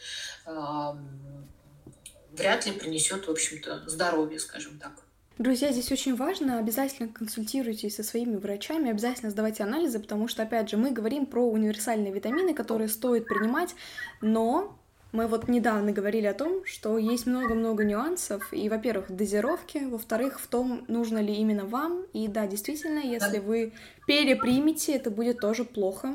вряд 2.33 2.65
ли 2.67 2.73
принесет, 2.73 3.27
в 3.27 3.31
общем-то, 3.31 3.83
здоровье, 3.89 4.39
скажем 4.39 4.79
так. 4.79 4.93
Друзья, 5.39 5.70
здесь 5.70 5.93
очень 5.93 6.16
важно, 6.16 6.59
обязательно 6.59 7.09
консультируйтесь 7.09 7.95
со 7.95 8.03
своими 8.03 8.34
врачами, 8.34 8.91
обязательно 8.91 9.30
сдавайте 9.30 9.62
анализы, 9.62 10.01
потому 10.01 10.26
что, 10.26 10.43
опять 10.43 10.68
же, 10.68 10.76
мы 10.76 10.91
говорим 10.91 11.26
про 11.26 11.49
универсальные 11.49 12.12
витамины, 12.12 12.55
которые 12.55 12.89
стоит 12.89 13.26
принимать, 13.26 13.76
но 14.20 14.76
мы 15.12 15.28
вот 15.28 15.47
недавно 15.47 15.93
говорили 15.93 16.26
о 16.26 16.34
том, 16.34 16.64
что 16.64 16.99
есть 16.99 17.26
много-много 17.26 17.84
нюансов, 17.84 18.53
и, 18.53 18.68
во-первых, 18.68 19.12
дозировки, 19.12 19.78
во-вторых, 19.78 20.41
в 20.41 20.49
том, 20.49 20.84
нужно 20.89 21.18
ли 21.18 21.32
именно 21.34 21.66
вам, 21.66 22.03
и 22.12 22.26
да, 22.26 22.49
действительно, 22.49 22.99
если 22.99 23.39
вы 23.39 23.72
перепримете, 24.09 24.97
это 24.97 25.09
будет 25.09 25.39
тоже 25.39 25.64
плохо, 25.64 26.14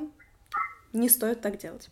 не 0.91 1.07
стоит 1.07 1.39
так 1.39 1.57
делать. 1.59 1.89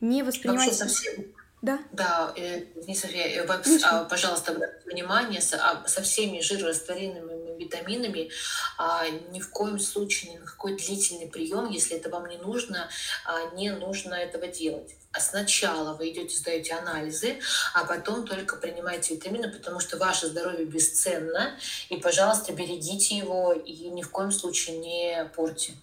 Не 0.00 0.22
воспринимайте... 0.22 0.70
Вообще 0.70 0.88
совсем 0.88 1.24
Да. 1.62 1.78
Да, 1.92 2.34
не 2.36 2.94
София, 2.94 3.44
э, 3.44 3.46
а, 3.84 4.04
пожалуйста, 4.04 4.50
обратите 4.50 4.90
внимание, 4.90 5.40
со, 5.40 5.56
а, 5.58 5.88
со 5.88 6.02
всеми 6.02 6.40
жирорастворимыми 6.40 7.56
витаминами 7.56 8.30
а, 8.78 9.06
ни 9.30 9.40
в 9.40 9.50
коем 9.50 9.78
случае 9.78 10.32
ни 10.32 10.38
на 10.38 10.46
какой 10.46 10.76
длительный 10.76 11.28
прием, 11.28 11.70
если 11.70 11.96
это 11.96 12.10
вам 12.10 12.26
не 12.28 12.36
нужно, 12.38 12.88
а, 13.24 13.54
не 13.54 13.70
нужно 13.70 14.14
этого 14.14 14.48
делать. 14.48 14.96
А 15.12 15.20
сначала 15.20 15.94
вы 15.94 16.10
идете, 16.10 16.36
сдаете 16.36 16.74
анализы, 16.74 17.38
а 17.74 17.84
потом 17.84 18.26
только 18.26 18.56
принимаете 18.56 19.14
витамины, 19.14 19.48
потому 19.48 19.78
что 19.78 19.98
ваше 19.98 20.28
здоровье 20.28 20.64
бесценно, 20.64 21.56
и, 21.90 21.96
пожалуйста, 21.96 22.52
берегите 22.52 23.16
его 23.16 23.52
и 23.52 23.88
ни 23.88 24.02
в 24.02 24.10
коем 24.10 24.32
случае 24.32 24.78
не 24.78 25.24
порти. 25.36 25.74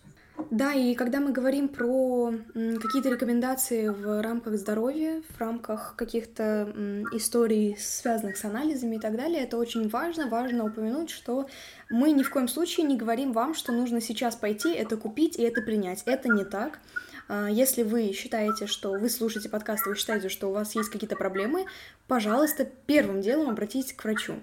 Да, 0.50 0.74
и 0.74 0.96
когда 0.96 1.20
мы 1.20 1.32
говорим 1.32 1.68
про 1.68 2.34
какие-то 2.54 3.10
рекомендации 3.10 3.88
в 3.88 4.22
рамках 4.22 4.58
здоровья, 4.58 5.22
в 5.36 5.40
рамках 5.40 5.96
каких-то 5.96 6.74
историй, 7.14 7.76
связанных 7.78 8.38
с 8.38 8.46
анализами 8.46 8.96
и 8.96 9.00
так 9.00 9.16
далее, 9.16 9.44
это 9.44 9.58
очень 9.58 9.90
важно. 9.90 10.28
Важно 10.28 10.66
упомянуть, 10.66 11.10
что 11.10 11.48
мы 11.90 12.12
ни 12.12 12.24
в 12.24 12.30
коем 12.30 12.48
случае 12.48 12.86
не 12.86 12.98
говорим 12.98 13.32
вам, 13.34 13.54
что 13.54 13.72
нужно 13.72 14.02
сейчас 14.02 14.36
пойти, 14.36 14.72
это 14.74 14.98
купить 14.98 15.38
и 15.38 15.44
это 15.44 15.62
принять. 15.62 16.04
Это 16.06 16.30
не 16.30 16.46
так. 16.46 16.80
А, 17.28 17.48
если 17.48 17.84
вы 17.84 18.12
считаете, 18.12 18.66
что 18.66 18.92
вы 18.92 19.10
слушаете 19.10 19.50
подкаст, 19.50 19.86
вы 19.86 19.96
считаете, 19.96 20.30
что 20.30 20.50
у 20.50 20.54
вас 20.54 20.76
есть 20.76 20.90
какие-то 20.90 21.16
проблемы, 21.16 21.66
пожалуйста, 22.08 22.68
первым 22.86 23.22
делом 23.22 23.50
обратитесь 23.50 23.94
к 23.94 24.04
врачу 24.04 24.36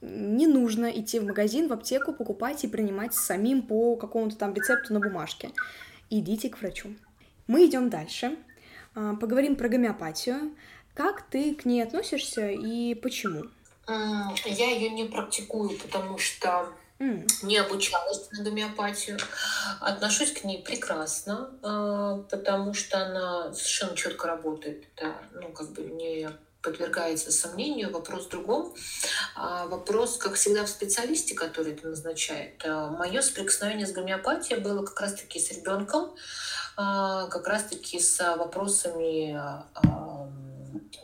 не 0.00 0.46
нужно 0.46 0.86
идти 0.86 1.18
в 1.18 1.26
магазин, 1.26 1.68
в 1.68 1.72
аптеку, 1.72 2.12
покупать 2.12 2.64
и 2.64 2.68
принимать 2.68 3.14
самим 3.14 3.62
по 3.62 3.96
какому-то 3.96 4.36
там 4.36 4.54
рецепту 4.54 4.92
на 4.94 5.00
бумажке. 5.00 5.50
Идите 6.10 6.48
к 6.48 6.60
врачу. 6.60 6.94
Мы 7.46 7.66
идем 7.66 7.90
дальше. 7.90 8.36
А, 8.94 9.14
поговорим 9.14 9.56
про 9.56 9.68
гомеопатию. 9.68 10.54
Как 10.94 11.22
ты 11.22 11.54
к 11.54 11.64
ней 11.64 11.82
относишься 11.82 12.50
и 12.50 12.94
почему? 12.94 13.44
Я 13.88 14.70
ее 14.70 14.90
не 14.90 15.04
практикую, 15.04 15.78
потому 15.78 16.18
что 16.18 16.72
mm. 16.98 17.26
не 17.42 17.58
обучалась 17.58 18.30
на 18.32 18.42
гомеопатию. 18.42 19.18
Отношусь 19.80 20.32
к 20.32 20.44
ней 20.44 20.62
прекрасно, 20.62 21.50
а, 21.62 22.18
потому 22.30 22.74
что 22.74 23.04
она 23.04 23.52
совершенно 23.52 23.96
четко 23.96 24.28
работает. 24.28 24.84
Да, 24.96 25.16
ну, 25.34 25.48
как 25.50 25.70
бы 25.72 25.82
не 25.82 26.28
подвергается 26.66 27.30
сомнению. 27.30 27.92
Вопрос 27.92 28.26
в 28.26 28.30
другом. 28.30 28.74
А 29.36 29.66
вопрос, 29.66 30.18
как 30.18 30.34
всегда, 30.34 30.64
в 30.64 30.68
специалисте, 30.68 31.34
который 31.34 31.72
это 31.72 31.88
назначает. 31.88 32.62
А, 32.64 32.90
Мое 32.90 33.22
соприкосновение 33.22 33.86
с 33.86 33.92
гомеопатией 33.92 34.60
было 34.60 34.84
как 34.84 35.00
раз-таки 35.00 35.38
с 35.38 35.50
ребенком, 35.52 36.14
а, 36.76 37.28
как 37.28 37.46
раз-таки 37.46 38.00
с 38.00 38.18
вопросами 38.36 39.38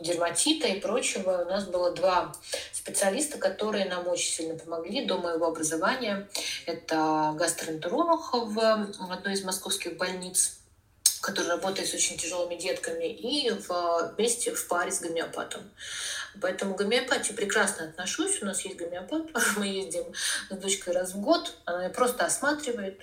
дерматита 0.00 0.66
и 0.66 0.80
прочего. 0.80 1.44
У 1.46 1.48
нас 1.48 1.66
было 1.66 1.92
два 1.92 2.32
специалиста, 2.72 3.38
которые 3.38 3.84
нам 3.84 4.08
очень 4.08 4.32
сильно 4.32 4.58
помогли 4.58 5.06
до 5.06 5.18
моего 5.18 5.46
образования. 5.46 6.28
Это 6.66 7.34
гастроэнтеролог 7.36 8.32
в 8.32 9.12
одной 9.12 9.34
из 9.34 9.44
московских 9.44 9.96
больниц 9.96 10.61
который 11.22 11.46
работает 11.46 11.88
с 11.88 11.94
очень 11.94 12.18
тяжелыми 12.18 12.56
детками, 12.56 13.06
и 13.06 13.50
в, 13.50 14.14
вместе 14.16 14.52
в 14.52 14.66
паре 14.66 14.90
с 14.90 15.00
гомеопатом. 15.00 15.62
Поэтому 16.40 16.74
к 16.74 16.78
гомеопатии 16.78 17.32
прекрасно 17.32 17.84
отношусь. 17.84 18.42
У 18.42 18.44
нас 18.44 18.62
есть 18.62 18.76
гомеопат, 18.76 19.28
мы 19.56 19.66
ездим 19.66 20.04
с 20.50 20.56
дочкой 20.56 20.94
раз 20.94 21.14
в 21.14 21.20
год, 21.20 21.54
она 21.64 21.88
просто 21.90 22.26
осматривает, 22.26 23.00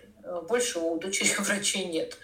больше 0.47 0.79
у 0.79 0.99
дочери 0.99 1.33
врачей 1.39 1.85
нет. 1.85 2.17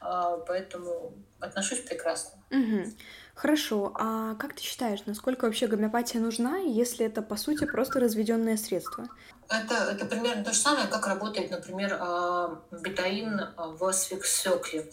А, 0.00 0.36
поэтому 0.38 1.14
отношусь 1.38 1.80
прекрасно. 1.80 2.32
Угу. 2.50 2.92
Хорошо, 3.36 3.92
а 3.94 4.34
как 4.36 4.54
ты 4.54 4.62
считаешь, 4.62 5.00
насколько 5.04 5.44
вообще 5.44 5.66
гомеопатия 5.66 6.22
нужна, 6.22 6.56
если 6.56 7.04
это, 7.04 7.20
по 7.20 7.36
сути, 7.36 7.66
просто 7.66 8.00
разведенное 8.00 8.56
средство? 8.56 9.08
Это, 9.50 9.74
это 9.74 10.06
примерно 10.06 10.42
то 10.42 10.52
же 10.54 10.58
самое, 10.58 10.88
как 10.88 11.06
работает, 11.06 11.50
например, 11.50 11.98
а, 12.00 12.62
бетаин 12.72 13.42
в 13.58 13.92
свекле. 13.92 14.90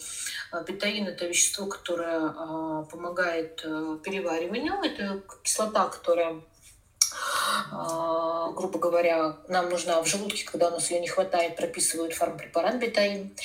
А, 0.52 0.62
бетаин– 0.62 1.08
это 1.08 1.26
вещество, 1.26 1.68
которое 1.68 2.20
а, 2.20 2.84
помогает 2.84 3.62
э, 3.64 3.98
перевариванию. 4.04 4.74
Это 4.84 5.24
кислота, 5.42 5.88
которая 5.88 6.34
а, 6.34 6.42
грубо 8.56 8.80
говоря, 8.80 9.38
нам 9.48 9.70
нужна 9.70 10.02
в 10.02 10.08
желудке, 10.08 10.46
когда 10.46 10.68
у 10.68 10.72
нас 10.72 10.92
ее 10.92 11.00
не 11.00 11.08
хватает, 11.08 11.56
прописывают 11.56 12.14
фармпрепарат 12.14 12.76
бетаин. 12.78 13.36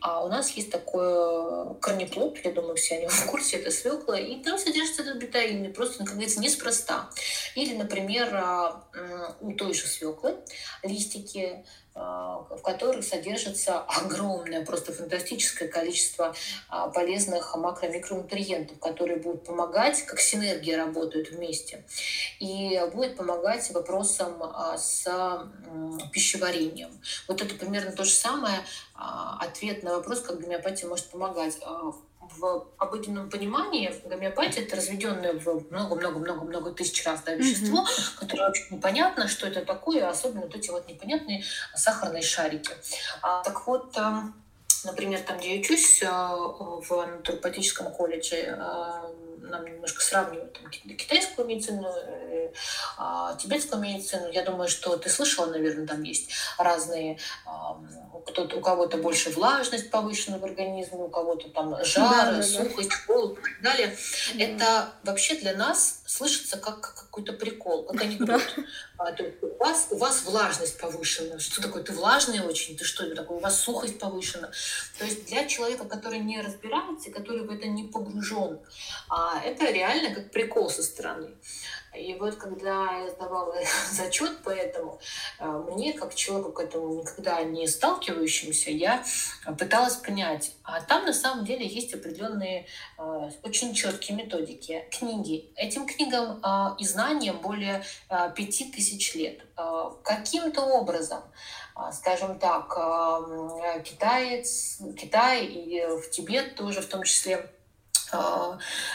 А 0.00 0.24
у 0.24 0.28
нас 0.28 0.50
есть 0.50 0.70
такой 0.70 1.74
корнеплод, 1.80 2.38
я 2.44 2.52
думаю, 2.52 2.76
все 2.76 2.96
они 2.96 3.06
в 3.08 3.26
курсе, 3.26 3.58
это 3.58 3.70
свекла, 3.70 4.18
и 4.18 4.42
там 4.42 4.58
содержится 4.58 5.02
этот 5.02 5.16
бетаин, 5.16 5.64
и 5.64 5.72
просто, 5.72 5.98
как 5.98 6.14
говорится, 6.14 6.40
неспроста. 6.40 7.10
Или, 7.54 7.76
например, 7.76 8.28
а, 8.34 8.84
у 9.40 9.52
той 9.52 9.74
же 9.74 9.86
свеклы 9.86 10.36
листики 10.82 11.64
а, 11.89 11.89
в 12.50 12.62
которых 12.62 13.04
содержится 13.04 13.80
огромное, 13.80 14.64
просто 14.64 14.92
фантастическое 14.92 15.68
количество 15.68 16.34
а, 16.68 16.88
полезных 16.88 17.54
макро-микронутриентов, 17.56 18.78
которые 18.78 19.18
будут 19.18 19.44
помогать, 19.44 20.02
как 20.06 20.20
синергия 20.20 20.76
работают 20.76 21.30
вместе, 21.30 21.84
и 22.38 22.80
будет 22.92 23.16
помогать 23.16 23.70
вопросам 23.70 24.42
а, 24.42 24.76
с 24.76 25.06
пищеварением. 26.12 26.90
Вот 27.28 27.42
это 27.42 27.54
примерно 27.54 27.92
то 27.92 28.04
же 28.04 28.12
самое, 28.12 28.60
ответ 28.94 29.82
на 29.82 29.96
вопрос, 29.96 30.20
как 30.20 30.40
гомеопатия 30.40 30.88
может 30.88 31.06
помогать 31.10 31.58
обыденном 32.78 33.30
понимании 33.30 33.92
гомеопатия 34.04 34.62
это 34.62 34.76
разведенное 34.76 35.34
в 35.34 35.70
много-много-много-много 35.70 36.72
тысяч 36.72 37.04
раз 37.04 37.22
да, 37.22 37.34
вещество, 37.34 37.82
mm-hmm. 37.82 38.18
которое 38.18 38.42
вообще 38.46 38.64
непонятно, 38.70 39.28
что 39.28 39.46
это 39.46 39.64
такое, 39.64 40.08
особенно 40.08 40.42
вот 40.42 40.54
эти 40.54 40.70
вот 40.70 40.88
непонятные 40.88 41.44
сахарные 41.74 42.22
шарики. 42.22 42.72
А, 43.22 43.42
так 43.42 43.66
вот, 43.66 43.96
эм, 43.96 44.34
например, 44.84 45.20
там, 45.20 45.38
где 45.38 45.54
я 45.54 45.60
учусь, 45.60 46.02
э, 46.02 46.06
в 46.08 46.88
натуропатическом 46.90 47.92
колледже, 47.92 48.36
э, 48.36 49.29
нам 49.42 49.64
немножко 49.64 50.02
сравнивают 50.02 50.52
там, 50.52 50.70
китайскую 50.70 51.46
медицину, 51.46 51.88
э, 51.88 52.52
а, 52.96 53.34
тибетскую 53.36 53.82
медицину. 53.82 54.30
Я 54.30 54.42
думаю, 54.42 54.68
что 54.68 54.96
ты 54.96 55.08
слышала, 55.08 55.46
наверное, 55.46 55.86
там 55.86 56.02
есть 56.02 56.30
разные, 56.58 57.18
кто 58.26 58.44
у 58.44 58.60
кого-то 58.60 58.98
больше 58.98 59.30
влажность 59.30 59.90
повышена 59.90 60.38
в 60.38 60.44
организме, 60.44 60.98
у 60.98 61.08
кого-то 61.08 61.48
там 61.50 61.76
жар, 61.84 62.26
да, 62.26 62.32
да, 62.36 62.42
сухость, 62.42 62.94
холод 63.06 63.38
и 63.38 63.42
так 63.42 63.62
далее. 63.62 63.96
Да. 64.34 64.44
Это 64.44 64.92
вообще 65.04 65.36
для 65.36 65.54
нас 65.54 66.02
слышится 66.06 66.58
как 66.58 66.94
какой-то 66.94 67.32
прикол, 67.32 67.84
как 67.84 68.00
анекдот. 68.02 68.42
Да. 68.56 68.64
А, 68.98 69.16
у 69.42 69.56
вас, 69.58 69.88
у 69.90 69.96
вас 69.96 70.24
влажность 70.24 70.78
повышена. 70.78 71.38
Что 71.38 71.62
такое? 71.62 71.82
Ты 71.82 71.92
влажный 71.92 72.40
очень? 72.40 72.76
Ты 72.76 72.84
что 72.84 73.04
это 73.04 73.16
такое? 73.16 73.38
У 73.38 73.40
вас 73.40 73.60
сухость 73.60 73.98
повышена. 73.98 74.50
То 74.98 75.04
есть 75.04 75.26
для 75.26 75.46
человека, 75.46 75.84
который 75.84 76.18
не 76.18 76.40
разбирается, 76.40 77.10
который 77.10 77.46
в 77.46 77.50
это 77.50 77.66
не 77.66 77.84
погружен, 77.84 78.60
а 79.08 79.29
это 79.38 79.70
реально 79.70 80.14
как 80.14 80.30
прикол 80.30 80.68
со 80.70 80.82
стороны. 80.82 81.30
И 81.96 82.14
вот 82.14 82.36
когда 82.36 83.00
я 83.00 83.10
сдавала 83.10 83.54
зачет 83.90 84.42
по 84.42 84.50
этому, 84.50 85.00
э, 85.40 85.46
мне, 85.46 85.92
как 85.92 86.14
человеку 86.14 86.52
к 86.52 86.60
этому 86.60 87.00
никогда 87.00 87.42
не 87.42 87.66
сталкивающимся, 87.66 88.70
я 88.70 89.02
пыталась 89.58 89.96
понять. 89.96 90.52
А 90.62 90.80
там 90.82 91.04
на 91.04 91.12
самом 91.12 91.44
деле 91.44 91.66
есть 91.66 91.92
определенные 91.92 92.66
э, 92.96 93.30
очень 93.42 93.74
четкие 93.74 94.16
методики, 94.16 94.86
книги. 94.90 95.52
Этим 95.56 95.86
книгам 95.86 96.40
э, 96.44 96.76
и 96.78 96.86
знаниям 96.86 97.38
более 97.38 97.82
пяти 98.36 98.70
тысяч 98.70 99.14
лет. 99.14 99.40
Каким-то 100.04 100.62
образом 100.62 101.22
скажем 101.92 102.38
так, 102.38 102.68
китаец, 103.84 104.78
Китай 104.98 105.46
и 105.46 105.80
в 105.86 106.10
Тибет 106.10 106.54
тоже 106.56 106.82
в 106.82 106.86
том 106.86 107.04
числе, 107.04 107.50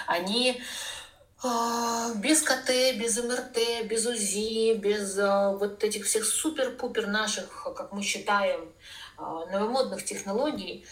они 0.07 0.61
а, 1.43 2.13
без 2.15 2.41
КТ, 2.41 2.69
без 2.97 3.17
МРТ, 3.23 3.85
без 3.85 4.05
УЗИ, 4.05 4.73
без 4.73 5.17
а, 5.19 5.51
вот 5.51 5.83
этих 5.83 6.05
всех 6.05 6.25
супер-пупер 6.25 7.07
наших, 7.07 7.67
как 7.75 7.91
мы 7.91 8.01
считаем, 8.01 8.73
новомодных 9.17 10.03
технологий, 10.03 10.85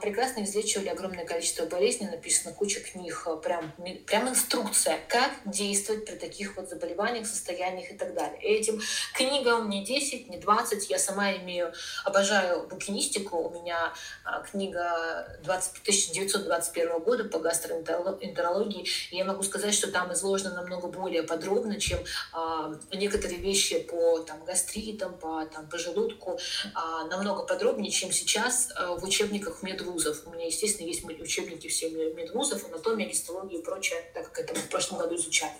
прекрасно 0.00 0.44
излечивали 0.44 0.88
огромное 0.88 1.26
количество 1.26 1.66
болезней, 1.66 2.06
написана 2.06 2.54
куча 2.54 2.80
книг, 2.80 3.22
а, 3.26 3.36
прям, 3.36 3.72
прям 4.06 4.28
инструкция, 4.30 4.98
как 5.08 5.30
действовать 5.44 6.06
при 6.06 6.14
таких 6.14 6.56
вот 6.56 6.70
заболеваниях, 6.70 7.26
состояниях 7.26 7.90
и 7.90 7.94
так 7.94 8.14
далее. 8.14 8.40
Этим 8.40 8.80
книгам 9.14 9.68
не 9.68 9.84
10, 9.84 10.30
не 10.30 10.38
20, 10.38 10.88
я 10.88 10.98
сама 10.98 11.32
имею, 11.32 11.72
обожаю 12.04 12.66
букинистику, 12.66 13.36
у 13.36 13.50
меня 13.50 13.92
а, 14.24 14.40
книга 14.40 15.38
20, 15.44 15.82
1921 15.82 16.98
года 17.00 17.24
по 17.24 17.38
гастроэнтерологии, 17.38 18.86
и 19.10 19.16
я 19.16 19.24
могу 19.24 19.42
сказать, 19.42 19.74
что 19.74 19.90
там 19.90 20.12
изложено 20.14 20.54
намного 20.54 20.88
более 20.88 21.24
подробно, 21.24 21.78
чем 21.78 21.98
а, 22.32 22.72
некоторые 22.92 23.38
вещи 23.38 23.80
по 23.80 24.20
там, 24.20 24.44
гастритам, 24.44 25.18
по, 25.18 25.44
там, 25.44 25.68
по 25.68 25.76
желудку, 25.76 26.38
а, 26.74 27.04
намного 27.04 27.42
подробнее, 27.42 27.90
чем 27.90 28.12
сейчас 28.12 28.72
а, 28.76 28.94
в 28.94 29.04
учебниках 29.04 29.62
медвузов. 29.74 30.22
У 30.26 30.30
меня, 30.30 30.46
естественно, 30.46 30.86
есть 30.86 31.04
учебники 31.04 31.68
всех 31.68 31.92
медвузов, 31.92 32.64
анатомия, 32.66 33.08
гистология 33.08 33.58
и 33.58 33.62
прочее, 33.62 34.00
так 34.14 34.30
как 34.30 34.44
это 34.44 34.54
мы 34.54 34.60
в 34.60 34.68
прошлом 34.68 34.98
году 34.98 35.16
изучали. 35.16 35.54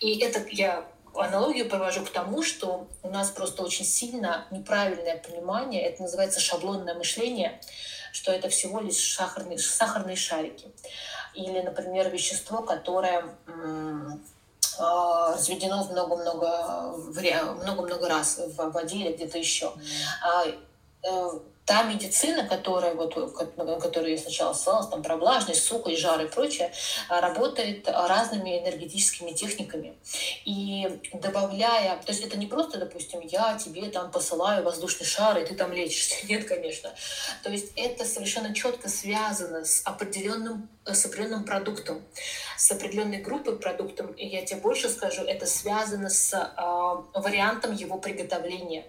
И 0.00 0.18
это 0.18 0.44
я 0.50 0.86
аналогию 1.14 1.68
провожу 1.68 2.04
к 2.04 2.10
тому, 2.10 2.42
что 2.42 2.88
у 3.02 3.10
нас 3.10 3.30
просто 3.30 3.62
очень 3.62 3.84
сильно 3.84 4.46
неправильное 4.50 5.18
понимание, 5.18 5.82
это 5.82 6.02
называется 6.02 6.40
шаблонное 6.40 6.94
мышление, 6.94 7.60
что 8.12 8.32
это 8.32 8.48
всего 8.48 8.80
лишь 8.80 9.14
сахарные, 9.14 9.58
сахарные 9.58 10.16
шарики. 10.16 10.70
Или, 11.34 11.60
например, 11.60 12.10
вещество, 12.10 12.62
которое 12.62 13.24
а, 14.78 15.34
разведено 15.34 15.84
много-много 15.84 16.94
много-много 17.62 18.08
раз 18.08 18.38
в 18.38 18.70
воде 18.70 18.96
или 18.96 19.12
где-то 19.12 19.38
еще. 19.38 19.72
А, 21.68 21.72
э, 21.72 21.78
та 21.78 21.82
медицина, 21.82 22.46
которая, 22.46 22.94
вот, 22.94 23.14
которую 23.82 24.12
я 24.12 24.18
сначала 24.18 24.52
ссылалась, 24.52 24.88
там, 24.88 25.02
про 25.02 25.16
влажность, 25.16 25.64
сухость, 25.64 25.98
жар 25.98 26.20
и 26.24 26.28
прочее, 26.28 26.72
работает 27.08 27.88
разными 27.88 28.58
энергетическими 28.58 29.32
техниками. 29.32 29.94
И 30.44 31.00
добавляя, 31.12 31.96
то 31.98 32.12
есть 32.12 32.24
это 32.24 32.38
не 32.38 32.46
просто, 32.46 32.78
допустим, 32.78 33.20
я 33.20 33.56
тебе 33.58 33.90
там 33.90 34.10
посылаю 34.10 34.64
воздушный 34.64 35.06
шар, 35.06 35.38
и 35.38 35.44
ты 35.44 35.54
там 35.54 35.72
лечишься. 35.72 36.26
Нет, 36.28 36.46
конечно. 36.46 36.90
То 37.42 37.50
есть 37.50 37.72
это 37.76 38.04
совершенно 38.04 38.54
четко 38.54 38.88
связано 38.88 39.64
с 39.64 39.82
определенным 39.84 40.68
с 40.94 41.04
определенным 41.04 41.44
продуктом, 41.44 42.02
с 42.56 42.70
определенной 42.70 43.18
группой 43.18 43.58
продуктов. 43.58 44.10
И 44.16 44.26
я 44.26 44.44
тебе 44.44 44.60
больше 44.60 44.88
скажу, 44.88 45.22
это 45.22 45.44
связано 45.44 46.08
с 46.08 46.32
э, 46.32 47.18
вариантом 47.18 47.74
его 47.74 47.98
приготовления. 47.98 48.86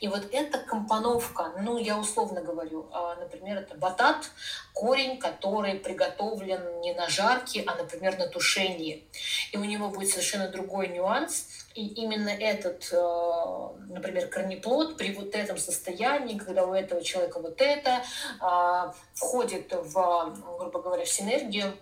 И 0.00 0.08
вот 0.08 0.28
эта 0.32 0.58
компоновка, 0.58 1.54
ну, 1.62 1.78
я 1.78 1.98
условно 1.98 2.17
говорю, 2.26 2.88
э, 2.92 3.20
например, 3.20 3.58
это 3.58 3.74
батат, 3.76 4.30
корень, 4.72 5.18
который 5.18 5.74
приготовлен 5.74 6.80
не 6.80 6.94
на 6.94 7.08
жарке, 7.08 7.64
а, 7.66 7.74
например, 7.74 8.18
на 8.18 8.28
тушении. 8.28 9.08
И 9.52 9.56
у 9.56 9.64
него 9.64 9.88
будет 9.88 10.10
совершенно 10.10 10.48
другой 10.48 10.88
нюанс. 10.88 11.46
И 11.74 11.86
именно 11.86 12.30
этот, 12.30 12.88
э, 12.92 13.68
например, 13.88 14.28
корнеплод 14.28 14.96
при 14.96 15.12
вот 15.14 15.34
этом 15.34 15.58
состоянии, 15.58 16.38
когда 16.38 16.64
у 16.64 16.72
этого 16.72 17.02
человека 17.02 17.40
вот 17.40 17.60
это 17.60 18.02
э, 18.40 18.92
входит 19.14 19.72
в, 19.72 20.36
грубо 20.58 20.82
говоря, 20.82 21.04
в 21.04 21.08
синергию, 21.08 21.76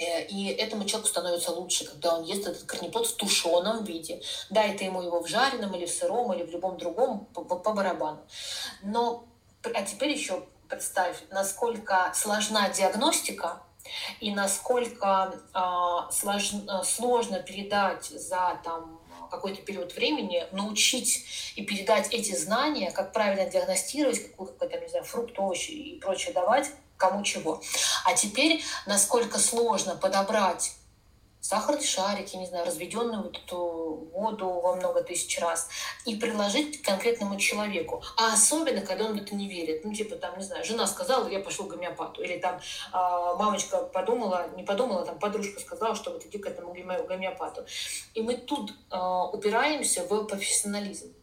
э, 0.00 0.24
и 0.26 0.48
этому 0.52 0.84
человеку 0.84 1.08
становится 1.08 1.52
лучше, 1.52 1.84
когда 1.84 2.16
он 2.16 2.24
ест 2.24 2.46
этот 2.46 2.62
корнеплод 2.62 3.06
в 3.06 3.16
тушеном 3.16 3.84
виде. 3.84 4.22
Да, 4.50 4.64
это 4.64 4.84
ему 4.84 5.02
его 5.02 5.20
в 5.20 5.26
жареном 5.26 5.74
или 5.74 5.86
в 5.86 5.90
сыром, 5.90 6.32
или 6.32 6.42
в 6.42 6.50
любом 6.50 6.78
другом 6.78 7.26
по, 7.34 7.42
по 7.44 7.72
барабану. 7.72 8.20
Но, 8.82 9.26
а 9.74 9.82
теперь 9.82 10.10
еще 10.10 10.44
представь, 10.68 11.16
насколько 11.30 12.12
сложна 12.14 12.68
диагностика 12.68 13.62
и 14.20 14.34
насколько 14.34 15.32
э, 15.54 16.12
сложно, 16.12 16.82
сложно 16.82 17.38
передать 17.40 18.06
за 18.06 18.60
там, 18.64 19.00
какой-то 19.30 19.62
период 19.62 19.94
времени 19.94 20.46
научить 20.52 21.52
и 21.56 21.64
передать 21.64 22.12
эти 22.12 22.34
знания, 22.34 22.90
как 22.90 23.12
правильно 23.12 23.48
диагностировать, 23.48 24.30
какой, 24.30 24.48
какой 24.48 24.68
то 24.68 24.80
не 24.80 24.88
знаю, 24.88 25.04
фрукт, 25.04 25.38
овощи 25.38 25.70
и 25.70 26.00
прочее 26.00 26.34
давать, 26.34 26.70
кому 26.96 27.22
чего. 27.22 27.60
А 28.04 28.14
теперь, 28.14 28.62
насколько 28.86 29.38
сложно 29.38 29.96
подобрать 29.96 30.72
сахарный 31.46 31.84
шарик, 31.84 32.28
я 32.34 32.40
не 32.40 32.46
знаю, 32.46 32.66
разведенную 32.66 33.22
вот 33.22 33.38
эту 33.38 34.08
воду 34.12 34.48
во 34.48 34.74
много 34.74 35.02
тысяч 35.02 35.38
раз, 35.38 35.68
и 36.04 36.16
предложить 36.16 36.82
конкретному 36.82 37.38
человеку. 37.38 38.02
А 38.16 38.32
особенно, 38.32 38.80
когда 38.80 39.04
он 39.04 39.18
это 39.18 39.34
не 39.34 39.48
верит. 39.48 39.84
Ну, 39.84 39.92
типа, 39.92 40.16
там, 40.16 40.36
не 40.38 40.44
знаю, 40.44 40.64
жена 40.64 40.86
сказала, 40.86 41.28
я 41.28 41.40
пошел 41.40 41.66
к 41.66 41.70
гомеопату. 41.70 42.22
Или 42.22 42.38
там 42.38 42.56
э, 42.56 42.58
мамочка 42.92 43.78
подумала, 43.78 44.48
не 44.56 44.64
подумала, 44.64 45.06
там 45.06 45.18
подружка 45.18 45.60
сказала, 45.60 45.94
что 45.94 46.10
вот 46.10 46.26
иди 46.26 46.38
к 46.38 46.46
этому 46.46 46.74
гомеопату. 46.74 47.64
И 48.14 48.22
мы 48.22 48.34
тут 48.34 48.72
э, 48.90 48.98
упираемся 49.32 50.02
в 50.04 50.24
профессионализм 50.24 51.15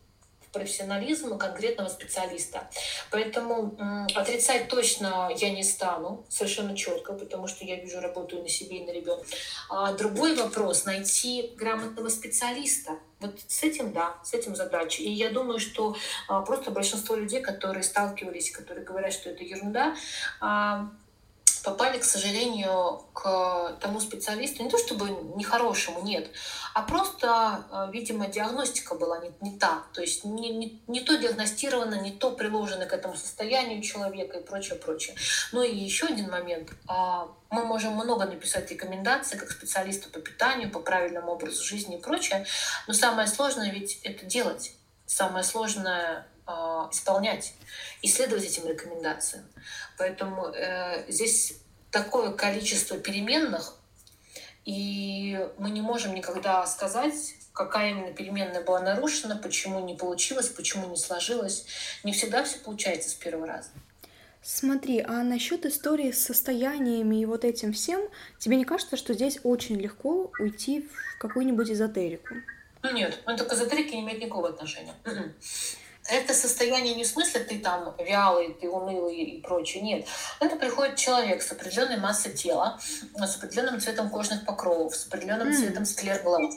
профессионализма 0.54 1.38
конкретного 1.38 1.90
специалиста. 1.90 2.70
Поэтому 3.12 3.78
отрицать 4.16 4.68
точно 4.70 5.32
я 5.36 5.50
не 5.50 5.64
стану, 5.64 6.24
совершенно 6.30 6.78
четко, 6.78 7.14
потому 7.14 7.48
что 7.48 7.66
я 7.66 7.76
вижу, 7.76 8.00
работаю 8.00 8.44
на 8.44 8.50
себе 8.50 8.78
и 8.78 8.86
на 8.86 8.92
ребенке. 8.92 9.36
А 9.70 9.94
другой 9.94 10.36
вопрос— 10.36 10.86
найти 10.86 11.52
грамотного 11.56 12.10
специалиста. 12.10 13.00
Вот 13.20 13.40
с 13.48 13.64
этим, 13.64 13.94
да, 13.94 14.16
с 14.24 14.34
этим 14.34 14.56
задача. 14.56 15.02
И 15.02 15.10
я 15.10 15.30
думаю, 15.30 15.60
что 15.60 15.96
а, 16.28 16.42
просто 16.42 16.72
большинство 16.72 17.16
людей, 17.16 17.42
которые 17.42 17.84
сталкивались, 17.84 18.52
которые 18.52 18.86
говорят, 18.86 19.14
что 19.14 19.30
это 19.30 19.44
ерунда, 19.44 19.96
а, 20.42 20.90
попали, 21.64 21.98
к 21.98 22.04
сожалению, 22.04 23.04
к 23.14 23.78
тому 23.80 24.00
специалисту, 24.02 24.64
не 24.64 24.70
то 24.70 24.78
чтобы 24.78 25.10
нехорошему, 25.36 26.02
нет, 26.04 26.30
а 26.74 26.82
просто, 26.82 27.66
э, 27.72 27.92
видимо, 27.92 28.28
диагностика 28.28 28.96
была 28.96 29.20
не, 29.20 29.32
не 29.42 29.58
та, 29.58 29.84
то 29.94 30.02
есть 30.02 30.26
не, 30.26 30.50
не, 30.50 30.82
не 30.88 31.00
то 31.02 31.16
диагностировано, 31.16 31.96
не 31.96 32.12
то 32.12 32.32
приложено 32.32 32.86
к 32.86 32.94
этому 32.94 33.16
состоянию 33.16 33.82
человека 33.82 34.40
и 34.40 34.44
прочее, 34.44 34.76
прочее. 34.76 35.16
Ну 35.52 35.62
и 35.62 35.74
еще 35.76 36.08
один 36.08 36.30
момент. 36.30 36.72
А, 36.88 37.30
мы 37.50 37.66
можем 37.66 37.94
много 37.94 38.26
написать 38.26 38.70
рекомендаций 38.72 39.38
как 39.38 39.52
специалисту 39.52 40.10
по 40.10 40.20
питанию, 40.20 40.70
по 40.70 40.80
правильному 40.80 41.32
образу 41.32 41.64
жизни 41.64 41.98
и 41.98 42.02
прочее, 42.02 42.46
но 42.88 42.94
самое 42.94 43.28
сложное 43.28 43.72
ведь 43.72 44.00
это 44.04 44.26
делать. 44.26 44.74
Самое 45.06 45.44
сложное 45.44 46.28
э, 46.48 46.52
исполнять 46.92 47.54
и 48.02 48.08
следовать 48.08 48.46
этим 48.46 48.68
рекомендациям. 48.68 49.46
Поэтому 50.04 50.48
э, 50.48 51.10
здесь 51.10 51.60
такое 51.90 52.34
количество 52.34 52.98
переменных, 52.98 53.78
и 54.66 55.40
мы 55.58 55.70
не 55.70 55.80
можем 55.80 56.14
никогда 56.14 56.68
сказать, 56.68 57.36
какая 57.54 57.92
именно 57.92 58.12
переменная 58.12 58.62
была 58.62 58.82
нарушена, 58.82 59.38
почему 59.38 59.80
не 59.80 59.96
получилось, 59.96 60.50
почему 60.50 60.90
не 60.90 60.98
сложилось. 60.98 61.68
Не 62.04 62.12
всегда 62.12 62.44
все 62.44 62.60
получается 62.60 63.12
с 63.12 63.14
первого 63.14 63.48
раза. 63.48 63.70
Смотри, 64.42 65.00
а 65.00 65.24
насчет 65.24 65.66
истории 65.66 66.12
с 66.12 66.26
состояниями 66.26 67.22
и 67.22 67.26
вот 67.26 67.46
этим 67.46 67.72
всем, 67.72 68.02
тебе 68.40 68.58
не 68.58 68.66
кажется, 68.66 68.98
что 68.98 69.14
здесь 69.14 69.40
очень 69.44 69.80
легко 69.80 70.34
уйти 70.38 70.82
в 70.82 71.18
какую-нибудь 71.18 71.72
эзотерику? 71.72 72.36
Ну 72.82 72.92
нет, 72.92 73.24
это 73.26 73.46
к 73.46 73.54
эзотерике 73.54 73.96
не 73.96 74.02
имеет 74.02 74.20
никакого 74.20 74.50
отношения. 74.50 74.96
Это 76.10 76.34
состояние 76.34 76.96
не 76.96 77.06
в 77.06 77.08
смысле 77.08 77.42
ты 77.42 77.60
там 77.60 77.96
вялый, 77.98 78.54
ты 78.54 78.70
унылый 78.70 79.16
и 79.16 79.42
прочее, 79.42 79.82
нет. 79.82 80.06
Это 80.42 80.58
приходит 80.58 80.98
человек 80.98 81.42
с 81.42 81.52
определенной 81.52 81.98
массой 81.98 82.34
тела, 82.34 82.78
с 83.16 83.38
определенным 83.38 83.80
цветом 83.80 84.10
кожных 84.10 84.46
покровов, 84.46 84.96
с 84.96 85.08
определенным 85.08 85.50
mm. 85.50 85.54
цветом 85.54 85.86
склер 85.86 86.22
глаз, 86.22 86.56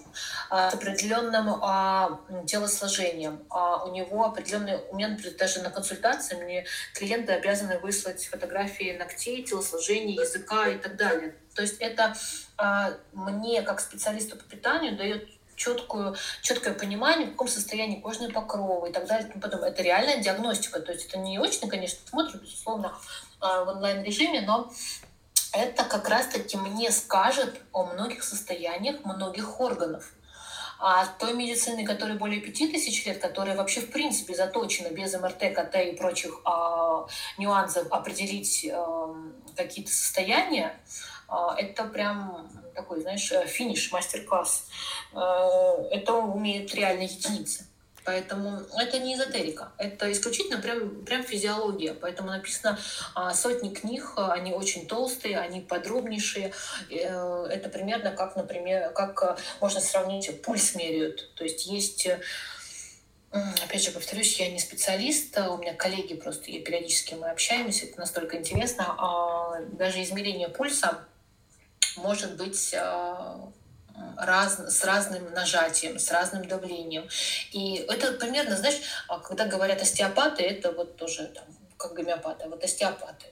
а, 0.51 0.71
с 0.71 0.75
определенным 0.75 1.61
а, 1.63 2.21
телосложением. 2.47 3.45
А 3.49 3.85
у 3.85 3.93
него 3.93 4.25
определенный, 4.25 4.81
у 4.91 4.97
меня, 4.97 5.09
например, 5.09 5.37
даже 5.39 5.63
на 5.63 5.71
консультации 5.71 6.35
мне 6.37 6.67
клиенты 6.95 7.33
обязаны 7.33 7.79
выслать 7.79 8.27
фотографии 8.27 8.97
ногтей, 8.99 9.45
телосложения, 9.45 10.21
языка 10.21 10.69
и 10.69 10.79
так 10.79 10.97
далее. 10.97 11.37
То 11.55 11.63
есть 11.63 11.77
это 11.79 12.15
а, 12.57 12.95
мне, 13.13 13.63
как 13.63 13.81
специалисту 13.81 14.37
по 14.37 14.45
питанию, 14.45 14.97
дает 14.97 15.29
четкую, 15.57 16.15
четкое 16.43 16.75
понимание, 16.75 17.27
в 17.27 17.31
каком 17.33 17.49
состоянии 17.49 18.01
кожные 18.01 18.31
покровы 18.31 18.91
и 18.91 18.93
так 18.93 19.07
далее. 19.07 19.31
И 19.35 19.39
потом 19.39 19.63
это 19.63 19.83
реальная 19.83 20.19
диагностика. 20.19 20.81
То 20.81 20.93
есть 20.93 21.07
это 21.07 21.19
не 21.19 21.39
очно, 21.39 21.69
конечно, 21.69 21.99
смотрим, 22.09 22.41
безусловно, 22.41 22.97
а, 23.41 23.65
в 23.65 23.69
онлайн-режиме, 23.69 24.43
но 24.43 24.71
это 25.53 25.85
как 25.85 26.09
раз-таки 26.09 26.57
мне 26.57 26.91
скажет 26.91 27.61
о 27.73 27.85
многих 27.87 28.23
состояниях 28.23 29.05
многих 29.05 29.61
органов. 29.61 30.13
А 30.79 31.07
той 31.07 31.33
медицины, 31.33 31.87
которой 31.87 32.19
более 32.19 32.41
пяти 32.41 32.69
тысяч 32.69 33.07
лет, 33.07 33.19
которая 33.19 33.57
вообще 33.57 33.81
в 33.81 33.91
принципе 33.91 34.35
заточена 34.35 34.89
без 34.89 35.15
МРТ, 35.15 35.55
КТ 35.55 35.77
и 35.77 35.97
прочих 35.97 36.41
а, 36.45 37.07
нюансов 37.39 37.91
определить 37.91 38.69
а, 38.71 39.15
какие-то 39.57 39.91
состояния, 39.91 40.79
а, 41.29 41.55
это 41.57 41.85
прям 41.85 42.51
такой, 42.77 43.01
знаешь, 43.01 43.33
э, 43.33 43.47
финиш, 43.47 43.91
мастер-класс. 43.91 44.69
Э, 45.15 45.89
это 45.91 46.13
умеют 46.13 46.75
реально 46.75 47.03
единицы. 47.03 47.67
Поэтому 48.05 48.61
это 48.79 49.01
не 49.01 49.17
эзотерика, 49.17 49.73
это 49.79 50.13
исключительно 50.13 50.63
прям, 50.63 51.05
прям 51.05 51.25
физиология. 51.25 51.93
Поэтому 51.93 52.31
написано 52.31 52.79
а, 53.17 53.35
сотни 53.35 53.75
книг, 53.75 54.13
они 54.17 54.53
очень 54.53 54.87
толстые, 54.87 55.41
они 55.41 55.61
подробнейшие. 55.61 56.53
Э, 56.89 57.47
это 57.51 57.69
примерно 57.69 58.13
как, 58.13 58.37
например, 58.37 58.93
как 58.93 59.41
можно 59.61 59.81
сравнить, 59.81 60.41
пульс 60.43 60.77
меряют. 60.77 61.35
То 61.35 61.43
есть 61.43 61.67
есть 61.67 62.07
Опять 63.65 63.83
же, 63.83 63.91
повторюсь, 63.91 64.39
я 64.39 64.51
не 64.51 64.59
специалист, 64.59 65.37
у 65.37 65.59
меня 65.59 65.75
коллеги 65.75 66.15
просто, 66.15 66.51
и 66.51 66.61
периодически 66.61 67.15
мы 67.15 67.29
общаемся, 67.29 67.85
это 67.85 67.99
настолько 67.99 68.39
интересно. 68.39 68.95
А, 68.97 69.61
даже 69.73 70.03
измерение 70.03 70.49
пульса 70.49 71.05
может 71.97 72.37
быть 72.37 72.75
э, 72.75 73.35
раз, 74.17 74.59
с 74.59 74.85
разным 74.85 75.33
нажатием, 75.33 75.99
с 75.99 76.11
разным 76.11 76.47
давлением. 76.47 77.09
И 77.53 77.77
это 77.89 78.13
примерно, 78.13 78.57
знаешь, 78.57 78.81
а 79.09 79.19
когда 79.19 79.47
говорят 79.47 79.83
остеопаты, 79.83 80.43
это 80.43 80.73
вот 80.73 80.97
тоже 80.97 81.27
там, 81.27 81.45
как 81.77 81.95
гомеопаты, 81.95 82.45
а 82.45 82.49
вот 82.49 82.63
остеопаты. 82.65 83.27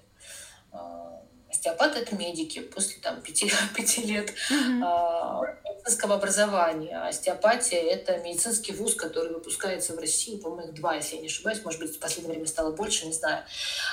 Остеопаты– 1.55 1.99
это 2.01 2.16
медики 2.16 2.59
после 2.61 2.97
там, 3.01 3.22
пяти, 3.22 3.51
пяти 3.76 4.03
лет 4.03 4.30
mm-hmm. 4.51 5.57
медицинского 5.64 6.16
образования. 6.16 6.99
Остеопатия– 6.99 7.80
это 7.92 8.18
медицинский 8.18 8.72
вуз, 8.72 8.95
который 8.97 9.32
выпускается 9.32 9.95
в 9.95 9.99
России, 9.99 10.36
по-моему, 10.36 10.72
их 10.72 10.74
два, 10.74 10.97
если 10.97 11.16
я 11.16 11.22
не 11.22 11.28
ошибаюсь. 11.28 11.64
Может 11.64 11.80
быть, 11.80 11.97
в 11.97 12.01
последнее 12.01 12.32
время 12.32 12.49
стало 12.49 12.72
больше, 12.72 13.07
не 13.07 13.12
знаю. 13.12 13.45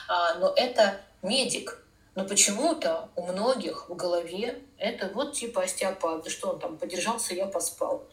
А, 0.08 0.36
но 0.39 0.52
это 0.56 0.99
медик. 1.22 1.78
Но 2.14 2.26
почему-то 2.26 3.09
у 3.16 3.26
многих 3.26 3.89
в 3.89 3.95
голове 3.95 4.62
это 4.78 5.09
вот 5.14 5.34
типа 5.34 5.64
остеопат. 5.64 6.28
Что 6.30 6.49
он 6.51 6.59
там, 6.59 6.78
подержался, 6.78 7.34
я 7.34 7.45
поспал. 7.45 8.03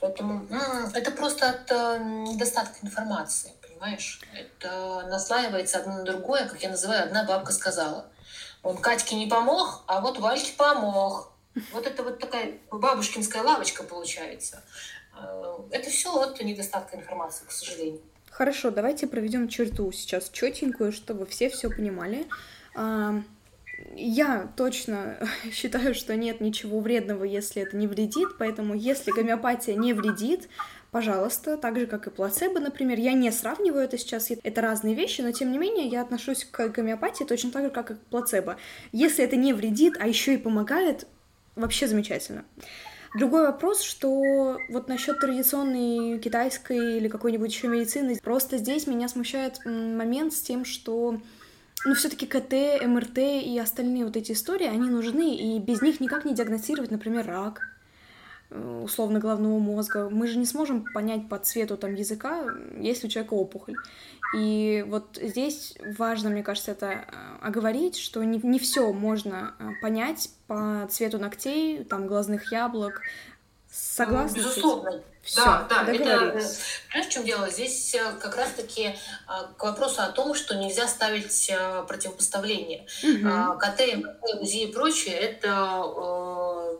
Поэтому 0.00 0.46
это 0.94 1.10
просто 1.10 1.48
от 1.48 1.70
э, 1.70 1.98
недостатка 1.98 2.76
информации, 2.82 3.52
понимаешь? 3.66 4.20
Это 4.34 5.06
наслаивается 5.08 5.78
одно 5.78 5.98
на 5.98 6.02
другое, 6.04 6.46
как 6.46 6.62
я 6.62 6.68
называю, 6.68 7.04
одна 7.04 7.24
бабка 7.24 7.52
сказала. 7.52 8.06
Он 8.62 8.76
Катьке 8.76 9.16
не 9.16 9.26
помог, 9.26 9.84
а 9.86 10.00
вот 10.00 10.18
Вальке 10.18 10.52
помог. 10.56 11.32
Вот 11.72 11.86
это 11.86 12.02
вот 12.02 12.18
такая 12.18 12.58
бабушкинская 12.70 13.42
лавочка 13.42 13.84
получается. 13.84 14.62
Э, 15.18 15.56
это 15.70 15.88
все 15.88 16.14
от 16.20 16.42
недостатка 16.42 16.96
информации, 16.96 17.46
к 17.46 17.52
сожалению. 17.52 18.02
Хорошо, 18.30 18.70
давайте 18.70 19.06
проведем 19.06 19.48
черту 19.48 19.90
сейчас 19.92 20.28
четенькую, 20.28 20.92
чтобы 20.92 21.24
все 21.24 21.48
все 21.48 21.70
понимали. 21.70 22.26
Я 23.94 24.50
точно 24.56 25.18
считаю, 25.52 25.94
что 25.94 26.16
нет 26.16 26.40
ничего 26.40 26.80
вредного, 26.80 27.24
если 27.24 27.62
это 27.62 27.76
не 27.76 27.86
вредит, 27.86 28.28
поэтому 28.38 28.74
если 28.74 29.10
гомеопатия 29.10 29.74
не 29.74 29.92
вредит, 29.92 30.48
пожалуйста, 30.90 31.56
так 31.56 31.78
же, 31.78 31.86
как 31.86 32.06
и 32.06 32.10
плацебо, 32.10 32.58
например. 32.58 32.98
Я 32.98 33.12
не 33.12 33.30
сравниваю 33.30 33.84
это 33.84 33.98
сейчас, 33.98 34.30
это 34.30 34.60
разные 34.60 34.94
вещи, 34.94 35.20
но 35.20 35.32
тем 35.32 35.52
не 35.52 35.58
менее 35.58 35.86
я 35.86 36.02
отношусь 36.02 36.44
к 36.44 36.68
гомеопатии 36.68 37.24
точно 37.24 37.50
так 37.50 37.64
же, 37.64 37.70
как 37.70 37.90
и 37.90 37.94
к 37.94 38.00
плацебо. 38.00 38.56
Если 38.92 39.24
это 39.24 39.36
не 39.36 39.52
вредит, 39.52 39.94
а 40.00 40.08
еще 40.08 40.34
и 40.34 40.38
помогает, 40.38 41.06
вообще 41.54 41.86
замечательно. 41.86 42.44
Другой 43.14 43.46
вопрос, 43.46 43.80
что 43.80 44.58
вот 44.68 44.88
насчет 44.88 45.20
традиционной 45.20 46.18
китайской 46.18 46.98
или 46.98 47.08
какой-нибудь 47.08 47.50
еще 47.50 47.68
медицины, 47.68 48.18
просто 48.22 48.58
здесь 48.58 48.86
меня 48.86 49.08
смущает 49.08 49.64
момент 49.64 50.34
с 50.34 50.42
тем, 50.42 50.64
что 50.64 51.18
ну, 51.86 51.94
все-таки 51.94 52.26
КТ, 52.26 52.84
МРТ 52.86 53.18
и 53.18 53.58
остальные 53.58 54.04
вот 54.04 54.16
эти 54.16 54.32
истории, 54.32 54.66
они 54.66 54.88
нужны, 54.88 55.34
и 55.34 55.58
без 55.58 55.80
них 55.82 56.00
никак 56.00 56.24
не 56.24 56.34
диагностировать, 56.34 56.90
например, 56.90 57.26
рак, 57.26 57.62
Э, 58.50 58.82
условно 58.84 59.18
головного 59.18 59.58
мозга, 59.58 60.08
мы 60.10 60.26
же 60.26 60.38
не 60.38 60.46
сможем 60.46 60.84
понять 60.92 61.28
по 61.28 61.38
цвету 61.38 61.76
там 61.76 61.94
языка, 61.94 62.44
есть 62.78 63.02
ли 63.02 63.08
у 63.08 63.10
человека 63.10 63.34
опухоль. 63.34 63.76
И 64.36 64.84
вот 64.88 65.18
здесь 65.20 65.74
важно, 65.98 66.30
мне 66.30 66.42
кажется, 66.42 66.72
это 66.72 66.86
э, 66.86 67.02
оговорить, 67.40 67.96
что 67.96 68.22
не, 68.22 68.38
не 68.42 68.58
все 68.58 68.92
можно 68.92 69.54
э, 69.58 69.70
понять 69.82 70.30
по 70.46 70.86
цвету 70.90 71.18
ногтей, 71.18 71.84
там 71.84 72.06
глазных 72.06 72.52
яблок. 72.52 73.02
Согласна? 73.70 74.36
Безусловно. 74.36 75.02
Все, 75.26 75.44
да, 75.44 75.66
да, 75.68 75.82
это, 75.82 76.30
понимаешь, 76.30 77.06
в 77.06 77.10
чем 77.10 77.24
дело? 77.24 77.50
Здесь 77.50 77.96
как 78.20 78.36
раз-таки 78.36 78.96
к 79.58 79.62
вопросу 79.62 80.02
о 80.02 80.08
том, 80.08 80.34
что 80.34 80.54
нельзя 80.54 80.88
ставить 80.88 81.52
противопоставление. 81.88 82.86
Угу. 83.02 83.58
КТ, 83.58 83.80
УЗИ 84.40 84.56
и 84.62 84.72
прочее, 84.72 85.16
это 85.16 86.78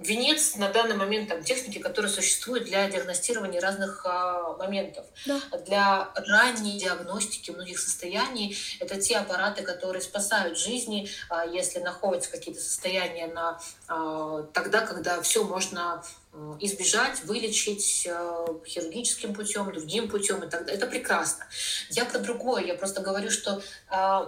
венец 0.00 0.56
на 0.56 0.68
данный 0.68 0.96
момент 0.96 1.28
там, 1.28 1.42
техники, 1.42 1.78
которые 1.78 2.10
существуют 2.10 2.64
для 2.64 2.88
диагностирования 2.88 3.60
разных 3.60 4.04
а, 4.04 4.56
моментов. 4.58 5.06
Да. 5.26 5.40
Для 5.66 6.10
ранней 6.14 6.78
диагностики 6.78 7.50
многих 7.50 7.78
состояний 7.78 8.56
это 8.80 9.00
те 9.00 9.16
аппараты, 9.16 9.62
которые 9.62 10.02
спасают 10.02 10.58
жизни, 10.58 11.08
а, 11.28 11.44
если 11.44 11.80
находятся 11.80 12.30
какие-то 12.30 12.60
состояния 12.60 13.26
на, 13.28 13.60
а, 13.88 14.42
тогда, 14.52 14.80
когда 14.80 15.20
все 15.22 15.44
можно 15.44 16.02
избежать, 16.60 17.24
вылечить 17.24 18.06
э, 18.06 18.46
хирургическим 18.66 19.32
путем, 19.32 19.72
другим 19.72 20.06
путем, 20.06 20.44
и 20.44 20.50
так 20.50 20.68
Это 20.68 20.86
прекрасно. 20.86 21.46
Я 21.88 22.04
про 22.04 22.18
другое. 22.18 22.62
Я 22.62 22.74
просто 22.74 23.00
говорю, 23.00 23.30
что 23.30 23.62
Э, 23.90 24.26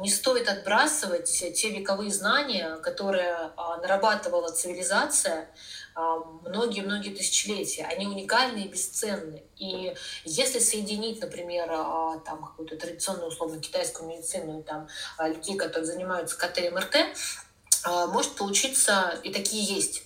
не 0.00 0.10
стоит 0.10 0.48
отбрасывать 0.48 1.30
те 1.30 1.70
вековые 1.70 2.10
знания, 2.10 2.76
которые 2.76 3.52
а, 3.56 3.76
нарабатывала 3.78 4.48
цивилизация 4.48 5.50
а, 5.94 6.16
многие-многие 6.46 7.14
тысячелетия. 7.14 7.84
Они 7.84 8.06
уникальны 8.06 8.60
и 8.60 8.68
бесценны. 8.68 9.42
И 9.56 9.94
если 10.24 10.58
соединить, 10.58 11.20
например, 11.20 11.68
а, 11.70 12.18
там 12.20 12.44
какую-то 12.44 12.76
традиционную 12.76 13.28
условно 13.28 13.60
китайскую 13.60 14.08
медицину 14.08 14.60
и 14.60 14.62
там 14.62 14.88
людей, 15.20 15.56
которые 15.56 15.86
занимаются 15.86 16.36
КТ 16.36 16.58
и 16.58 16.70
МРТ, 16.70 16.96
может 18.08 18.36
получиться, 18.36 19.18
и 19.24 19.32
такие 19.32 19.64
есть, 19.64 20.04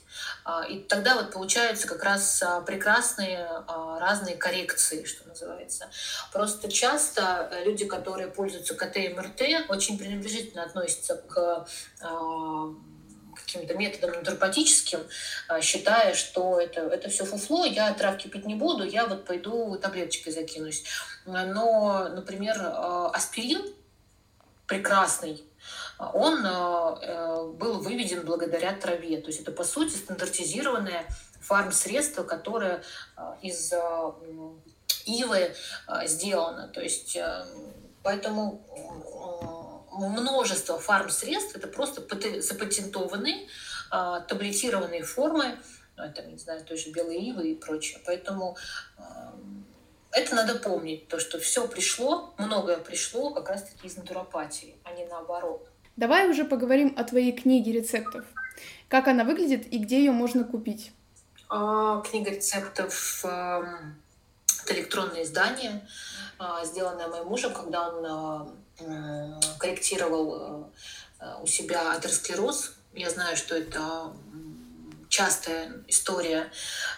и 0.69 0.79
тогда 0.79 1.17
вот 1.17 1.33
получаются 1.33 1.89
как 1.89 2.05
раз 2.05 2.41
а, 2.43 2.61
прекрасные 2.61 3.47
а, 3.67 3.99
разные 3.99 4.37
коррекции, 4.37 5.05
что 5.05 5.27
называется. 5.29 5.91
Просто 6.33 6.71
часто 6.71 7.51
люди, 7.65 7.85
которые 7.85 8.29
пользуются 8.29 8.75
КТ 8.75 8.97
и 8.97 9.09
МРТ, 9.09 9.69
очень 9.69 9.99
пренебрежительно 9.99 10.63
относятся 10.63 11.17
к 11.17 11.67
каким-то 13.35 13.75
методом 13.75 14.13
натуропатическим, 14.13 15.01
считая, 15.61 16.15
что 16.15 16.59
это, 16.59 16.81
это 16.81 17.11
все 17.11 17.25
фуфло, 17.25 17.67
я 17.67 17.93
травки 17.93 18.29
пить 18.29 18.47
не 18.47 18.55
буду, 18.55 18.85
я 18.85 19.07
вот 19.07 19.27
пойду 19.27 19.77
таблеточкой 19.77 20.33
закинусь. 20.33 20.85
Но, 21.27 22.09
например, 22.09 22.57
аспирин 23.13 23.63
прекрасный, 24.67 25.45
он 25.99 26.45
э, 26.45 26.49
э, 26.49 27.53
был 27.53 27.81
выведен 27.81 28.25
благодаря 28.25 28.75
траве. 28.75 29.21
То 29.21 29.29
есть 29.29 29.41
это, 29.41 29.53
по 29.53 29.65
сути, 29.65 29.95
стандартизированное 29.95 31.07
фармсредство, 31.41 32.23
которое 32.23 32.83
э, 33.17 33.35
из 33.43 33.73
ивы 35.07 35.55
сделано. 36.05 36.69
То 36.69 36.81
есть 36.81 37.17
поэтому 38.03 38.67
множество 39.93 40.79
фармсредств 40.79 41.57
это 41.57 41.69
просто 41.69 42.03
запатентованные 42.41 43.49
таблетированные 43.91 45.05
формы, 45.05 45.59
ну, 45.97 46.13
там, 46.13 46.29
не 46.29 46.39
знаю, 46.39 46.65
той 46.65 46.77
же 46.77 46.91
белой 46.91 47.19
ивы 47.19 47.53
и 47.53 47.55
прочее. 47.55 48.01
Поэтому 48.05 48.57
это 50.11 50.35
надо 50.35 50.59
помнить, 50.59 51.07
то, 51.07 51.21
что 51.21 51.39
все 51.39 51.69
пришло, 51.69 52.35
многое 52.37 52.79
пришло 52.79 53.33
как 53.33 53.49
раз-таки 53.49 53.87
из 53.87 53.97
натуропатии, 53.97 54.77
а 54.83 54.91
не 54.93 55.07
наоборот. 55.07 55.69
Давай 55.97 56.29
уже 56.29 56.45
поговорим 56.45 56.95
о 56.97 57.05
твоей 57.05 57.33
книге 57.33 57.73
рецептов. 57.73 58.25
Как 58.89 59.09
она 59.09 59.25
выглядит 59.25 59.73
и 59.73 59.79
где 59.79 59.99
ее 59.99 60.13
можно 60.13 60.45
купить? 60.45 60.93
А, 61.49 62.03
книга 62.03 62.31
рецептов 62.31 63.25
э, 63.25 63.65
это 64.65 64.75
электронное 64.75 65.23
издание, 65.23 65.87
э, 66.39 66.45
сделанное 66.65 67.09
моим 67.09 67.27
мужем, 67.29 67.55
когда 67.55 67.89
он 67.89 68.53
э, 68.79 69.41
корректировал 69.59 70.71
э, 71.19 71.35
у 71.43 71.47
себя 71.47 71.93
атеросклероз. 71.93 72.75
Я 72.93 73.09
знаю, 73.11 73.37
что 73.37 73.57
это 73.57 74.13
частая 75.17 75.73
история 75.89 76.53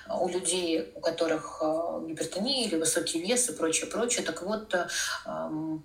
у 0.08 0.28
людей, 0.28 0.90
у 0.96 1.00
которых 1.00 1.62
э, 1.62 2.06
гипертония 2.08 2.66
или 2.66 2.74
высокий 2.74 3.20
вес 3.20 3.48
и 3.48 3.52
прочее, 3.52 3.86
прочее. 3.86 4.26
Так 4.26 4.42
вот, 4.42 4.74
э, 4.74 4.88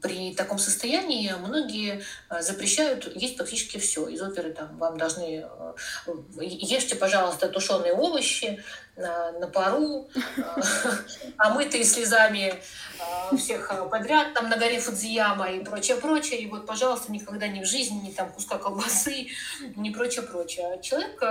при 0.01 0.33
таком 0.33 0.57
состоянии 0.57 1.31
многие 1.33 2.01
э, 2.31 2.41
запрещают 2.41 3.15
есть 3.15 3.37
практически 3.37 3.77
все. 3.77 4.07
Из 4.07 4.21
оперы 4.21 4.51
там 4.51 4.77
вам 4.79 4.97
должны... 4.97 5.45
Ешьте, 6.41 6.95
пожалуйста, 6.95 7.49
тушеные 7.49 7.93
овощи 7.93 8.63
на, 8.95 9.31
на 9.33 9.47
пару, 9.47 10.07
омытые 11.37 11.83
слезами 11.83 12.53
всех 13.37 13.71
подряд, 13.89 14.33
там 14.33 14.49
на 14.49 14.57
горе 14.57 14.79
Фудзияма 14.79 15.51
и 15.51 15.63
прочее, 15.63 15.97
прочее. 15.97 16.41
И 16.41 16.47
вот, 16.47 16.65
пожалуйста, 16.65 17.11
никогда 17.11 17.47
ни 17.47 17.61
в 17.61 17.65
жизни, 17.65 18.07
ни 18.07 18.11
там 18.11 18.31
куска 18.31 18.57
колбасы, 18.57 19.27
ни 19.75 19.89
прочее, 19.89 20.23
прочее. 20.23 20.79
Человек 20.81 21.21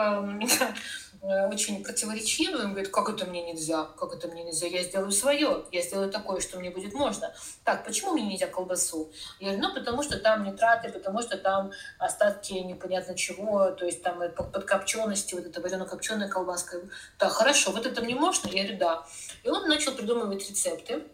Э, 1.23 1.47
очень 1.47 1.85
противоречивый. 1.85 2.65
Он 2.65 2.73
говорит, 2.73 2.91
как 2.91 3.09
это 3.09 3.27
мне 3.27 3.43
нельзя? 3.43 3.85
Как 3.97 4.13
это 4.13 4.27
мне 4.27 4.43
нельзя? 4.43 4.67
Я 4.67 4.83
сделаю 4.83 5.13
свое. 5.13 5.65
Я 5.71 5.83
сделаю 5.83 6.11
такое, 6.11 6.41
что 6.41 6.59
мне 6.59 6.71
будет 6.71 6.95
можно. 6.95 7.33
Так, 7.63 7.85
почему 7.85 8.13
мне 8.13 8.25
нельзя 8.25 8.49
колбасу? 8.49 9.13
Я 9.39 9.53
говорю, 9.53 9.69
ну, 9.69 9.75
потому 9.75 10.03
что 10.03 10.19
там 10.19 10.43
нитраты, 10.43 10.89
потому 10.91 11.23
что 11.23 11.39
там 11.39 11.71
остатки 11.99 12.55
непонятно 12.55 13.15
чего, 13.15 13.71
то 13.71 13.87
есть 13.87 14.03
там 14.03 14.21
подкопченности, 14.35 15.35
вот 15.35 15.47
эта 15.47 15.61
варено-копченая 15.61 16.29
колбаска. 16.29 16.81
Так, 17.19 17.31
хорошо, 17.31 17.52
вот 17.71 17.87
это 17.87 18.03
мне 18.03 18.15
можно? 18.15 18.49
Я 18.49 18.63
говорю, 18.63 18.79
да. 18.79 19.07
И 19.45 19.49
он 19.49 19.69
начал 19.69 19.93
придумывать 19.93 20.49
рецепты 20.49 21.05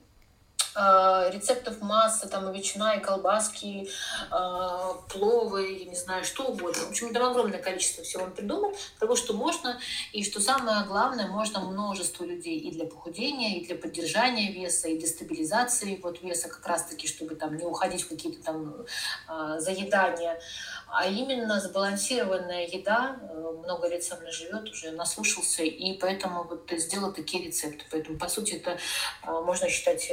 Э, 0.74 1.30
рецептов 1.32 1.80
масса, 1.80 2.28
там 2.28 2.50
и 2.50 2.56
ветчина, 2.56 2.94
и 2.96 3.00
колбаски, 3.00 3.88
э, 4.30 4.92
пловы, 5.08 5.78
я 5.78 5.84
не 5.84 5.96
знаю, 5.96 6.24
что 6.24 6.44
угодно. 6.44 6.82
В 6.84 6.90
общем, 6.90 7.12
там 7.12 7.30
огромное 7.30 7.60
количество 7.60 8.04
всего 8.04 8.24
он 8.24 8.32
придумал, 8.32 8.76
того, 8.98 9.16
что 9.16 9.32
можно, 9.32 9.80
и 10.12 10.22
что 10.24 10.40
самое 10.40 10.84
главное, 10.86 11.26
можно 11.26 11.60
множество 11.60 12.24
людей 12.24 12.58
и 12.58 12.70
для 12.70 12.84
похудения, 12.84 13.58
и 13.58 13.66
для 13.66 13.76
поддержания 13.76 14.52
веса, 14.52 14.88
и 14.88 14.98
для 14.98 15.08
стабилизации 15.08 15.98
вот 16.02 16.22
веса, 16.22 16.48
как 16.48 16.66
раз-таки, 16.66 17.08
чтобы 17.08 17.34
там 17.34 17.56
не 17.56 17.64
уходить 17.64 18.02
в 18.02 18.08
какие-то 18.08 18.42
там 18.42 18.86
э, 19.28 19.60
заедания, 19.60 20.40
а 20.88 21.06
именно 21.06 21.60
сбалансированная 21.60 22.66
еда, 22.66 23.16
много 23.64 23.88
лет 23.88 24.04
со 24.04 24.16
мной 24.16 24.32
живет, 24.32 24.70
уже 24.70 24.92
наслушался, 24.92 25.62
и 25.62 25.98
поэтому 25.98 26.44
вот 26.44 26.70
сделал 26.70 27.12
такие 27.12 27.44
рецепты. 27.44 27.84
Поэтому, 27.90 28.18
по 28.18 28.28
сути, 28.28 28.54
это 28.54 28.78
можно 29.26 29.68
считать 29.68 30.10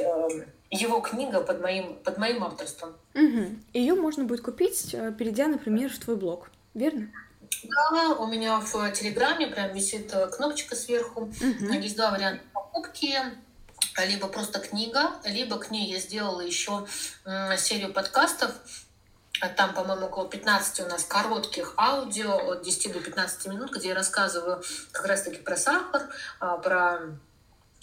его 0.70 1.00
книга 1.00 1.40
под 1.40 1.60
моим, 1.60 1.94
под 1.96 2.18
моим 2.18 2.44
авторством. 2.44 2.96
Угу. 3.14 3.56
Ее 3.72 3.94
можно 3.94 4.24
будет 4.24 4.42
купить, 4.42 4.94
э, 4.94 5.12
перейдя, 5.16 5.46
например, 5.46 5.92
в 5.92 5.98
твой 5.98 6.16
блог, 6.16 6.50
верно? 6.74 7.10
Да, 7.64 8.14
у 8.18 8.26
меня 8.26 8.60
в 8.60 8.92
Телеграме 8.92 9.46
прям 9.46 9.72
висит 9.72 10.12
э, 10.12 10.26
кнопочка 10.28 10.74
сверху. 10.74 11.22
Угу. 11.22 11.72
Есть 11.72 11.96
два 11.96 12.10
варианта 12.10 12.42
покупки. 12.52 13.14
Либо 14.06 14.28
просто 14.28 14.58
книга, 14.58 15.12
либо 15.24 15.58
к 15.58 15.70
ней 15.70 15.90
я 15.90 15.98
сделала 15.98 16.42
еще 16.42 16.86
серию 17.56 17.92
подкастов. 17.94 18.52
Там, 19.56 19.74
по-моему, 19.74 20.06
около 20.06 20.28
15 20.28 20.80
у 20.80 20.88
нас 20.88 21.04
коротких 21.04 21.74
аудио 21.76 22.52
от 22.52 22.62
10 22.62 22.92
до 22.92 23.00
15 23.00 23.46
минут, 23.46 23.70
где 23.74 23.88
я 23.88 23.94
рассказываю 23.94 24.62
как 24.92 25.06
раз-таки 25.06 25.38
про 25.38 25.56
сахар, 25.56 26.08
а, 26.40 26.56
про 26.56 27.00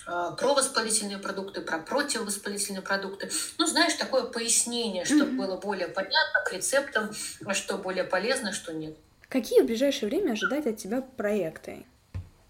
а, 0.06 0.32
про 0.32 0.54
воспалительные 0.54 1.18
продукты, 1.18 1.62
про 1.62 1.80
противовоспалительные 1.80 2.82
продукты. 2.82 3.32
Ну, 3.58 3.66
знаешь, 3.66 3.94
такое 3.94 4.24
пояснение, 4.24 5.06
чтобы 5.06 5.32
mm-hmm. 5.32 5.38
было 5.38 5.58
более 5.58 5.88
понятно 5.88 6.42
к 6.46 6.52
рецептам, 6.52 7.12
что 7.54 7.78
более 7.78 8.04
полезно, 8.04 8.52
что 8.52 8.74
нет. 8.74 8.96
Какие 9.30 9.62
в 9.62 9.66
ближайшее 9.66 10.10
время 10.10 10.34
ожидать 10.34 10.68
от 10.68 10.78
тебя 10.78 11.02
проекты? 11.02 11.86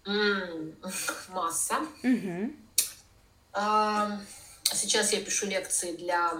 Mm, 0.04 0.74
масса. 1.28 1.76
Mm-hmm. 2.02 2.56
А, 3.52 4.18
сейчас 4.64 5.12
я 5.12 5.20
пишу 5.20 5.46
лекции 5.46 5.96
для 5.96 6.32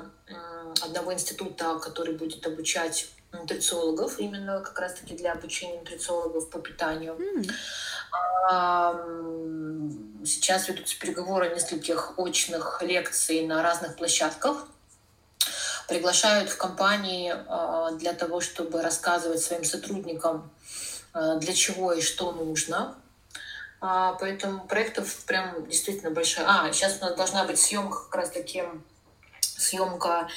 одного 0.82 1.14
института, 1.14 1.78
который 1.78 2.16
будет 2.16 2.44
обучать 2.46 3.08
нутрициологов, 3.32 4.18
именно 4.18 4.60
как 4.60 4.78
раз-таки 4.78 5.14
для 5.14 5.32
обучения 5.32 5.78
нутрициологов 5.78 6.50
по 6.50 6.58
питанию. 6.58 7.14
Mm. 7.14 7.50
Сейчас 10.24 10.68
ведутся 10.68 10.98
переговоры 10.98 11.54
нескольких 11.54 12.18
очных 12.18 12.82
лекций 12.82 13.46
на 13.46 13.62
разных 13.62 13.96
площадках. 13.96 14.66
Приглашают 15.86 16.48
в 16.48 16.56
компании 16.56 17.34
а, 17.46 17.90
для 17.92 18.14
того, 18.14 18.40
чтобы 18.40 18.80
рассказывать 18.80 19.40
своим 19.42 19.64
сотрудникам, 19.64 20.50
а, 21.12 21.36
для 21.36 21.52
чего 21.52 21.92
и 21.92 22.00
что 22.00 22.32
нужно. 22.32 22.94
А, 23.82 24.14
поэтому 24.14 24.66
проектов 24.66 25.24
прям 25.26 25.66
действительно 25.66 26.10
большая. 26.10 26.46
А, 26.48 26.72
сейчас 26.72 26.98
у 27.02 27.04
нас 27.04 27.14
должна 27.16 27.44
быть 27.44 27.60
съемка 27.60 28.04
как 28.04 28.14
раз 28.14 28.30
таки 28.30 28.64
съемка 29.40 30.28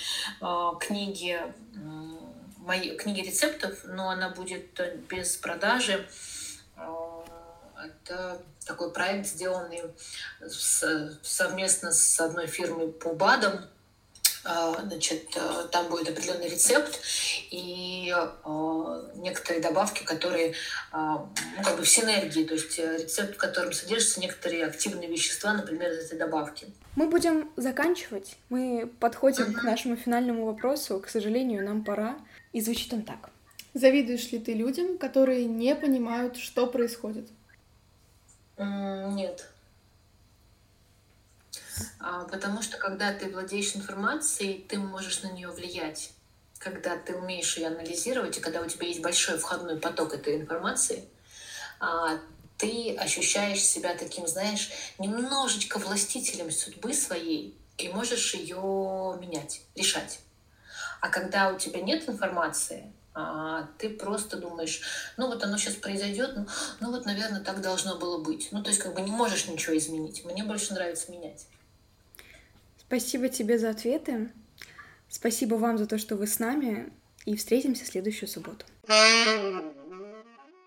книги 0.79 1.41
моей 2.57 2.97
книги 2.97 3.21
рецептов, 3.21 3.79
но 3.85 4.09
она 4.09 4.29
будет 4.29 4.79
без 5.07 5.37
продажи 5.37 6.07
это 7.85 8.41
такой 8.65 8.91
проект, 8.91 9.27
сделанный 9.27 9.83
с, 10.41 11.17
совместно 11.21 11.91
с 11.91 12.19
одной 12.19 12.47
фирмой 12.47 12.89
по 12.89 13.13
БАДам. 13.13 13.65
А, 14.49 14.81
значит, 14.81 15.25
э, 15.35 15.67
там 15.71 15.89
будет 15.89 16.09
определенный 16.09 16.47
рецепт 16.47 17.01
и 17.51 18.13
э, 18.15 19.11
некоторые 19.15 19.61
добавки, 19.61 20.03
которые 20.05 20.53
а, 20.91 21.27
ну, 21.57 21.63
как 21.63 21.75
бы 21.75 21.83
в 21.83 21.89
синергии, 21.89 22.45
то 22.45 22.53
есть 22.53 22.79
э, 22.79 22.99
рецепт, 22.99 23.35
в 23.35 23.37
котором 23.37 23.73
содержатся 23.73 24.21
некоторые 24.21 24.65
активные 24.65 25.09
вещества, 25.09 25.51
например, 25.51 25.91
из 25.91 26.05
этой 26.05 26.17
добавки. 26.17 26.67
Мы 26.95 27.07
будем 27.07 27.51
заканчивать. 27.57 28.37
Мы 28.49 28.89
подходим 28.99 29.47
uh-huh. 29.47 29.53
к 29.53 29.63
нашему 29.63 29.97
финальному 29.97 30.45
вопросу. 30.45 30.99
К 30.99 31.09
сожалению, 31.09 31.65
нам 31.65 31.83
пора. 31.83 32.17
И 32.53 32.61
звучит 32.61 32.93
он 32.93 33.03
так. 33.03 33.29
Завидуешь 33.73 34.31
ли 34.31 34.39
ты 34.39 34.53
людям, 34.53 34.97
которые 34.97 35.45
не 35.45 35.75
понимают, 35.75 36.37
что 36.37 36.67
происходит? 36.67 37.27
Нет. 38.57 39.47
А, 41.99 42.23
потому 42.25 42.61
что 42.61 42.77
когда 42.77 43.13
ты 43.13 43.29
владеешь 43.29 43.75
информацией, 43.75 44.65
ты 44.67 44.79
можешь 44.79 45.21
на 45.21 45.31
нее 45.31 45.49
влиять. 45.49 46.11
Когда 46.57 46.97
ты 46.97 47.15
умеешь 47.15 47.55
ее 47.57 47.67
анализировать, 47.67 48.37
и 48.37 48.41
когда 48.41 48.61
у 48.61 48.67
тебя 48.67 48.87
есть 48.87 49.01
большой 49.01 49.37
входной 49.37 49.79
поток 49.79 50.13
этой 50.13 50.37
информации, 50.37 51.07
а, 51.79 52.19
ты 52.57 52.95
ощущаешь 52.95 53.61
себя 53.61 53.95
таким, 53.95 54.25
знаешь, 54.25 54.71
немножечко 54.97 55.77
властителем 55.77 56.49
судьбы 56.49 56.93
своей 56.93 57.55
и 57.77 57.89
можешь 57.89 58.33
ее 58.33 59.15
менять, 59.21 59.61
решать. 59.75 60.19
А 60.99 61.09
когда 61.09 61.51
у 61.51 61.59
тебя 61.59 61.81
нет 61.81 62.09
информации, 62.09 62.91
а 63.19 63.67
ты 63.79 63.89
просто 63.89 64.37
думаешь, 64.37 64.81
ну 65.17 65.25
вот 65.25 65.43
оно 65.43 65.57
сейчас 65.57 65.73
произойдет, 65.73 66.33
ну, 66.35 66.45
ну 66.79 66.91
вот, 66.91 67.07
наверное, 67.07 67.41
так 67.41 67.61
должно 67.61 67.97
было 67.97 68.19
быть. 68.19 68.49
Ну, 68.51 68.61
то 68.61 68.69
есть 68.69 68.79
как 68.79 68.93
бы 68.93 69.01
не 69.01 69.09
можешь 69.09 69.47
ничего 69.47 69.75
изменить. 69.75 70.23
Мне 70.23 70.43
больше 70.43 70.75
нравится 70.75 71.11
менять. 71.11 71.47
Спасибо 72.77 73.27
тебе 73.29 73.57
за 73.57 73.71
ответы. 73.71 74.31
Спасибо 75.09 75.55
вам 75.55 75.79
за 75.79 75.87
то, 75.87 75.97
что 75.97 76.15
вы 76.15 76.27
с 76.27 76.37
нами. 76.37 76.93
И 77.25 77.35
встретимся 77.35 77.85
в 77.85 77.87
следующую 77.87 78.29
субботу. 78.29 78.65